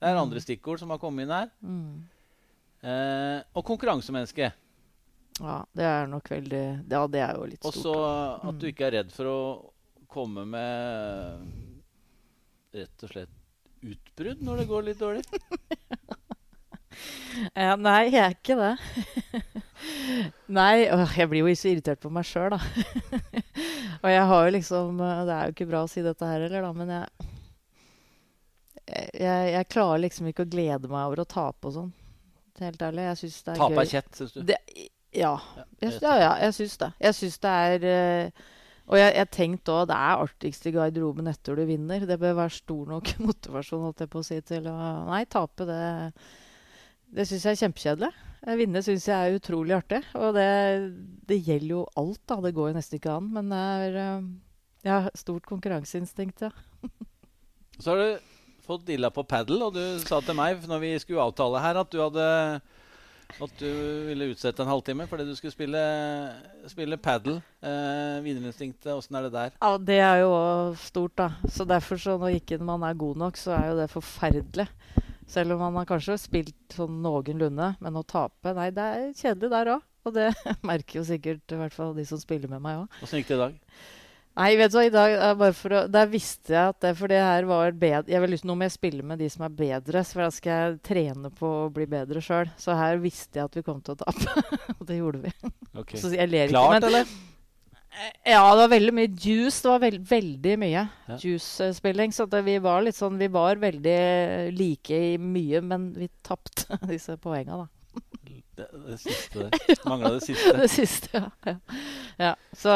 Det 0.00 0.08
er 0.08 0.14
Mm. 0.16 0.22
andre 0.22 0.40
stikkord 0.40 0.78
som 0.78 0.90
har 0.90 0.98
kommet 0.98 1.22
inn 1.24 1.30
her. 1.30 1.50
mm. 1.62 2.04
Eh, 2.82 3.42
og 3.54 3.64
konkurransemenneske. 3.64 4.52
Ja, 5.40 5.64
det 5.74 5.84
er 5.84 6.06
nok 6.06 6.24
veldig 6.28 6.88
Ja, 6.90 7.06
det 7.06 7.20
er 7.20 7.34
jo 7.36 7.44
litt 7.44 7.60
stort. 7.60 7.74
så 7.74 7.92
da. 7.94 8.48
at 8.48 8.58
du 8.58 8.66
Mm. 8.66 8.72
ikke 8.72 8.86
er 8.86 8.90
redd 8.92 9.12
for 9.12 9.24
å 9.24 9.70
komme 10.08 10.46
med 10.46 11.40
rett 12.74 13.02
og 13.02 13.10
slett 13.10 13.28
utbrudd 13.82 14.40
når 14.42 14.56
det 14.58 14.68
går 14.68 14.82
litt 14.84 14.98
dårlig. 14.98 15.24
Ja, 17.54 17.76
nei, 17.78 18.10
jeg 18.10 18.20
er 18.24 18.34
ikke 18.34 18.56
det. 18.58 18.72
nei, 20.60 20.88
åh, 20.92 21.12
jeg 21.16 21.30
blir 21.30 21.46
jo 21.46 21.56
så 21.56 21.70
irritert 21.70 22.02
på 22.02 22.10
meg 22.12 22.26
sjøl, 22.28 22.56
da. 22.56 22.58
og 24.02 24.08
jeg 24.10 24.24
har 24.32 24.46
jo 24.46 24.54
liksom 24.56 24.98
eh, 25.06 25.20
Det 25.28 25.36
er 25.36 25.44
jo 25.46 25.54
ikke 25.54 25.68
bra 25.70 25.84
å 25.86 25.90
si 25.90 26.02
dette 26.04 26.26
her 26.26 26.42
heller, 26.46 26.66
da, 26.66 26.72
men 26.76 26.94
jeg 26.96 27.28
jeg, 28.90 29.50
jeg 29.54 29.68
klarer 29.70 30.02
liksom 30.02 30.30
ikke 30.30 30.44
å 30.46 30.50
glede 30.50 30.88
meg 30.90 31.04
over 31.06 31.22
å 31.22 31.28
tape 31.28 31.68
og 31.70 31.76
sånn. 31.76 31.90
Helt 32.60 32.80
ærlig. 32.82 33.04
Jeg 33.06 33.18
syns 33.22 33.36
det 33.46 33.52
er 33.52 33.60
Tape 33.60 33.76
gøy. 33.76 33.82
er 33.82 33.90
kjett, 33.92 34.08
syns 34.18 34.32
du. 34.34 34.40
Det, 34.48 34.56
ja. 35.16 35.34
Jeg, 35.80 35.92
ja, 36.02 36.14
ja, 36.20 36.32
jeg 36.44 36.56
syns 36.58 36.74
det. 36.80 36.88
Jeg 37.06 37.16
syns 37.18 37.38
det 37.44 37.52
er 37.66 37.86
eh, 37.90 38.42
Og 38.90 38.98
jeg, 38.98 39.14
jeg 39.20 39.30
tenkte 39.36 39.76
òg 39.76 39.88
det 39.90 39.96
er 39.96 40.24
artigst 40.26 40.66
i 40.66 40.74
garderoben 40.74 41.30
etter 41.30 41.58
du 41.58 41.64
vinner. 41.68 42.06
Det 42.10 42.18
bør 42.20 42.36
være 42.42 42.56
stor 42.58 42.90
nok 42.96 43.12
motivasjon 43.28 43.86
holdt 43.86 44.04
jeg 44.04 44.12
på 44.12 44.22
å 44.22 44.26
si, 44.26 44.40
til 44.50 44.66
å 44.70 44.76
Nei, 45.08 45.22
tape, 45.30 45.68
det 45.70 45.80
Det 47.10 47.26
syns 47.26 47.46
jeg 47.46 47.56
er 47.56 47.62
kjempekjedelig. 47.64 48.10
Eh, 48.46 48.56
Vinne 48.60 48.82
syns 48.86 49.06
jeg 49.08 49.16
er 49.18 49.38
utrolig 49.38 49.76
artig. 49.76 50.00
Og 50.18 50.34
det, 50.36 50.48
det 51.28 51.40
gjelder 51.42 51.74
jo 51.74 51.84
alt, 52.00 52.20
da. 52.30 52.40
Det 52.44 52.54
går 52.56 52.70
jo 52.70 52.78
nesten 52.78 53.00
ikke 53.00 53.16
an. 53.18 53.30
Men 53.34 53.50
det 53.52 53.62
er 53.86 54.00
eh, 54.04 54.28
Jeg 54.86 54.92
har 54.94 55.18
stort 55.18 55.48
konkurranseinstinkt, 55.48 56.46
ja. 56.46 56.52
Så 57.80 57.94
har 57.94 58.00
du 58.00 58.36
fått 58.66 58.84
dilla 58.86 59.10
på 59.10 59.24
padel, 59.26 59.62
og 59.64 59.74
du 59.74 59.82
sa 60.04 60.20
til 60.22 60.36
meg 60.36 60.60
når 60.68 60.82
vi 60.82 60.90
skulle 61.02 61.24
avtale 61.24 61.62
her, 61.64 61.80
at 61.80 61.90
du 61.90 61.98
hadde 62.02 62.26
at 63.38 63.52
du 63.60 63.68
ville 64.08 64.30
utsette 64.32 64.62
en 64.64 64.70
halvtime 64.70 65.06
fordi 65.06 65.26
du 65.28 65.34
skulle 65.38 65.54
spille, 65.54 65.80
spille 66.70 66.98
padel. 67.00 67.38
Eh, 67.62 68.16
Vinnerinstinktet, 68.24 68.90
åssen 68.92 69.18
er 69.18 69.28
det 69.28 69.32
der? 69.36 69.54
Ja, 69.60 69.76
Det 69.78 69.98
er 70.02 70.22
jo 70.24 70.32
stort, 70.80 71.14
da. 71.20 71.30
Så 71.48 71.66
derfor, 71.68 72.00
så 72.00 72.16
når 72.18 72.40
ikke 72.40 72.58
man 72.58 72.82
er 72.82 72.98
god 72.98 73.20
nok, 73.22 73.38
så 73.40 73.54
er 73.56 73.70
jo 73.70 73.78
det 73.78 73.90
forferdelig. 73.92 74.66
Selv 75.30 75.54
om 75.54 75.62
man 75.62 75.78
har 75.78 75.86
kanskje 75.86 76.18
spilt 76.18 76.74
sånn 76.74 76.98
noenlunde, 77.04 77.74
men 77.78 77.98
å 77.98 78.02
tape 78.06 78.54
Nei, 78.56 78.70
det 78.74 78.82
er 78.96 79.08
kjedelig 79.14 79.52
der 79.52 79.72
òg. 79.76 79.86
Og 80.08 80.16
det 80.16 80.28
merker 80.66 81.00
jo 81.00 81.06
sikkert 81.06 81.54
i 81.54 81.58
hvert 81.60 81.76
fall 81.76 81.94
de 81.96 82.06
som 82.08 82.20
spiller 82.20 82.50
med 82.50 82.64
meg 82.64 82.82
òg. 82.82 83.00
Åssen 83.04 83.20
gikk 83.20 83.30
det 83.30 83.36
i 83.36 83.42
dag? 83.44 83.58
Nei, 84.40 84.50
vet 84.56 84.72
du 84.72 84.76
hva, 84.78 84.84
i 84.86 84.92
dag 84.94 85.12
er 85.12 85.32
bare 85.36 85.54
for 85.58 85.74
å 85.74 85.80
Der 85.90 86.06
visste 86.08 86.54
jeg 86.54 86.70
at 86.70 86.76
det 86.84 86.92
For 86.94 87.10
det 87.10 87.18
her 87.18 87.48
var 87.50 87.72
bedre 87.74 88.12
Jeg 88.14 88.22
vil 88.22 88.30
lyst 88.30 88.44
Nå 88.46 88.54
må 88.54 88.62
jeg 88.68 88.76
spille 88.76 89.02
med 89.02 89.18
de 89.18 89.26
som 89.32 89.42
er 89.42 89.56
bedre, 89.58 90.04
for 90.06 90.22
da 90.22 90.28
skal 90.32 90.52
jeg 90.54 90.76
trene 90.86 91.32
på 91.34 91.50
å 91.64 91.72
bli 91.74 91.88
bedre 91.90 92.22
sjøl. 92.22 92.46
Så 92.60 92.76
her 92.78 93.02
visste 93.02 93.40
jeg 93.40 93.50
at 93.50 93.58
vi 93.58 93.64
kom 93.66 93.82
til 93.84 93.96
å 93.96 94.00
tape. 94.04 94.46
Og 94.78 94.86
det 94.86 95.00
gjorde 95.00 95.24
vi. 95.26 95.34
Ok. 95.74 95.96
Så 95.98 96.12
jeg 96.14 96.30
ler 96.30 96.46
ikke, 96.46 96.54
Klart, 96.54 96.76
men 96.78 96.88
eller? 96.92 97.12
Ja, 98.24 98.42
det 98.54 98.60
var 98.62 98.68
veldig 98.72 98.94
mye 98.94 99.10
juice. 99.10 99.62
Det 99.62 99.68
var 99.72 99.82
veld, 99.82 100.04
veldig 100.08 100.54
mye 100.62 100.70
Ja. 101.08 101.16
juice-spilling. 101.18 102.12
Så 102.12 102.26
det, 102.30 102.42
vi 102.46 102.58
var 102.62 102.82
litt 102.86 102.96
sånn 102.96 103.18
Vi 103.18 103.28
var 103.28 103.56
veldig 103.56 104.52
like 104.56 104.90
i 104.94 105.18
mye, 105.18 105.60
men 105.60 105.92
vi 105.96 106.08
tapte 106.22 106.78
disse 106.92 107.16
poenga, 107.20 107.64
da. 107.64 107.68
Det, 108.60 108.66
det 108.86 108.96
siste. 109.00 109.48
Mangla 109.88 110.10
det 110.18 110.20
siste. 110.22 110.52
Det 110.60 110.68
siste, 110.70 111.08
ja. 111.16 111.30
ja. 111.48 111.54
ja. 112.20 112.32
Så 112.52 112.74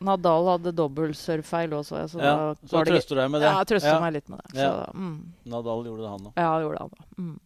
Nadal 0.00 0.48
hadde 0.54 0.72
dobbeltsurffeil 0.74 1.74
også. 1.76 1.98
Ja, 2.00 2.08
så 2.08 2.22
Ja, 2.24 2.36
så 2.64 2.84
trøster 2.88 3.14
du 3.18 3.20
deg 3.20 3.30
med 3.34 3.44
det? 3.44 3.50
Ja, 3.50 3.58
jeg 3.60 3.70
trøster 3.74 3.92
Ja. 3.94 4.00
meg 4.00 4.16
litt 4.16 4.28
med 4.32 4.40
det. 4.42 4.56
Så, 4.56 4.70
mm. 4.96 5.18
Nadal 5.52 5.84
gjorde 5.90 6.02
det, 6.06 6.12
han 6.14 6.30
òg. 6.30 6.32
Ja, 6.40 6.50
det 6.56 6.66
gjorde 6.66 6.82
han 6.86 6.94
da. 6.96 7.08
Mm. 7.20 7.36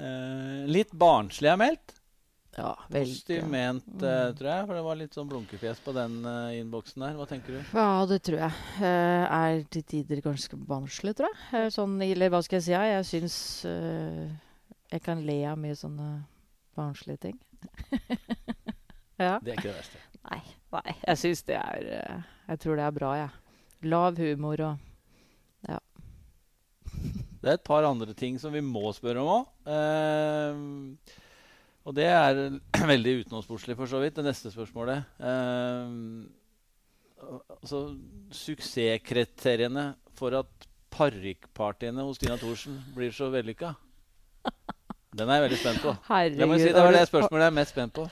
Eh, 0.00 0.66
litt 0.70 0.92
barnslig 0.96 1.50
er 1.52 1.60
meldt. 1.60 1.94
Ja. 2.56 2.72
Positivt 2.90 3.46
ment, 3.48 3.86
Mm. 3.86 4.02
eh, 4.04 4.32
tror 4.34 4.48
jeg. 4.50 4.66
For 4.66 4.74
det 4.74 4.82
var 4.84 4.96
litt 4.98 5.14
sånn 5.14 5.28
blunkefjes 5.30 5.78
på 5.84 5.92
den 5.94 6.16
uh, 6.26 6.50
innboksen 6.58 7.00
der. 7.04 7.14
Hva 7.16 7.26
tenker 7.30 7.54
du? 7.54 7.60
Ja, 7.78 8.04
det 8.10 8.18
tror 8.26 8.38
jeg. 8.42 8.52
Uh, 8.80 9.24
er 9.30 9.62
til 9.70 9.82
tider 9.86 10.20
ganske 10.24 10.56
barnslig, 10.58 11.14
tror 11.16 11.30
jeg. 11.30 11.38
Uh, 11.54 11.68
sånn, 11.70 11.94
eller 12.02 12.28
hva 12.34 12.42
skal 12.42 12.58
jeg 12.58 12.66
si? 12.66 12.72
ja, 12.74 12.82
Jeg 12.90 13.06
syns 13.06 13.38
jeg 14.90 15.02
kan 15.06 15.22
le 15.22 15.38
av 15.46 15.56
mye 15.62 15.76
sånne 15.78 16.08
barnslige 16.76 17.20
ting. 17.28 17.38
ja. 19.20 19.38
Det 19.38 19.52
er 19.52 19.56
ikke 19.60 19.70
det 19.70 19.76
verste. 19.78 20.02
Nei, 20.30 20.40
nei. 20.74 20.96
Jeg 21.06 21.16
syns 21.22 21.42
det 21.48 21.56
er 21.56 21.86
Jeg 22.48 22.58
tror 22.60 22.76
det 22.76 22.84
er 22.88 22.96
bra, 22.98 23.12
jeg. 23.22 23.30
Lav 23.88 24.18
humor 24.18 24.60
og 24.72 24.76
Ja. 25.68 25.78
Det 27.40 27.48
er 27.48 27.54
et 27.54 27.64
par 27.64 27.86
andre 27.88 28.12
ting 28.12 28.38
som 28.42 28.52
vi 28.52 28.60
må 28.60 28.90
spørre 28.92 29.22
om 29.22 29.30
òg. 29.38 29.46
Og 31.90 31.96
det 31.98 32.06
er 32.06 32.40
veldig 32.92 33.16
utenomsportslig, 33.24 33.74
for 33.78 33.90
så 33.90 33.98
vidt, 34.02 34.14
det 34.16 34.28
neste 34.28 34.52
spørsmålet. 34.54 35.02
Eh, 35.18 35.86
altså, 37.58 37.84
Suksesskriteriene 38.30 39.86
for 40.14 40.38
at 40.38 40.68
parykkpartiene 40.94 42.04
hos 42.06 42.18
Stina 42.20 42.36
Thorsen 42.38 42.78
blir 42.94 43.10
så 43.14 43.30
vellykka? 43.32 43.74
Den 45.18 45.26
er 45.26 45.40
jeg 45.40 45.48
veldig 45.48 45.58
spent 45.58 45.80
på. 45.82 45.94
Herregud, 46.06 46.38
Jeg 46.38 46.48
må 46.48 46.58
si, 46.60 46.68
det 46.70 46.84
var 46.84 46.94
det 46.94 47.08
spørsmålet 47.08 47.42
jeg 47.42 47.50
er 47.50 47.58
mest 47.58 47.74
spent 47.74 47.96
på. 47.98 48.06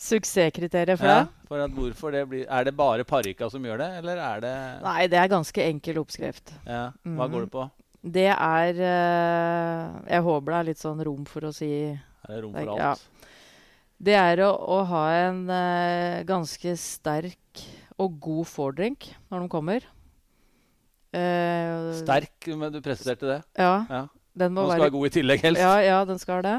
Suksesskriteriet 0.00 1.00
for 1.00 1.08
ja, 1.08 1.18
det? 1.20 1.48
For 1.48 1.64
at 1.64 1.72
hvorfor 1.76 2.12
det 2.12 2.22
blir, 2.28 2.44
er 2.44 2.64
det 2.68 2.76
bare 2.76 3.04
parykka 3.08 3.48
som 3.52 3.64
gjør 3.64 3.80
det, 3.82 3.88
eller 4.00 4.20
er 4.24 4.44
det 4.44 4.54
Nei, 4.84 5.00
det 5.12 5.18
er 5.20 5.32
ganske 5.32 5.64
enkel 5.64 6.00
oppskrift. 6.00 6.52
Ja, 6.68 6.90
Hva 7.04 7.28
går 7.32 7.46
det 7.46 7.52
på? 7.56 7.66
Det 8.00 8.30
er 8.32 8.78
uh, 8.80 9.98
Jeg 10.08 10.24
håper 10.24 10.52
det 10.52 10.58
er 10.58 10.68
litt 10.70 10.80
sånn 10.80 11.02
rom 11.04 11.26
for 11.28 11.48
å 11.48 11.52
si 11.52 11.68
Er 12.26 12.34
det 12.34 12.42
rom 12.44 12.54
for 12.54 12.72
alt? 12.74 12.80
Ja. 12.80 13.30
Det 14.00 14.16
er 14.16 14.40
å, 14.46 14.50
å 14.56 14.78
ha 14.88 15.02
en 15.26 15.42
uh, 15.50 16.20
ganske 16.28 16.72
sterk 16.80 17.64
og 18.00 18.14
god 18.22 18.48
fordrink 18.48 19.10
når 19.28 19.42
de 19.44 19.50
kommer. 19.52 19.84
Uh, 21.12 21.90
sterk, 21.98 22.48
men 22.56 22.72
du 22.72 22.80
presiserte 22.84 23.28
det? 23.28 23.40
Ja. 23.60 23.84
ja. 23.90 24.06
Den 24.40 24.54
må 24.56 24.64
den 24.64 24.72
skal 24.72 24.86
være, 24.86 24.94
god 24.94 25.10
i 25.10 25.12
tillegg, 25.18 25.42
helst. 25.44 25.60
Ja, 25.60 25.74
ja 25.84 25.98
den 26.08 26.20
skal 26.22 26.40
det. 26.46 26.56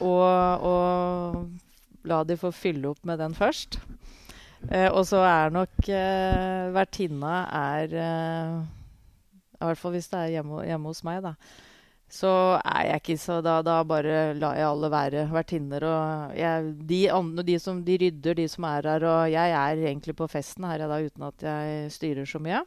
og, 0.00 0.64
og 0.64 2.06
la 2.08 2.22
de 2.24 2.36
få 2.38 2.52
fylle 2.54 2.94
opp 2.94 3.02
med 3.06 3.20
den 3.20 3.34
først. 3.36 3.76
Og 4.94 5.02
så 5.08 5.20
er 5.26 5.50
nok 5.52 5.90
vertinna 6.72 7.34
er 7.58 7.96
I 7.98 9.66
hvert 9.66 9.80
fall 9.80 9.94
hvis 9.98 10.08
det 10.14 10.20
er 10.20 10.32
hjemme, 10.38 10.62
hjemme, 10.70 10.94
hos 10.94 11.02
meg, 11.06 11.18
da. 11.26 11.34
Så 12.12 12.28
er 12.60 12.90
jeg 12.90 13.00
ikke 13.00 13.16
så 13.20 13.38
Da, 13.44 13.60
da 13.64 13.78
bare 13.88 14.34
lar 14.36 14.58
jeg 14.58 14.68
alle 14.68 14.90
være 14.92 15.24
vertinner. 15.32 15.86
Og 15.88 16.36
de, 16.84 17.00
de, 17.08 17.58
de 17.86 17.98
rydder, 18.04 18.36
de 18.36 18.48
som 18.52 18.68
er 18.68 18.88
her. 18.90 19.06
Og 19.08 19.32
jeg 19.32 19.56
er 19.56 19.84
egentlig 19.88 20.16
på 20.18 20.28
festen 20.28 20.68
her 20.68 20.84
da, 20.84 21.00
uten 21.00 21.28
at 21.30 21.46
jeg 21.48 21.92
styrer 21.96 22.28
så 22.28 22.42
mye. 22.42 22.60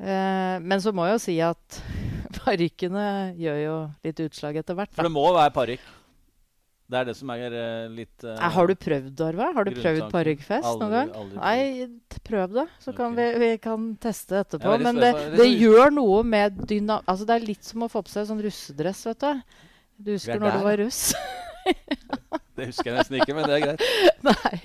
Eh, 0.00 0.56
men 0.64 0.80
så 0.80 0.94
må 0.96 1.04
jeg 1.06 1.18
jo 1.18 1.24
si 1.26 1.34
at 1.44 1.82
parykkene 2.40 3.08
gjør 3.38 3.58
jo 3.60 3.76
litt 4.06 4.24
utslag 4.24 4.62
etter 4.62 4.78
hvert. 4.80 4.94
For 4.96 5.06
det 5.06 5.12
må 5.12 5.26
være 5.36 5.52
parykk? 5.54 5.90
Det 6.92 6.98
er 7.00 7.08
det 7.08 7.14
som 7.16 7.30
er 7.32 7.54
uh, 7.56 7.88
litt 7.88 8.24
uh, 8.26 8.36
Har 8.52 8.68
du 8.68 8.74
prøvd, 8.76 9.20
Arve? 9.24 9.46
Har 9.56 9.64
du 9.64 9.72
prøvd 9.78 10.02
parykkfest 10.12 10.68
noen 10.82 10.92
gang? 10.92 11.12
Aldri 11.22 11.38
Nei, 11.38 12.18
prøv 12.28 12.52
det, 12.58 12.66
så 12.84 12.92
kan 12.92 13.14
okay. 13.14 13.30
vi, 13.32 13.40
vi, 13.40 13.60
kan 13.64 13.86
teste 14.02 14.42
etterpå. 14.42 14.74
Men 14.82 15.00
det, 15.00 15.12
det, 15.38 15.48
gjør 15.56 15.94
noe 15.96 16.20
med 16.26 16.60
dyna... 16.68 17.00
Altså, 17.08 17.24
det 17.28 17.38
er 17.38 17.48
litt 17.48 17.64
som 17.64 17.86
å 17.86 17.88
få 17.92 18.04
på 18.04 18.12
seg 18.12 18.28
sånn 18.28 18.42
russedress, 18.44 19.06
vet 19.08 19.24
du. 19.24 19.58
Du 20.04 20.12
husker 20.18 20.42
når 20.42 20.58
du 20.58 20.66
var 20.66 20.80
russ? 20.82 21.02
det 22.58 22.68
husker 22.68 22.92
jeg 22.92 22.98
nesten 22.98 23.20
ikke, 23.22 23.38
men 23.38 23.48
det 23.48 23.56
er 23.56 23.64
greit. 23.70 23.86
Nei, 24.28 24.56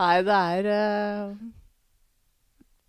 Nei 0.00 0.14
det 0.24 0.44
er 0.58 0.70
uh, 0.72 1.34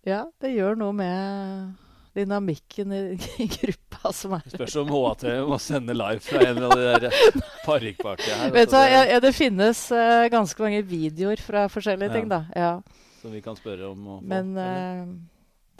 Ja, 0.08 0.22
det 0.40 0.56
gjør 0.56 0.80
noe 0.80 0.96
med 0.96 1.84
dynamikken 2.16 2.92
i, 2.92 3.00
i 3.42 3.46
gruppa 3.50 4.12
som 4.16 4.36
er 4.36 4.44
Spørs 4.54 4.76
om 4.80 4.92
HAT 4.92 5.24
må 5.48 5.58
sende 5.62 5.96
live 5.96 6.22
fra 6.24 6.42
en 6.48 6.62
av 6.66 6.74
de 6.76 6.86
der 6.86 7.06
parykkpartiene 7.66 8.38
her. 8.46 8.54
Vet 8.54 8.72
du, 8.72 8.76
det, 8.76 9.02
ja, 9.12 9.20
det 9.22 9.32
finnes 9.36 9.82
uh, 9.92 10.26
ganske 10.32 10.62
mange 10.62 10.82
videoer 10.86 11.42
fra 11.42 11.66
forskjellige 11.72 12.10
ja. 12.10 12.16
ting, 12.16 12.30
da. 12.32 12.40
Ja. 12.56 12.72
Som 13.20 13.34
vi 13.36 13.42
kan 13.44 13.58
spørre 13.58 13.90
om 13.92 14.00
å 14.06 14.18
få? 14.20 14.26
Men 14.32 14.52
uh, 14.56 15.04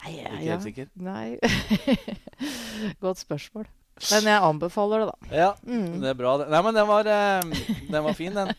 Nei, 0.05 0.13
ja, 0.19 0.35
ikke 0.37 0.53
helt 0.53 0.67
sikker? 0.67 0.93
Nei. 1.01 1.27
Godt 3.05 3.23
spørsmål. 3.23 3.67
Men 4.11 4.29
jeg 4.29 4.45
anbefaler 4.45 5.03
det, 5.03 5.09
da. 5.09 5.33
Ja, 5.33 5.51
mm. 5.65 6.01
det 6.03 6.13
er 6.13 6.19
bra. 6.19 6.37
Nei, 6.45 6.63
men 6.67 6.77
den 6.77 6.89
var, 6.91 7.09
uh, 7.09 7.69
den 7.89 8.09
var 8.11 8.19
fin, 8.19 8.37
den. 8.37 8.53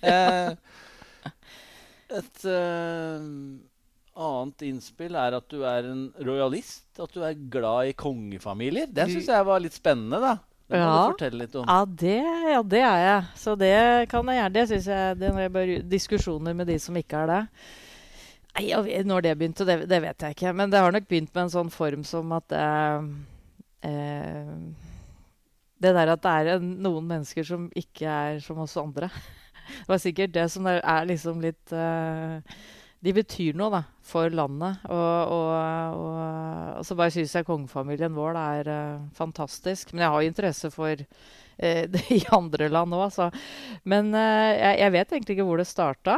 et 2.17 2.47
annet 4.17 4.63
innspill 4.67 5.15
er 5.19 5.38
at 5.38 5.47
du 5.51 5.62
er 5.67 5.88
en 5.89 6.03
rojalist. 6.25 6.89
At 6.97 7.13
du 7.13 7.23
er 7.25 7.38
glad 7.53 7.91
i 7.91 7.95
kongefamilier. 7.97 8.89
Den 8.89 9.12
syns 9.13 9.30
jeg 9.30 9.47
var 9.47 9.62
litt 9.63 9.77
spennende, 9.77 10.21
da. 10.23 10.38
Det 10.67 10.80
må 10.82 10.84
ja. 10.84 10.95
du 10.99 11.13
fortelle 11.13 11.45
litt 11.45 11.53
om. 11.56 11.67
Ja 11.69 11.84
det, 11.88 12.23
ja, 12.51 12.62
det 12.75 12.82
er 12.84 13.03
jeg. 13.06 13.19
Så 13.39 13.53
det 13.60 13.75
kan 14.12 14.27
jeg 14.27 14.41
gjerne. 14.41 14.56
Det 14.58 14.65
syns 14.71 14.89
jeg 14.91 15.19
det 15.21 15.30
når 15.32 15.45
jeg 15.45 15.53
bare 15.56 15.77
diskusjoner 15.95 16.58
med 16.58 16.67
de 16.67 16.75
som 16.84 16.97
ikke 16.99 17.21
er 17.23 17.32
det. 17.32 17.43
Nei, 18.58 19.03
Når 19.06 19.23
det 19.23 19.34
begynte, 19.38 19.67
det, 19.69 19.77
det, 19.88 20.01
vet 20.03 20.25
jeg 20.25 20.36
ikke. 20.36 20.53
Men 20.58 20.73
det 20.73 20.82
har 20.82 20.91
nok 20.91 21.08
begynt 21.08 21.32
med 21.32 21.45
en 21.45 21.53
sånn 21.53 21.71
form 21.71 22.03
som 22.08 22.34
at 22.36 22.56
eh, 22.58 23.08
eh, 23.88 24.53
Det 25.77 25.93
der 25.93 26.13
at 26.15 26.23
det 26.23 26.34
er 26.34 26.51
en, 26.58 26.71
noen 26.84 27.06
mennesker 27.08 27.45
som 27.47 27.69
ikke 27.77 28.10
er 28.10 28.41
som 28.43 28.60
oss 28.65 28.77
andre. 28.82 29.12
Det 29.67 29.91
var 29.91 29.99
sikkert 29.99 30.32
det 30.32 30.45
som 30.47 30.67
er, 30.71 30.77
er 30.80 31.08
liksom 31.10 31.41
litt 31.43 31.73
eh, 31.75 32.38
de 33.05 33.13
betyr 33.13 33.57
noe 33.57 33.69
da, 33.69 33.81
for 34.05 34.33
landet. 34.33 34.81
Og, 34.89 35.33
og, 35.33 35.49
og, 36.01 36.21
og 36.79 36.86
så 36.88 36.97
bare 36.97 37.13
syns 37.13 37.36
jeg 37.38 37.45
kongefamilien 37.47 38.15
vår 38.17 38.39
er 38.41 38.71
uh, 38.71 39.05
fantastisk. 39.17 39.93
Men 39.93 40.05
jeg 40.05 40.15
har 40.15 40.25
interesse 40.25 40.71
for 40.73 41.03
uh, 41.03 41.83
det 41.93 42.03
i 42.13 42.23
andre 42.33 42.71
land 42.73 42.97
òg, 42.97 43.05
altså. 43.05 43.29
Men 43.86 44.10
uh, 44.17 44.49
jeg, 44.49 44.81
jeg, 44.81 44.95
vet 44.97 45.13
egentlig 45.13 45.38
ikke 45.38 45.47
hvor 45.51 45.62
det 45.62 45.69
starta. 45.69 46.17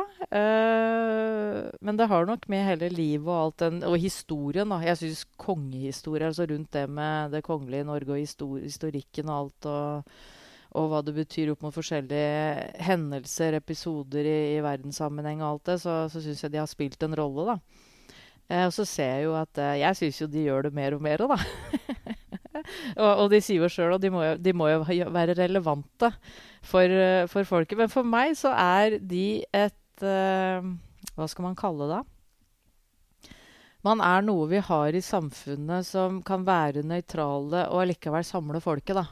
men 1.81 1.97
det 1.97 2.07
har 2.07 2.25
nok 2.25 2.47
med 2.51 2.67
hele 2.67 2.89
livet 2.93 3.27
og 3.27 3.39
alt 3.43 3.59
den 3.63 3.83
Og 3.83 3.97
historien, 3.99 4.69
da. 4.69 4.79
Jeg 4.85 5.03
syns 5.03 5.25
kongehistorie, 5.37 6.31
altså 6.31 6.47
rundt 6.47 6.73
det 6.73 6.87
med 6.89 7.35
det 7.35 7.43
kongelige 7.43 7.87
Norge 7.87 8.15
og 8.15 8.23
histor 8.23 8.59
historikken 8.59 9.29
og 9.29 9.39
alt. 9.43 9.65
og 9.65 10.38
og 10.77 10.89
hva 10.91 11.01
det 11.01 11.15
betyr 11.15 11.53
opp 11.53 11.63
mot 11.65 11.73
forskjellige 11.73 12.81
hendelser, 12.85 13.57
episoder 13.57 14.27
i, 14.29 14.39
i 14.57 14.59
verdenssammenheng 14.61 15.41
og 15.41 15.47
alt 15.53 15.71
det, 15.71 15.77
så, 15.81 15.95
så 16.13 16.21
syns 16.21 16.43
jeg 16.45 16.53
de 16.53 16.61
har 16.61 16.69
spilt 16.69 17.05
en 17.05 17.17
rolle, 17.17 17.55
da. 17.55 17.87
Eh, 18.49 18.65
og 18.65 18.73
så 18.73 18.85
ser 18.89 19.19
jeg 19.19 19.27
jo 19.27 19.35
at 19.37 19.59
eh, 19.61 19.79
Jeg 19.83 19.97
syns 19.97 20.21
jo 20.23 20.27
de 20.29 20.45
gjør 20.47 20.67
det 20.67 20.73
mer 20.77 20.95
og 20.97 21.03
mer, 21.05 21.21
da. 21.21 21.37
og, 23.03 23.09
og, 23.09 23.25
de 23.33 23.41
sier 23.45 23.61
jo 23.61 23.71
sjøl 23.71 23.97
at 23.97 24.03
de 24.03 24.13
må, 24.13 24.23
de 24.37 24.53
må, 24.57 24.69
jo 24.71 24.85
være 24.85 25.37
relevante 25.37 26.11
for, 26.65 26.85
uh, 26.85 27.25
for, 27.29 27.45
folket. 27.49 27.77
Men 27.79 27.91
for 27.93 28.05
meg 28.05 28.35
så 28.37 28.53
er 28.53 28.99
de 29.01 29.41
et 29.49 30.05
eh, 30.05 30.71
Hva 31.15 31.29
skal 31.29 31.49
man 31.49 31.59
kalle 31.59 31.89
det? 31.91 32.01
Man 33.85 34.01
er 34.03 34.25
noe 34.25 34.49
vi 34.51 34.59
har 34.59 34.95
i 34.95 35.01
samfunnet 35.03 35.87
som 35.87 36.19
kan 36.25 36.43
være 36.43 36.83
nøytrale 36.83 37.69
og 37.71 37.87
likevel 37.87 38.25
samle 38.27 38.59
folket, 38.63 38.97
da. 38.97 39.05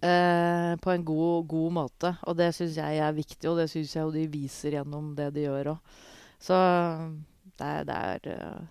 Eh, 0.00 0.76
på 0.76 0.90
en 0.90 1.04
god, 1.04 1.46
god, 1.46 1.72
måte. 1.72 2.12
Og 2.26 2.36
det 2.38 2.52
syns 2.56 2.78
jeg 2.78 3.00
er 3.02 3.16
viktig, 3.16 3.44
og 3.50 3.58
det 3.58 3.68
syns 3.72 3.94
jeg 3.96 4.04
jo 4.04 4.14
de 4.14 4.26
viser 4.30 4.78
gjennom 4.78 5.12
det 5.18 5.32
de 5.34 5.46
gjør 5.46 5.72
òg. 5.74 6.02
Så 6.42 6.58
det 7.58 7.66
er, 7.66 7.86
det 7.88 7.96
er 7.98 8.28
uh, 8.38 8.66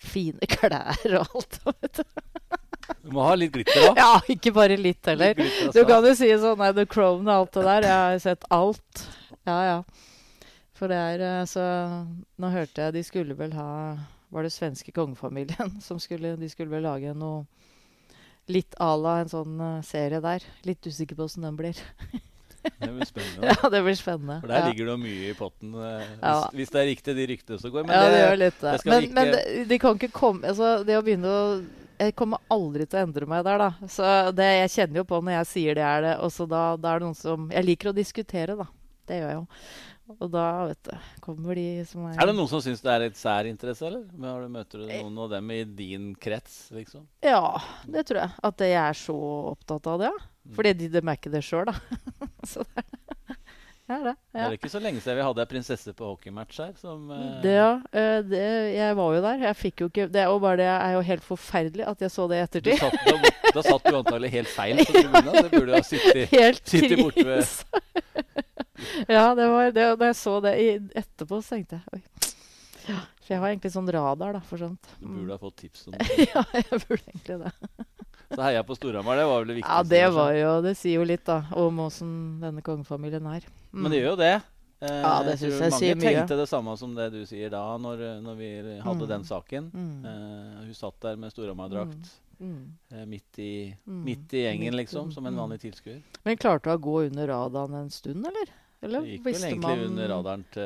fine 0.00 0.48
klær 0.54 1.18
og 1.20 1.34
alt, 1.36 1.58
vet 1.68 2.00
du. 2.00 2.04
Du 3.00 3.12
må 3.14 3.24
ha 3.28 3.34
litt 3.38 3.52
glitter 3.54 3.90
òg. 3.90 3.98
Ja, 4.04 4.14
ikke 4.32 4.54
bare 4.56 4.78
litt 4.80 5.04
heller. 5.10 5.34
Litt 5.36 5.58
glitter, 5.58 5.76
du 5.76 5.90
kan 5.90 6.06
jo 6.08 6.14
si 6.16 6.30
sånn 6.40 6.58
nei, 6.60 6.70
The 6.76 6.86
Crown 6.88 7.28
og 7.28 7.34
alt 7.34 7.58
det 7.58 7.66
der. 7.68 7.88
Jeg 7.90 8.06
har 8.06 8.22
sett 8.24 8.48
alt. 8.54 9.04
Ja, 9.48 9.58
ja. 9.66 9.76
For 10.80 10.88
det 10.88 10.96
er 10.96 11.20
uh, 11.20 11.44
Så 11.48 11.62
nå 12.40 12.50
hørte 12.54 12.86
jeg 12.86 12.96
de 12.96 13.02
skulle 13.04 13.34
vel 13.36 13.52
ha 13.52 13.70
Var 14.32 14.46
det 14.46 14.52
svenske 14.54 14.94
kongefamilien 14.96 15.74
som 15.86 16.00
skulle 16.00 16.32
De 16.40 16.48
skulle 16.48 16.72
vel 16.72 16.86
lage 16.88 17.12
noe 17.12 17.44
litt 18.50 18.74
à 18.80 18.94
la 18.96 19.20
en 19.22 19.30
sånn 19.30 19.60
uh, 19.60 19.82
serie 19.86 20.22
der. 20.24 20.44
Litt 20.66 20.86
usikker 20.86 21.18
på 21.18 21.26
åssen 21.28 21.44
den 21.46 21.58
blir. 21.58 21.78
det 22.62 22.92
blir 22.92 23.08
spennende. 23.08 23.50
Ja, 23.62 23.68
det 23.72 23.82
blir 23.82 23.98
spennende. 23.98 24.38
For 24.40 24.52
der 24.52 24.62
ja. 24.62 24.70
ligger 24.70 24.92
det 24.92 24.96
mye 25.02 25.28
i 25.30 25.34
potten, 25.38 25.74
hvis, 25.76 26.16
ja. 26.22 26.38
hvis, 26.54 26.72
det 26.72 26.80
er 26.80 26.88
riktig 26.90 27.16
de 27.18 27.28
ryktene 27.34 27.60
som 27.60 27.74
går. 27.74 27.86
Men 27.86 27.96
ja, 27.96 28.00
det, 28.06 28.14
det 28.14 28.24
gjør 28.24 28.40
litt 28.44 28.58
det. 28.60 28.72
det 28.72 28.90
men, 28.92 29.04
ikke... 29.04 29.14
men 29.18 29.34
det, 29.34 29.44
de 29.70 29.78
kan 29.82 30.00
ikke 30.00 30.12
komme 30.14 30.50
altså, 30.50 30.72
Det 30.86 30.98
å 30.98 31.04
begynne 31.04 31.36
å 31.36 31.44
jeg 32.00 32.14
kommer 32.16 32.40
aldri 32.48 32.86
til 32.88 32.96
å 32.96 33.02
endre 33.04 33.26
meg 33.28 33.42
der, 33.44 33.60
da. 33.60 33.88
Så 33.92 34.04
det, 34.32 34.46
jeg 34.62 34.72
kjenner 34.72 35.02
jo 35.02 35.08
på 35.10 35.18
når 35.20 35.34
jeg 35.34 35.48
sier 35.50 35.76
det 35.76 35.84
er 35.84 36.04
det. 36.06 36.12
Og 36.24 36.30
så 36.32 36.46
da, 36.48 36.62
da 36.80 36.94
er 36.94 37.02
det 37.02 37.10
noen 37.10 37.18
som 37.18 37.50
Jeg 37.52 37.66
liker 37.66 37.90
å 37.90 37.96
diskutere, 37.96 38.56
da. 38.56 38.64
Det 39.10 39.18
gjør 39.18 39.28
jeg 39.28 39.36
jo. 39.36 39.44
Og 40.18 40.30
da 40.32 40.46
vet 40.70 40.88
du, 40.88 40.94
kommer 41.22 41.58
de 41.58 41.84
som 41.88 42.08
er 42.08 42.18
Er 42.18 42.30
det 42.30 42.36
noen 42.38 42.50
som 42.50 42.62
syns 42.64 42.82
det 42.84 42.92
er 42.92 43.06
et 43.06 43.18
sær 43.18 43.48
interesse, 43.50 43.86
eller? 43.86 44.04
du, 44.10 44.48
Møter 44.50 44.82
du 44.82 44.88
noen 44.88 45.20
av 45.26 45.30
dem 45.36 45.52
i 45.54 45.62
din 45.64 46.10
krets, 46.18 46.70
liksom? 46.74 47.06
Ja, 47.24 47.60
det 47.86 48.08
tror 48.08 48.24
jeg. 48.24 48.36
At 48.50 48.64
jeg 48.66 48.78
er 48.80 48.98
så 48.98 49.18
opptatt 49.54 49.86
av 49.92 50.02
det. 50.02 50.10
Ja. 50.10 50.28
Mm. 50.40 50.54
Fordi 50.56 50.72
de, 50.74 50.88
de 50.90 51.02
merker 51.04 51.32
det 51.32 51.44
sjøl, 51.44 51.68
da. 51.68 51.76
så 52.50 52.64
det 53.90 53.96
er 53.96 54.04
det. 54.06 54.14
Ja. 54.30 54.38
Det 54.38 54.46
er 54.46 54.56
ikke 54.60 54.70
så 54.70 54.80
lenge 54.82 55.00
siden 55.02 55.16
vi 55.18 55.22
hadde 55.26 55.42
ei 55.42 55.50
prinsesse 55.50 55.92
på 55.98 56.10
hockeymatch 56.12 56.60
her 56.62 56.74
som 56.78 57.08
uh... 57.10 57.22
Det, 57.42 57.54
ja. 57.56 57.70
Det, 58.22 58.42
jeg 58.76 58.96
var 59.00 59.16
jo 59.16 59.22
der. 59.24 59.40
Jeg 59.48 59.58
fikk 59.58 59.82
jo 59.82 59.88
ikke 59.90 60.06
Det 60.14 60.20
er 60.22 60.28
jo 60.30 60.36
bare 60.42 60.60
det 60.60 60.68
er 60.70 60.94
jo 60.94 61.00
helt 61.08 61.26
forferdelig 61.26 61.88
at 61.90 62.04
jeg 62.06 62.14
så 62.14 62.28
det 62.30 62.38
i 62.38 62.44
ettertid. 62.44 62.78
Satt, 62.78 63.00
da, 63.08 63.32
da, 63.50 63.64
satt 63.66 63.88
du 63.88 63.98
antagelig 63.98 64.30
helt 64.36 64.52
feil 64.54 64.78
på 64.78 64.86
tribunen. 64.94 65.32
Det 65.34 65.50
burde 65.56 65.74
jo 65.74 65.80
ha 65.80 65.82
sittet, 65.88 66.62
sittet 66.70 67.02
borte 67.02 67.26
ved 67.26 67.42
ja, 69.16 69.34
det 69.34 69.48
var 69.52 69.70
det. 69.76 69.86
Da 70.00 70.10
jeg 70.10 70.16
så 70.20 70.36
det 70.44 70.54
i, 70.60 70.68
etterpå, 71.00 71.40
så 71.42 71.56
tenkte 71.56 71.80
jeg 71.80 71.98
oi. 71.98 72.02
Ja, 72.88 73.00
for 73.20 73.34
jeg 73.34 73.40
har 73.42 73.48
egentlig 73.52 73.70
sånn 73.74 73.90
radar 73.92 74.32
da, 74.38 74.40
for 74.40 74.58
sånt. 74.58 74.86
Du 75.00 75.06
burde 75.08 75.34
ha 75.36 75.38
fått 75.42 75.56
tips 75.62 75.86
om 75.86 75.94
det. 75.98 76.28
ja, 76.34 76.44
jeg 76.56 76.80
burde 76.86 77.02
egentlig 77.12 77.36
det. 77.44 77.52
så 78.36 78.40
heia 78.46 78.62
på 78.66 78.74
Storhamar. 78.78 79.18
Det 79.20 79.26
var 79.28 79.42
vel 79.44 79.50
det 79.52 79.58
viktigste. 79.60 79.76
Ja, 79.76 79.90
det 79.90 80.14
var 80.16 80.32
jo 80.38 80.54
Det 80.64 80.72
sier 80.78 80.96
jo 81.02 81.04
litt, 81.10 81.24
da, 81.28 81.42
om 81.60 81.82
åssen 81.86 82.14
denne 82.42 82.62
kongefamilien 82.66 83.26
er. 83.36 83.44
Mm. 83.70 83.82
Men 83.84 83.92
det 83.94 84.00
gjør 84.00 84.10
jo 84.14 84.16
det. 84.22 84.32
Eh, 84.80 84.96
Ja, 85.04 85.12
det 85.26 85.34
synes 85.42 85.60
jeg 85.60 85.72
sier 85.76 85.94
mye. 85.94 86.00
Mange 86.00 86.16
tenkte 86.24 86.38
det 86.40 86.48
samme 86.48 86.74
som 86.80 86.94
det 86.96 87.10
du 87.12 87.20
sier 87.28 87.50
da, 87.52 87.60
når, 87.76 88.06
når 88.24 88.38
vi 88.40 88.50
hadde 88.80 89.04
Mm. 89.04 89.10
den 89.12 89.24
saken. 89.28 89.70
Mm. 89.76 90.06
Eh, 90.08 90.64
hun 90.64 90.74
satt 90.78 90.98
der 91.04 91.16
med 91.20 91.34
Storhamar-drakt 91.36 92.10
Mm. 92.40 92.72
eh, 92.96 93.04
midt, 93.04 93.38
i, 93.38 93.76
Mm. 93.86 94.02
midt 94.06 94.32
i 94.32 94.46
gjengen, 94.46 94.72
liksom, 94.78 95.10
som 95.12 95.26
en 95.28 95.34
mm. 95.34 95.40
vanlig 95.42 95.60
tilskuer. 95.60 96.00
Men 96.24 96.38
klarte 96.40 96.70
hun 96.72 96.78
å 96.78 96.82
gå 96.82 96.94
under 97.10 97.28
radaren 97.28 97.74
en 97.82 97.90
stund, 97.92 98.24
eller? 98.26 98.48
Eller 98.82 99.00
Det 99.04 99.08
gikk 99.18 99.24
vel 99.24 99.34
egentlig 99.34 99.60
man- 99.62 99.84
under 99.90 100.08
radaren 100.08 100.44
til, 100.50 100.62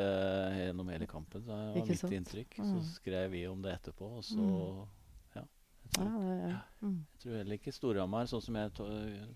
gjennom 0.60 0.88
hele 0.92 1.06
kampen. 1.10 1.40
Det 1.42 1.48
var 1.50 1.74
Ikke 1.80 1.88
mitt 1.88 1.98
sant? 1.98 2.12
inntrykk. 2.12 2.54
Så 2.56 2.74
Mm. 2.74 2.82
skrev 2.94 3.30
vi 3.30 3.46
om 3.48 3.62
det 3.62 3.72
etterpå, 3.80 4.10
og 4.18 4.22
så 4.22 4.36
Mm. 4.38 4.86
ja. 5.34 5.42
Jeg 5.42 5.90
tror, 5.92 6.20
det, 6.20 6.50
ja. 6.50 6.60
Mm. 6.82 7.04
jeg 7.10 7.20
tror 7.22 7.36
heller 7.38 7.58
ikke 7.58 7.72
Storhamar, 7.74 8.24
sånn 8.26 8.42
som 8.42 8.54
jeg, 8.54 8.70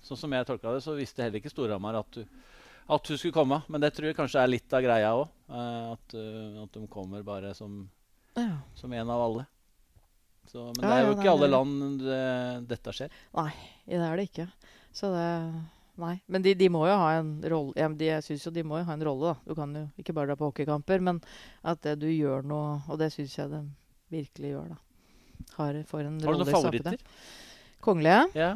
sånn 0.02 0.16
som 0.16 0.30
jeg 0.32 0.46
tolka 0.46 0.72
det, 0.74 0.82
så 0.82 0.96
visste 0.96 1.22
heller 1.22 1.40
ikke 1.40 1.50
Storhamar 1.50 1.94
at 1.98 2.18
at 2.90 3.06
hun 3.06 3.18
skulle 3.18 3.32
komme. 3.34 3.62
Men 3.68 3.80
det 3.82 3.92
tror 3.92 4.04
jeg 4.06 4.16
kanskje 4.16 4.42
er 4.42 4.46
litt 4.48 4.72
av 4.72 4.80
greia 4.82 5.12
òg. 5.12 5.28
at, 5.50 6.14
uh, 6.14 6.62
at 6.62 6.72
de 6.72 6.86
kommer 6.88 7.22
bare 7.22 7.54
som, 7.54 7.90
ja. 8.36 8.58
som 8.74 8.92
en 8.92 9.10
av 9.10 9.20
alle. 9.20 9.46
Så, 10.46 10.72
men 10.74 10.74
det 10.74 10.84
er 10.84 11.06
jo 11.06 11.14
ikke 11.14 11.24
i 11.24 11.28
alle 11.28 11.48
land 11.50 12.00
det, 12.00 12.68
dette 12.68 12.92
skjer. 12.92 13.10
Nei, 13.34 13.52
det 13.86 13.98
er 14.00 14.16
det 14.16 14.30
ikke. 14.32 14.48
Så 14.92 15.12
det 15.12 15.64
Nei. 15.99 16.14
Men 16.30 16.44
de, 16.44 16.53
de 16.55 16.68
må 16.70 16.84
jo 16.86 16.94
ha 16.94 17.09
en 17.18 17.32
rolle 17.42 17.74
ja, 17.74 17.88
de, 17.90 18.07
Jeg 18.07 18.22
syns 18.22 18.44
jo 18.46 18.53
de 18.55 18.62
må 18.66 18.78
jo 18.78 18.86
ha 18.86 18.94
en 18.94 19.03
rolle, 19.09 19.32
da. 19.32 19.51
Du 19.51 19.59
kan 19.59 19.74
jo 19.74 19.84
ikke 19.99 20.14
bare 20.14 20.30
dra 20.30 20.38
på 20.38 20.51
hockeykamper, 20.51 21.03
men 21.03 21.18
at 21.66 21.82
det, 21.82 21.96
du 22.05 22.07
gjør 22.07 22.46
noe 22.46 22.78
Og 22.86 23.01
det 23.01 23.11
syns 23.14 23.34
jeg 23.34 23.51
de 23.51 23.64
virkelig 24.14 24.55
gjør, 24.55 24.72
da. 24.76 24.78
Har, 25.59 25.82
får 25.90 26.07
en 26.07 26.20
rolle 26.22 26.30
Har 26.30 26.38
du 26.38 26.44
noen 26.44 26.55
favoritter? 26.55 27.03
Kongelige? 27.82 28.24
Ja. 28.38 28.55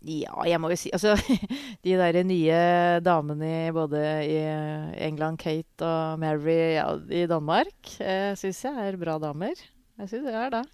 Ja, 0.00 0.32
jeg 0.48 0.60
må 0.60 0.70
jo 0.72 0.78
si 0.80 0.92
Altså, 0.96 1.12
de 1.84 1.96
der 2.00 2.20
nye 2.24 2.60
damene 3.04 3.50
i 3.66 3.74
både 3.74 4.00
i 4.24 4.38
England, 5.08 5.40
Kate 5.40 5.84
og 5.84 6.20
Mary 6.22 6.76
ja, 6.78 6.86
i 7.08 7.26
Danmark, 7.28 7.94
eh, 8.00 8.32
syns 8.38 8.64
jeg 8.64 8.88
er 8.88 9.00
bra 9.00 9.18
damer. 9.20 9.60
Jeg 10.00 10.12
syns 10.12 10.28
det 10.28 10.36
er 10.36 10.54
det. 10.56 10.64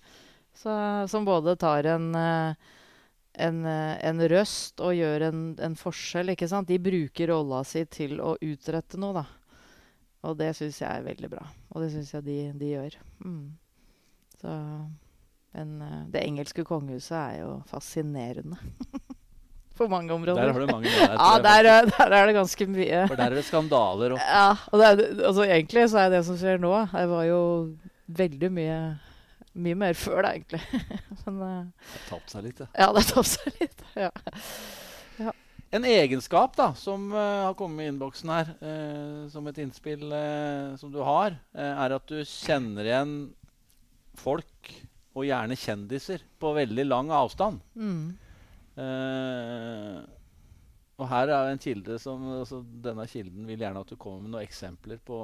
Så, 0.56 0.72
som 1.10 1.26
både 1.26 1.56
tar 1.60 1.88
en, 1.90 2.12
eh, 2.16 2.74
en, 3.36 3.62
eh, 3.68 3.96
en 4.08 4.22
røst 4.32 4.80
og 4.84 4.94
gjør 4.96 5.26
en, 5.28 5.40
en 5.62 5.74
forskjell, 5.78 6.32
ikke 6.34 6.48
sant. 6.50 6.68
De 6.68 6.78
bruker 6.82 7.28
rolla 7.32 7.62
si 7.68 7.84
til 7.92 8.18
å 8.24 8.34
utrette 8.40 8.98
noe, 9.00 9.12
da. 9.22 9.26
Og 10.26 10.36
det 10.40 10.52
syns 10.58 10.80
jeg 10.82 10.88
er 10.90 11.04
veldig 11.06 11.28
bra. 11.30 11.44
Og 11.74 11.84
det 11.84 11.90
syns 11.92 12.14
jeg 12.16 12.24
de, 12.26 12.38
de 12.58 12.70
gjør. 12.74 12.96
Mm. 13.24 13.42
Så 14.40 14.54
men 15.56 15.76
eh, 15.80 16.00
det 16.12 16.24
engelske 16.26 16.64
kongehuset 16.68 17.16
er 17.16 17.36
jo 17.44 17.52
fascinerende. 17.70 18.58
På 19.76 19.86
mange 19.92 20.12
områder. 20.12 20.40
Der 20.40 20.52
har 20.56 20.60
du 20.64 20.70
mange 20.72 20.88
der, 20.88 21.14
ja, 21.16 21.30
der, 21.44 21.66
er- 21.74 21.88
der 21.92 22.12
er 22.18 22.26
det 22.30 22.34
ganske 22.36 22.66
mye. 22.68 23.02
For 23.08 23.16
der 23.20 23.30
er 23.32 23.36
det 23.38 23.44
skandaler 23.44 24.14
og 24.16 24.20
Ja, 24.24 24.46
og 24.72 24.80
det 24.80 24.88
altså 25.20 25.44
egentlig 25.44 25.86
så 25.92 26.00
er 26.06 26.12
det 26.16 26.22
som 26.28 26.38
skjer 26.40 26.60
nå, 26.62 26.72
det 26.92 27.06
var 27.12 27.24
jo 27.28 27.40
veldig 28.16 28.50
mye 28.56 28.78
mye 29.56 29.78
mer 29.78 29.96
før, 29.98 30.22
det, 30.24 30.32
egentlig. 30.36 30.60
Men 31.24 31.40
uh, 31.40 31.48
Det 31.80 31.92
har 31.94 32.06
tapt 32.10 32.34
seg 32.34 32.46
litt. 32.46 32.62
Ja. 32.62 32.68
ja, 32.74 32.88
det 32.92 33.02
har 33.02 33.10
tapt 33.14 33.32
seg 33.34 33.60
litt. 33.62 33.84
Ja. 35.16 35.32
En 35.74 35.84
egenskap 35.88 36.52
da, 36.56 36.68
som 36.78 37.08
uh, 37.10 37.48
har 37.48 37.54
kommet 37.58 37.86
i 37.86 37.88
innboksen 37.90 38.30
her, 38.30 38.50
uh, 38.60 39.22
som 39.32 39.48
et 39.50 39.58
innspill 39.64 40.04
som 40.78 40.92
du 40.92 41.00
har, 41.04 41.34
er 41.56 41.94
at 41.96 42.06
du 42.06 42.20
kjenner 42.22 42.86
igjen 42.86 43.16
folk, 44.16 44.70
og 45.16 45.24
gjerne 45.24 45.56
kjendiser, 45.56 46.22
på 46.38 46.52
veldig 46.54 46.84
lang 46.84 47.10
avstand. 47.16 47.62
Mm. 47.72 48.14
Og 50.96 51.08
her 51.08 51.32
er 51.32 51.50
en 51.50 51.60
kilde 51.60 51.96
som 52.00 52.24
altså, 52.42 52.60
Denne 52.84 53.06
kilden 53.08 53.48
vil 53.48 53.62
gjerne 53.64 53.80
at 53.80 53.88
du 53.88 53.96
kommer 53.96 54.20
med 54.20 54.34
noen 54.34 54.44
eksempler 54.44 55.00
på, 55.00 55.22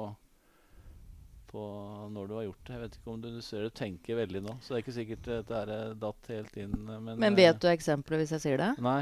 på 1.53 1.63
når 2.11 2.27
du 2.27 2.35
har 2.39 2.45
gjort 2.49 2.63
det. 2.67 2.73
Jeg 2.75 2.83
vet 2.87 2.99
ikke 2.99 3.13
om 3.15 3.21
du, 3.23 3.29
du 3.37 3.41
ser 3.45 3.63
du 3.69 3.73
tenker 3.77 4.19
veldig 4.19 4.43
nå, 4.49 4.57
så 4.61 4.73
det 4.73 4.79
er 4.81 4.85
ikke 4.87 4.97
sikkert 4.99 5.27
dette 5.31 5.63
er 5.63 5.93
datt 6.01 6.31
helt 6.33 6.57
inn. 6.65 6.73
eh, 6.89 6.99
Men, 7.07 7.19
Men 7.27 7.37
vet 7.39 7.61
du 7.63 7.69
eksempelet 7.71 8.25
hvis 8.25 8.35
jeg 8.37 8.47
sier 8.49 8.57
det? 8.65 8.73
Nei. 8.83 9.01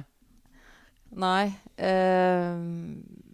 Nei. 1.12 1.48
Øh, 1.76 2.60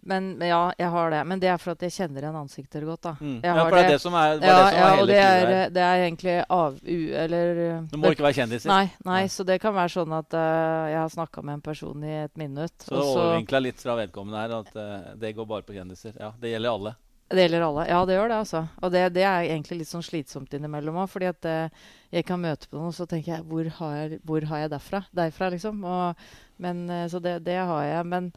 men, 0.08 0.24
men 0.38 0.48
ja, 0.48 0.72
jeg 0.80 0.88
har 0.90 1.12
det. 1.12 1.20
Men 1.30 1.38
det 1.42 1.50
er 1.52 1.60
for 1.62 1.76
at 1.76 1.82
jeg 1.86 1.92
kjenner 1.94 2.24
igjen 2.24 2.38
ansikter 2.40 2.82
godt, 2.88 3.02
da. 3.04 3.12
Mm. 3.20 3.36
Jeg 3.36 3.44
Ja, 3.46 3.52
har 3.54 3.68
for 3.68 3.76
det 3.76 3.82
er 3.84 3.86
det. 3.86 3.92
det 3.92 4.00
som 4.02 4.16
er, 4.18 4.32
Ja, 4.32 4.38
det 4.40 4.48
som 4.48 4.78
ja, 4.78 4.80
er 4.80 4.88
og 4.88 4.96
hele 4.98 5.06
det 5.12 5.20
er, 5.22 5.70
det 5.76 5.84
er 5.86 6.02
egentlig 6.08 6.34
av... 6.56 6.80
U, 6.82 6.96
eller 7.22 7.60
du 7.92 7.96
må 8.02 8.10
ikke 8.16 8.26
være 8.26 8.38
kjendiser. 8.40 8.72
Nei, 8.72 8.84
nei, 9.06 9.20
Nei. 9.20 9.28
så 9.30 9.46
det 9.46 9.60
kan 9.62 9.76
være 9.78 9.94
sånn 9.94 10.16
at 10.18 10.34
uh, 10.34 10.88
jeg 10.90 10.98
har 11.04 11.12
snakka 11.14 11.44
med 11.46 11.58
en 11.60 11.66
person 11.68 12.02
i 12.08 12.14
et 12.24 12.34
minutt, 12.40 12.74
Så 12.82 12.96
så 12.96 13.04
overvinkla 13.12 13.62
litt 13.62 13.84
fra 13.84 13.94
vedkommende 14.00 14.42
her 14.42 14.56
at 14.58 14.74
uh, 14.74 15.12
det 15.22 15.34
går 15.38 15.46
bare 15.54 15.68
på 15.68 15.76
kjendiser. 15.78 16.18
Ja, 16.18 16.32
det 16.40 16.50
gjelder 16.56 16.74
alle. 16.80 16.96
Det 17.28 17.42
gjelder 17.44 17.64
alle. 17.66 17.84
Ja, 17.90 17.98
det 18.08 18.14
gjør 18.16 18.30
det, 18.30 18.36
altså. 18.40 18.60
Og 18.80 18.92
det, 18.92 19.02
det 19.12 19.24
er 19.28 19.46
egentlig 19.50 19.82
litt 19.82 19.90
sånn 19.90 20.04
slitsomt 20.04 20.54
innimellom 20.56 20.96
òg. 21.02 21.10
Fordi 21.12 21.28
at 21.28 21.48
eh, 21.48 21.82
jeg 22.14 22.24
kan 22.28 22.40
møte 22.40 22.70
på 22.70 22.78
noen, 22.80 22.94
så 22.96 23.04
tenker 23.08 23.34
jeg 23.34 23.44
Hvor 23.50 23.68
har 23.80 23.96
jeg, 23.98 24.20
hvor 24.24 24.46
har 24.48 24.62
jeg 24.62 24.70
derfra? 24.72 25.02
Derfra, 25.16 25.50
liksom. 25.52 25.82
Og, 25.84 26.22
men, 26.64 26.86
eh, 26.88 27.04
så 27.12 27.20
det, 27.20 27.34
det 27.44 27.58
har 27.60 27.82
jeg. 27.84 28.06
Men 28.08 28.30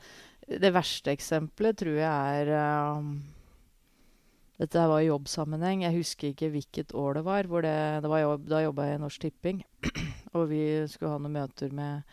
det 0.51 0.73
verste 0.75 1.13
eksempelet 1.15 1.79
tror 1.79 2.01
jeg 2.01 2.41
er 2.41 2.51
eh, 2.57 3.13
Dette 4.59 4.83
var 4.91 4.99
i 4.99 5.07
jobbsammenheng. 5.07 5.85
Jeg 5.87 5.95
husker 5.95 6.33
ikke 6.33 6.51
hvilket 6.53 6.91
år 6.93 7.21
det 7.21 7.23
var. 7.25 7.47
Det 7.47 8.11
var 8.11 8.25
jobb, 8.25 8.43
da 8.51 8.59
jobba 8.65 8.89
jeg 8.89 8.99
i 8.99 9.03
Norsk 9.05 9.23
Tipping. 9.23 9.63
og 10.35 10.51
vi 10.51 10.65
skulle 10.91 11.15
ha 11.15 11.21
noen 11.23 11.39
møter 11.39 11.71
med 11.73 12.03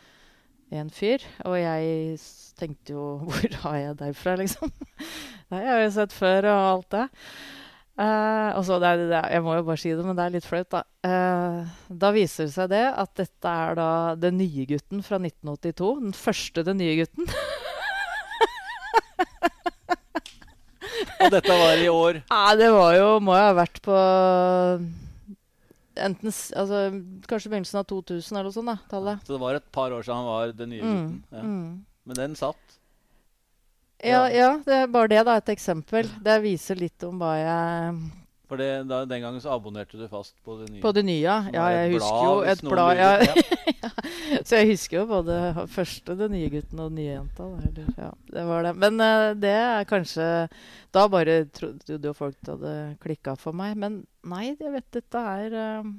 en 0.71 0.89
fyr. 0.93 1.23
Og 1.49 1.57
jeg 1.59 2.17
tenkte 2.59 2.95
jo 2.95 3.05
Hvor 3.27 3.55
har 3.63 3.79
jeg 3.81 3.99
derfra, 4.01 4.35
liksom? 4.41 4.73
Nei, 5.49 5.63
jeg 5.63 5.71
har 5.71 5.81
jo 5.85 5.95
sett 5.95 6.13
før 6.15 6.49
og 6.51 6.59
alt 6.73 6.91
det. 6.97 7.07
Uh, 7.99 8.55
og 8.55 8.61
så 8.63 8.77
det 8.79 8.87
er, 8.87 9.01
det 9.09 9.15
er, 9.17 9.25
Jeg 9.33 9.43
må 9.43 9.57
jo 9.57 9.63
bare 9.67 9.81
si 9.81 9.89
det, 9.91 10.03
men 10.07 10.15
det 10.15 10.23
er 10.23 10.35
litt 10.37 10.45
flaut, 10.47 10.69
da. 10.71 10.85
Uh, 11.03 11.89
da 11.91 12.13
viser 12.15 12.47
det 12.47 12.53
seg 12.53 12.69
det 12.71 12.85
at 12.87 13.11
dette 13.19 13.55
er 13.65 13.75
da 13.75 13.89
den 14.15 14.37
nye 14.39 14.67
gutten 14.69 15.03
fra 15.03 15.19
1982. 15.19 15.89
Den 16.05 16.15
første 16.15 16.63
den 16.67 16.79
nye 16.79 16.95
gutten. 17.01 17.27
Og 21.19 21.33
dette 21.33 21.59
var 21.61 21.83
i 21.83 21.91
år. 21.91 22.21
Ja, 22.31 22.55
det 22.55 22.69
var 22.71 22.95
jo 22.95 23.07
Må 23.23 23.35
jo 23.35 23.45
ha 23.49 23.55
vært 23.57 23.81
på 23.83 23.95
enten 26.05 26.27
altså, 26.31 26.79
Kanskje 27.29 27.51
begynnelsen 27.51 27.79
av 27.81 27.85
2000 27.89 28.37
eller 28.37 28.49
noe 28.49 28.55
sånt. 28.55 28.65
da, 28.71 28.77
tallet. 28.89 29.23
Så 29.27 29.33
det 29.35 29.41
var 29.41 29.55
et 29.59 29.71
par 29.71 29.91
år 29.91 30.03
siden 30.03 30.15
han 30.21 30.25
var 30.25 30.51
den 30.53 30.69
nye 30.69 30.81
Mm. 30.83 31.23
Ja. 31.31 31.41
mm. 31.43 31.85
Men 32.05 32.15
den 32.15 32.35
satt. 32.35 32.77
Ja, 34.01 34.27
Ja. 34.27 34.29
ja, 34.31 34.49
det 34.65 34.73
er 34.73 34.87
bare 34.87 35.07
det, 35.11 35.23
da. 35.25 35.35
Et 35.37 35.49
eksempel. 35.51 36.07
Det 36.23 36.41
viser 36.41 36.75
litt 36.79 37.03
om 37.03 37.19
hva 37.19 37.33
jeg 37.35 37.99
For 38.49 38.57
det, 38.57 38.67
da, 38.89 39.03
den 39.05 39.21
gangen 39.21 39.41
så 39.43 39.51
abonnerte 39.53 39.97
du 39.99 40.07
fast 40.09 40.33
på 40.41 40.55
det 40.57 40.71
nye. 40.71 40.81
På 40.81 40.89
det 40.95 41.03
nye, 41.05 41.21
ja. 41.21 41.35
Jeg 41.53 41.91
husker 41.93 42.23
jo 42.25 42.37
et 42.49 42.63
blad 42.65 42.97
ja. 43.83 43.91
Så 44.41 44.57
jeg 44.57 44.71
husker 44.71 44.97
jo 44.97 45.03
både 45.11 45.35
første 45.69 46.15
den 46.17 46.33
nye 46.33 46.49
gutten 46.49 46.81
og 46.81 46.89
den 46.89 46.97
nye 46.97 47.11
jenta. 47.11 47.45
Eller, 47.67 47.91
ja, 47.93 48.09
det 48.33 48.45
var 48.49 48.65
det. 48.65 48.71
Men 48.81 48.97
uh, 49.05 49.27
det 49.37 49.53
er 49.53 49.85
kanskje 49.89 50.25
Da 50.95 51.05
bare 51.13 51.43
trodde 51.53 52.09
jo 52.09 52.15
folk 52.17 52.39
det 52.41 52.55
hadde 52.55 52.73
klikka 53.05 53.35
for 53.37 53.53
meg. 53.53 53.77
Men 53.77 54.01
nei, 54.25 54.55
jeg 54.55 54.73
vet 54.73 54.89
dette 54.97 55.23
er 55.35 55.53
uh, 55.53 55.93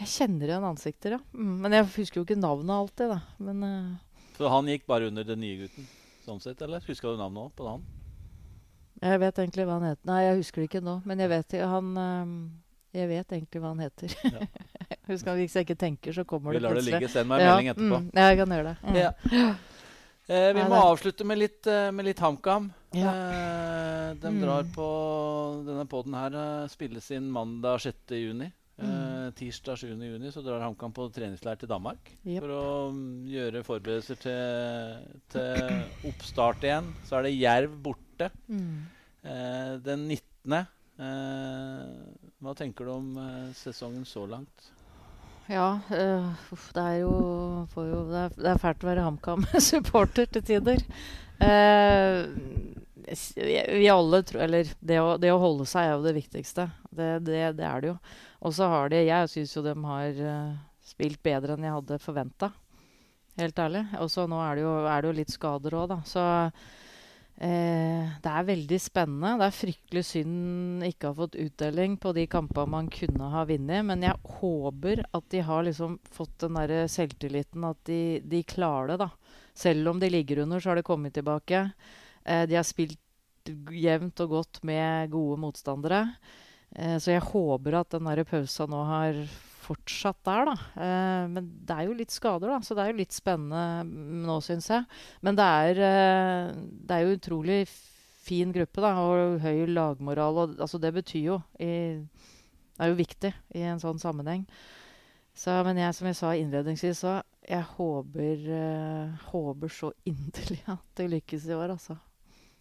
Jeg 0.00 0.12
kjenner 0.14 0.54
igjen 0.54 0.68
ansikter, 0.70 1.18
ja. 1.18 1.20
Mm, 1.36 1.52
men 1.66 1.76
jeg 1.76 1.90
husker 1.98 2.22
jo 2.22 2.24
ikke 2.24 2.40
navnet 2.40 2.78
alltid, 2.78 3.12
da. 3.12 3.20
Men 3.44 3.60
uh, 3.60 4.24
Så 4.40 4.56
han 4.56 4.72
gikk 4.72 4.88
bare 4.88 5.12
under 5.12 5.28
den 5.28 5.44
nye 5.44 5.66
gutten? 5.66 5.92
Sånn 6.24 6.40
sett, 6.40 6.64
eller? 6.64 6.80
Huska 6.88 7.12
du 7.12 7.20
navnet 7.20 7.44
òg 7.44 7.52
på 7.60 7.68
han? 7.68 7.84
Jeg 9.02 9.20
vet 9.20 9.38
egentlig 9.38 9.66
hva 9.66 9.78
han 9.80 9.88
heter. 9.90 10.04
Nei, 10.08 10.20
jeg 10.24 10.36
husker 10.40 10.62
det 10.62 10.68
ikke 10.70 10.82
nå. 10.84 10.94
Men 11.04 11.18
jeg 11.18 11.28
vet 11.28 11.52
han 11.60 11.96
eh, 11.96 12.30
Jeg 13.00 13.08
vet 13.08 13.32
egentlig 13.36 13.60
hva 13.62 13.72
han 13.74 13.82
heter. 13.84 14.14
Ja. 14.24 14.46
Husk 15.10 15.26
at 15.30 15.36
Hvis 15.38 15.54
jeg 15.54 15.66
ikke 15.66 15.76
tenker, 15.78 16.12
så 16.16 16.24
kommer 16.26 16.50
Vi 16.52 16.58
det 16.58 16.62
lar 16.64 16.74
det 16.74 16.80
plutselig. 16.82 17.00
ligge. 17.00 17.12
Send 17.12 17.28
meg 17.28 17.40
en 17.40 17.46
melding 17.50 17.68
etterpå. 17.74 17.98
Mm, 18.02 18.10
ja, 18.16 18.28
jeg 18.32 18.38
kan 18.40 18.54
gjøre 18.56 18.70
det. 18.72 18.76
Mm. 18.82 18.96
Ja. 18.96 19.10
Eh, 20.26 20.48
vi 20.52 20.58
Nei, 20.58 20.68
må 20.68 20.74
det- 20.74 20.86
avslutte 20.90 21.24
med 21.24 21.38
litt, 21.38 21.66
eh, 21.70 21.90
med 21.94 22.04
litt 22.08 22.18
HamKam. 22.18 22.72
Ja. 22.96 23.10
Eh, 23.12 24.14
de 24.14 24.28
Mm. 24.32 24.40
drar 24.42 24.64
på 24.74 24.86
Denne 25.66 25.84
poden 25.86 26.14
her 26.14 26.34
eh, 26.34 26.68
spilles 26.68 27.10
inn 27.12 27.30
mandag 27.30 27.78
6. 27.80 28.16
juni. 28.16 28.50
Eh, 28.78 28.84
Mm. 28.84 29.32
tirsdag 29.34 29.78
7. 29.78 29.94
juni 30.02 30.28
så 30.32 30.42
drar 30.44 30.60
HamKam 30.60 30.92
på 30.92 31.06
treningsleir 31.12 31.56
til 31.58 31.68
Danmark 31.68 32.10
yep. 32.26 32.42
for 32.42 32.48
å 32.48 32.92
mm, 32.92 33.26
gjøre 33.26 33.62
forberedelser 33.64 34.18
til, 34.20 35.20
til 35.30 36.10
oppstart 36.10 36.60
igjen. 36.62 36.90
Så 37.08 37.16
er 37.18 37.22
det 37.22 37.38
Jerv 37.38 37.70
borte 37.82 38.02
Mm. 38.48 38.86
eh, 39.22 39.74
den 39.84 40.08
19. 40.08 40.56
Eh, 40.96 41.84
hva 42.40 42.54
tenker 42.56 42.88
du 42.88 42.92
om 42.94 43.12
eh, 43.20 43.52
sesongen 43.56 44.04
så 44.08 44.24
langt? 44.30 44.70
Ja, 45.46 45.78
øh, 45.94 46.30
uff, 46.52 46.72
det 46.74 46.82
er 46.82 46.96
jo, 47.04 47.12
får 47.70 47.84
jo 47.86 48.00
det, 48.10 48.22
er, 48.24 48.38
det 48.40 48.48
er 48.50 48.62
fælt 48.62 48.82
å 48.82 48.88
være 48.88 49.04
HamKam-supporter 49.06 50.26
til 50.34 50.46
tider. 50.48 50.82
Eh, 51.38 52.24
vi 53.36 53.88
alle 53.92 54.22
tror 54.26 54.40
Eller 54.46 54.70
det 54.80 54.96
å, 54.98 55.16
det 55.20 55.30
å 55.30 55.38
holde 55.38 55.66
seg 55.68 55.86
er 55.86 55.92
jo 55.94 56.06
det 56.06 56.16
viktigste. 56.16 56.68
Det, 56.90 57.10
det, 57.26 57.42
det 57.58 57.66
er 57.68 57.82
det 57.82 57.92
jo. 57.92 57.98
Og 58.46 58.54
så 58.56 58.68
har 58.72 58.90
de 58.90 59.04
Jeg 59.04 59.30
syns 59.30 59.52
jo 59.54 59.62
de 59.62 59.74
har 59.84 60.22
uh, 60.22 60.56
spilt 60.86 61.20
bedre 61.22 61.54
enn 61.54 61.66
jeg 61.66 61.76
hadde 61.76 62.00
forventa. 62.02 62.50
Helt 63.38 63.58
ærlig. 63.62 63.84
Og 64.00 64.10
så 64.10 64.26
nå 64.30 64.40
er 64.42 64.58
det 64.58 64.64
jo, 64.64 64.74
er 64.88 65.02
det 65.02 65.10
jo 65.10 65.18
litt 65.20 65.34
skader 65.34 65.76
òg, 65.78 65.92
da. 65.92 66.00
Så 66.08 66.24
eh, 67.42 68.12
det 68.22 68.32
er 68.32 68.48
veldig 68.48 68.78
spennende. 68.80 69.34
Det 69.40 69.46
er 69.46 69.56
fryktelig 69.58 70.04
synd 70.08 70.86
ikke 70.86 71.10
ha 71.10 71.18
fått 71.20 71.38
utdeling 71.40 71.96
på 72.00 72.12
de 72.16 72.26
kampene 72.30 72.72
man 72.74 72.90
kunne 72.92 73.30
ha 73.32 73.44
vunnet. 73.48 73.86
Men 73.88 74.04
jeg 74.06 74.36
håper 74.40 75.04
at 75.10 75.28
de 75.34 75.42
har 75.46 75.66
liksom 75.66 75.98
fått 76.16 76.38
den 76.44 76.60
der 76.60 76.90
selvtilliten 76.92 77.66
at 77.68 77.80
de, 77.88 78.00
de 78.24 78.42
klarer 78.46 78.94
det, 78.94 79.00
da. 79.06 79.10
Selv 79.56 79.88
om 79.88 80.00
de 80.00 80.10
ligger 80.12 80.44
under, 80.44 80.60
så 80.60 80.72
har 80.72 80.80
de 80.80 80.86
kommet 80.86 81.16
tilbake. 81.16 81.68
Eh, 82.24 82.44
de 82.48 82.58
har 82.58 82.66
spilt 82.66 83.00
jevnt 83.72 84.20
og 84.24 84.32
godt 84.34 84.62
med 84.66 85.10
gode 85.12 85.38
motstandere. 85.40 86.02
Eh, 86.74 86.96
så 86.98 87.14
jeg 87.14 87.24
håper 87.30 87.80
at 87.80 87.94
den 87.94 88.08
der 88.10 88.24
pausa 88.28 88.66
nå 88.68 88.82
har 88.88 89.20
fortsatt 89.66 90.22
der, 90.26 90.48
da. 90.48 90.54
Eh, 90.78 91.26
men 91.32 91.50
det 91.66 91.76
er 91.76 91.88
jo 91.88 91.98
litt 91.98 92.14
skader, 92.14 92.52
da, 92.52 92.60
så 92.64 92.76
det 92.76 92.84
er 92.84 92.92
jo 92.92 93.00
litt 93.00 93.16
spennende 93.16 94.24
nå, 94.26 94.38
syns 94.44 94.70
jeg. 94.72 94.86
Men 95.26 95.38
det 95.38 95.50
er, 95.66 95.82
eh, 95.90 96.54
det 96.86 96.96
er 96.96 97.04
jo 97.04 97.18
utrolig 97.18 97.60
fin 98.26 98.54
gruppe, 98.54 98.82
da, 98.82 98.94
og 99.02 99.38
høy 99.44 99.66
lagmoral. 99.70 100.42
Og, 100.42 100.56
altså, 100.60 100.80
det 100.82 100.94
betyr 100.96 101.28
jo 101.32 101.38
i, 101.62 102.02
Det 102.76 102.84
er 102.84 102.90
jo 102.90 102.98
viktig 102.98 103.30
i 103.56 103.62
en 103.64 103.80
sånn 103.80 104.00
sammenheng. 104.02 104.42
Så, 105.36 105.52
men 105.64 105.78
jeg, 105.80 105.94
som 105.96 106.08
jeg 106.08 106.16
sa 106.16 106.32
innledningsvis, 106.36 107.00
så 107.04 107.18
jeg 107.46 107.64
håper, 107.76 108.42
uh, 108.48 109.26
håper 109.30 109.72
så 109.72 109.92
inderlig 110.08 110.62
at 110.74 110.84
det 110.98 111.10
lykkes 111.12 111.46
i 111.48 111.56
år, 111.56 111.74
altså. 111.76 111.96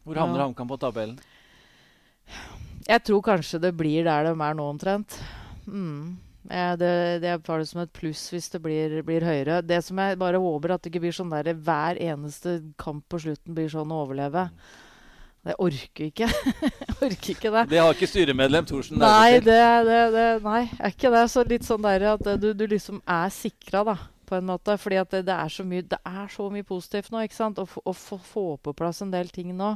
Hvor 0.06 0.20
havner 0.22 0.44
ja. 0.44 0.48
HamKam 0.48 0.70
på 0.70 0.78
tabellen? 0.80 1.18
Jeg 2.86 3.02
tror 3.08 3.24
kanskje 3.26 3.60
det 3.64 3.74
blir 3.78 4.06
der 4.06 4.28
de 4.28 4.34
er 4.36 4.58
nå, 4.58 4.68
omtrent. 4.76 5.18
Mm. 5.66 6.16
Ja, 6.50 6.76
det, 6.78 7.20
det 7.24 7.34
tar 7.46 7.62
det 7.62 7.68
som 7.72 7.82
et 7.82 7.94
pluss 7.96 8.28
hvis 8.30 8.52
det 8.54 8.62
blir, 8.62 9.00
blir, 9.06 9.24
høyere. 9.26 9.62
Det 9.66 9.80
som 9.86 9.98
jeg 10.02 10.20
bare 10.22 10.42
håper, 10.42 10.76
at 10.76 10.84
det 10.84 10.92
ikke 10.92 11.08
blir 11.08 11.16
sånn 11.16 11.34
der 11.34 11.56
hver 11.58 11.98
eneste 11.98 12.60
kamp 12.82 13.08
på 13.10 13.22
slutten 13.24 13.58
blir 13.58 13.72
sånn 13.72 13.94
å 13.94 14.04
overleve. 14.04 14.46
Jeg 15.46 15.58
orker 15.62 16.06
ikke. 16.10 16.28
jeg 16.30 16.98
orker 17.08 17.32
ikke 17.34 17.54
det. 17.54 17.66
Det 17.74 17.82
har 17.82 17.98
ikke 17.98 18.10
styremedlem 18.10 18.70
Thorsen 18.70 19.02
Nei, 19.02 19.42
det, 19.46 19.58
det, 19.90 20.00
det, 20.14 20.28
nei, 20.46 20.64
er 20.78 20.94
ikke 20.94 21.14
det. 21.14 21.26
Så 21.34 21.46
litt 21.50 21.66
sånn 21.66 21.86
der 21.86 22.08
at 22.16 22.30
du, 22.42 22.52
du 22.58 22.66
liksom 22.70 23.02
er 23.02 23.34
sikra, 23.34 23.84
da. 23.86 23.98
På 24.26 24.40
en 24.40 24.48
måte. 24.50 24.78
Fordi 24.82 25.02
at 25.02 25.12
det, 25.14 25.26
det, 25.28 25.36
er 25.38 25.54
så 25.54 25.66
mye, 25.66 25.86
det 25.86 26.02
er 26.02 26.32
så 26.34 26.50
mye 26.54 26.66
positivt 26.66 27.14
nå. 27.14 27.26
ikke 27.26 27.38
sant? 27.38 27.62
Å 27.62 27.94
få 27.98 28.48
på 28.62 28.78
plass 28.78 29.02
en 29.06 29.14
del 29.14 29.34
ting 29.34 29.54
nå 29.58 29.76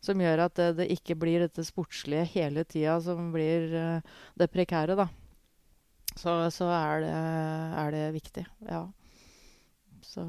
som 0.00 0.20
gjør 0.20 0.46
at 0.46 0.56
det, 0.56 0.68
det 0.78 0.92
ikke 0.94 1.12
blir 1.20 1.42
dette 1.44 1.60
sportslige 1.60 2.24
hele 2.32 2.64
tida 2.64 2.94
som 3.04 3.26
blir 3.34 3.66
det 4.40 4.48
prekære, 4.52 4.96
da. 4.96 5.10
Så, 6.20 6.36
så 6.52 6.68
er, 6.76 7.04
det, 7.04 7.16
er, 7.80 7.90
det, 7.96 8.04
viktig. 8.18 8.44
Ja. 8.68 8.84
Så 10.04 10.24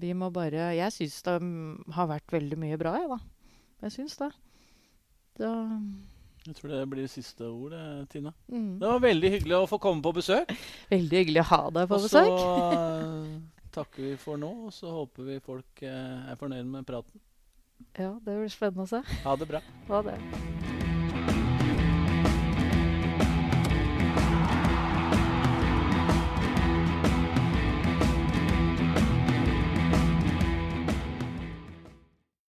vi 0.00 0.12
må 0.16 0.28
bare 0.34 0.72
Jeg 0.76 0.92
syns 0.92 1.20
det 1.24 1.36
har 1.96 2.08
vært 2.10 2.32
veldig 2.34 2.58
mye 2.60 2.78
bra, 2.80 2.96
jeg, 3.00 3.08
da. 3.12 3.20
Jeg 3.86 3.96
syns 3.96 4.18
det. 4.20 4.32
Da 5.40 5.52
jeg 6.46 6.56
tror 6.56 6.70
det 6.72 6.84
blir 6.88 7.08
siste 7.10 7.44
ord, 7.44 7.74
Tina. 8.08 8.32
Mm. 8.48 8.78
Det 8.80 8.88
var 8.88 9.02
veldig 9.04 9.30
hyggelig 9.34 9.58
å 9.58 9.66
få 9.68 9.78
komme 9.82 10.00
på 10.04 10.14
besøk. 10.16 10.54
Veldig 10.88 11.20
hyggelig 11.20 11.42
å 11.44 11.48
ha 11.50 11.60
deg 11.76 11.90
på 11.90 11.98
og 11.98 12.06
besøk. 12.06 12.30
Og 12.32 12.40
så 12.40 12.80
uh, 12.80 13.68
takker 13.76 14.06
vi 14.08 14.16
for 14.24 14.40
nå, 14.40 14.50
og 14.70 14.74
så 14.74 14.96
håper 15.02 15.28
vi 15.28 15.40
folk 15.44 15.84
uh, 15.84 16.32
er 16.32 16.40
fornøyd 16.40 16.72
med 16.72 16.88
praten. 16.88 17.20
Ja, 17.92 18.14
det 18.24 18.40
blir 18.40 18.52
spennende 18.52 18.88
å 18.88 18.92
se. 18.96 19.04
Ha 19.26 19.36
det 19.40 19.52
bra. 19.52 19.64
Ha 19.92 20.06
det. 20.08 20.79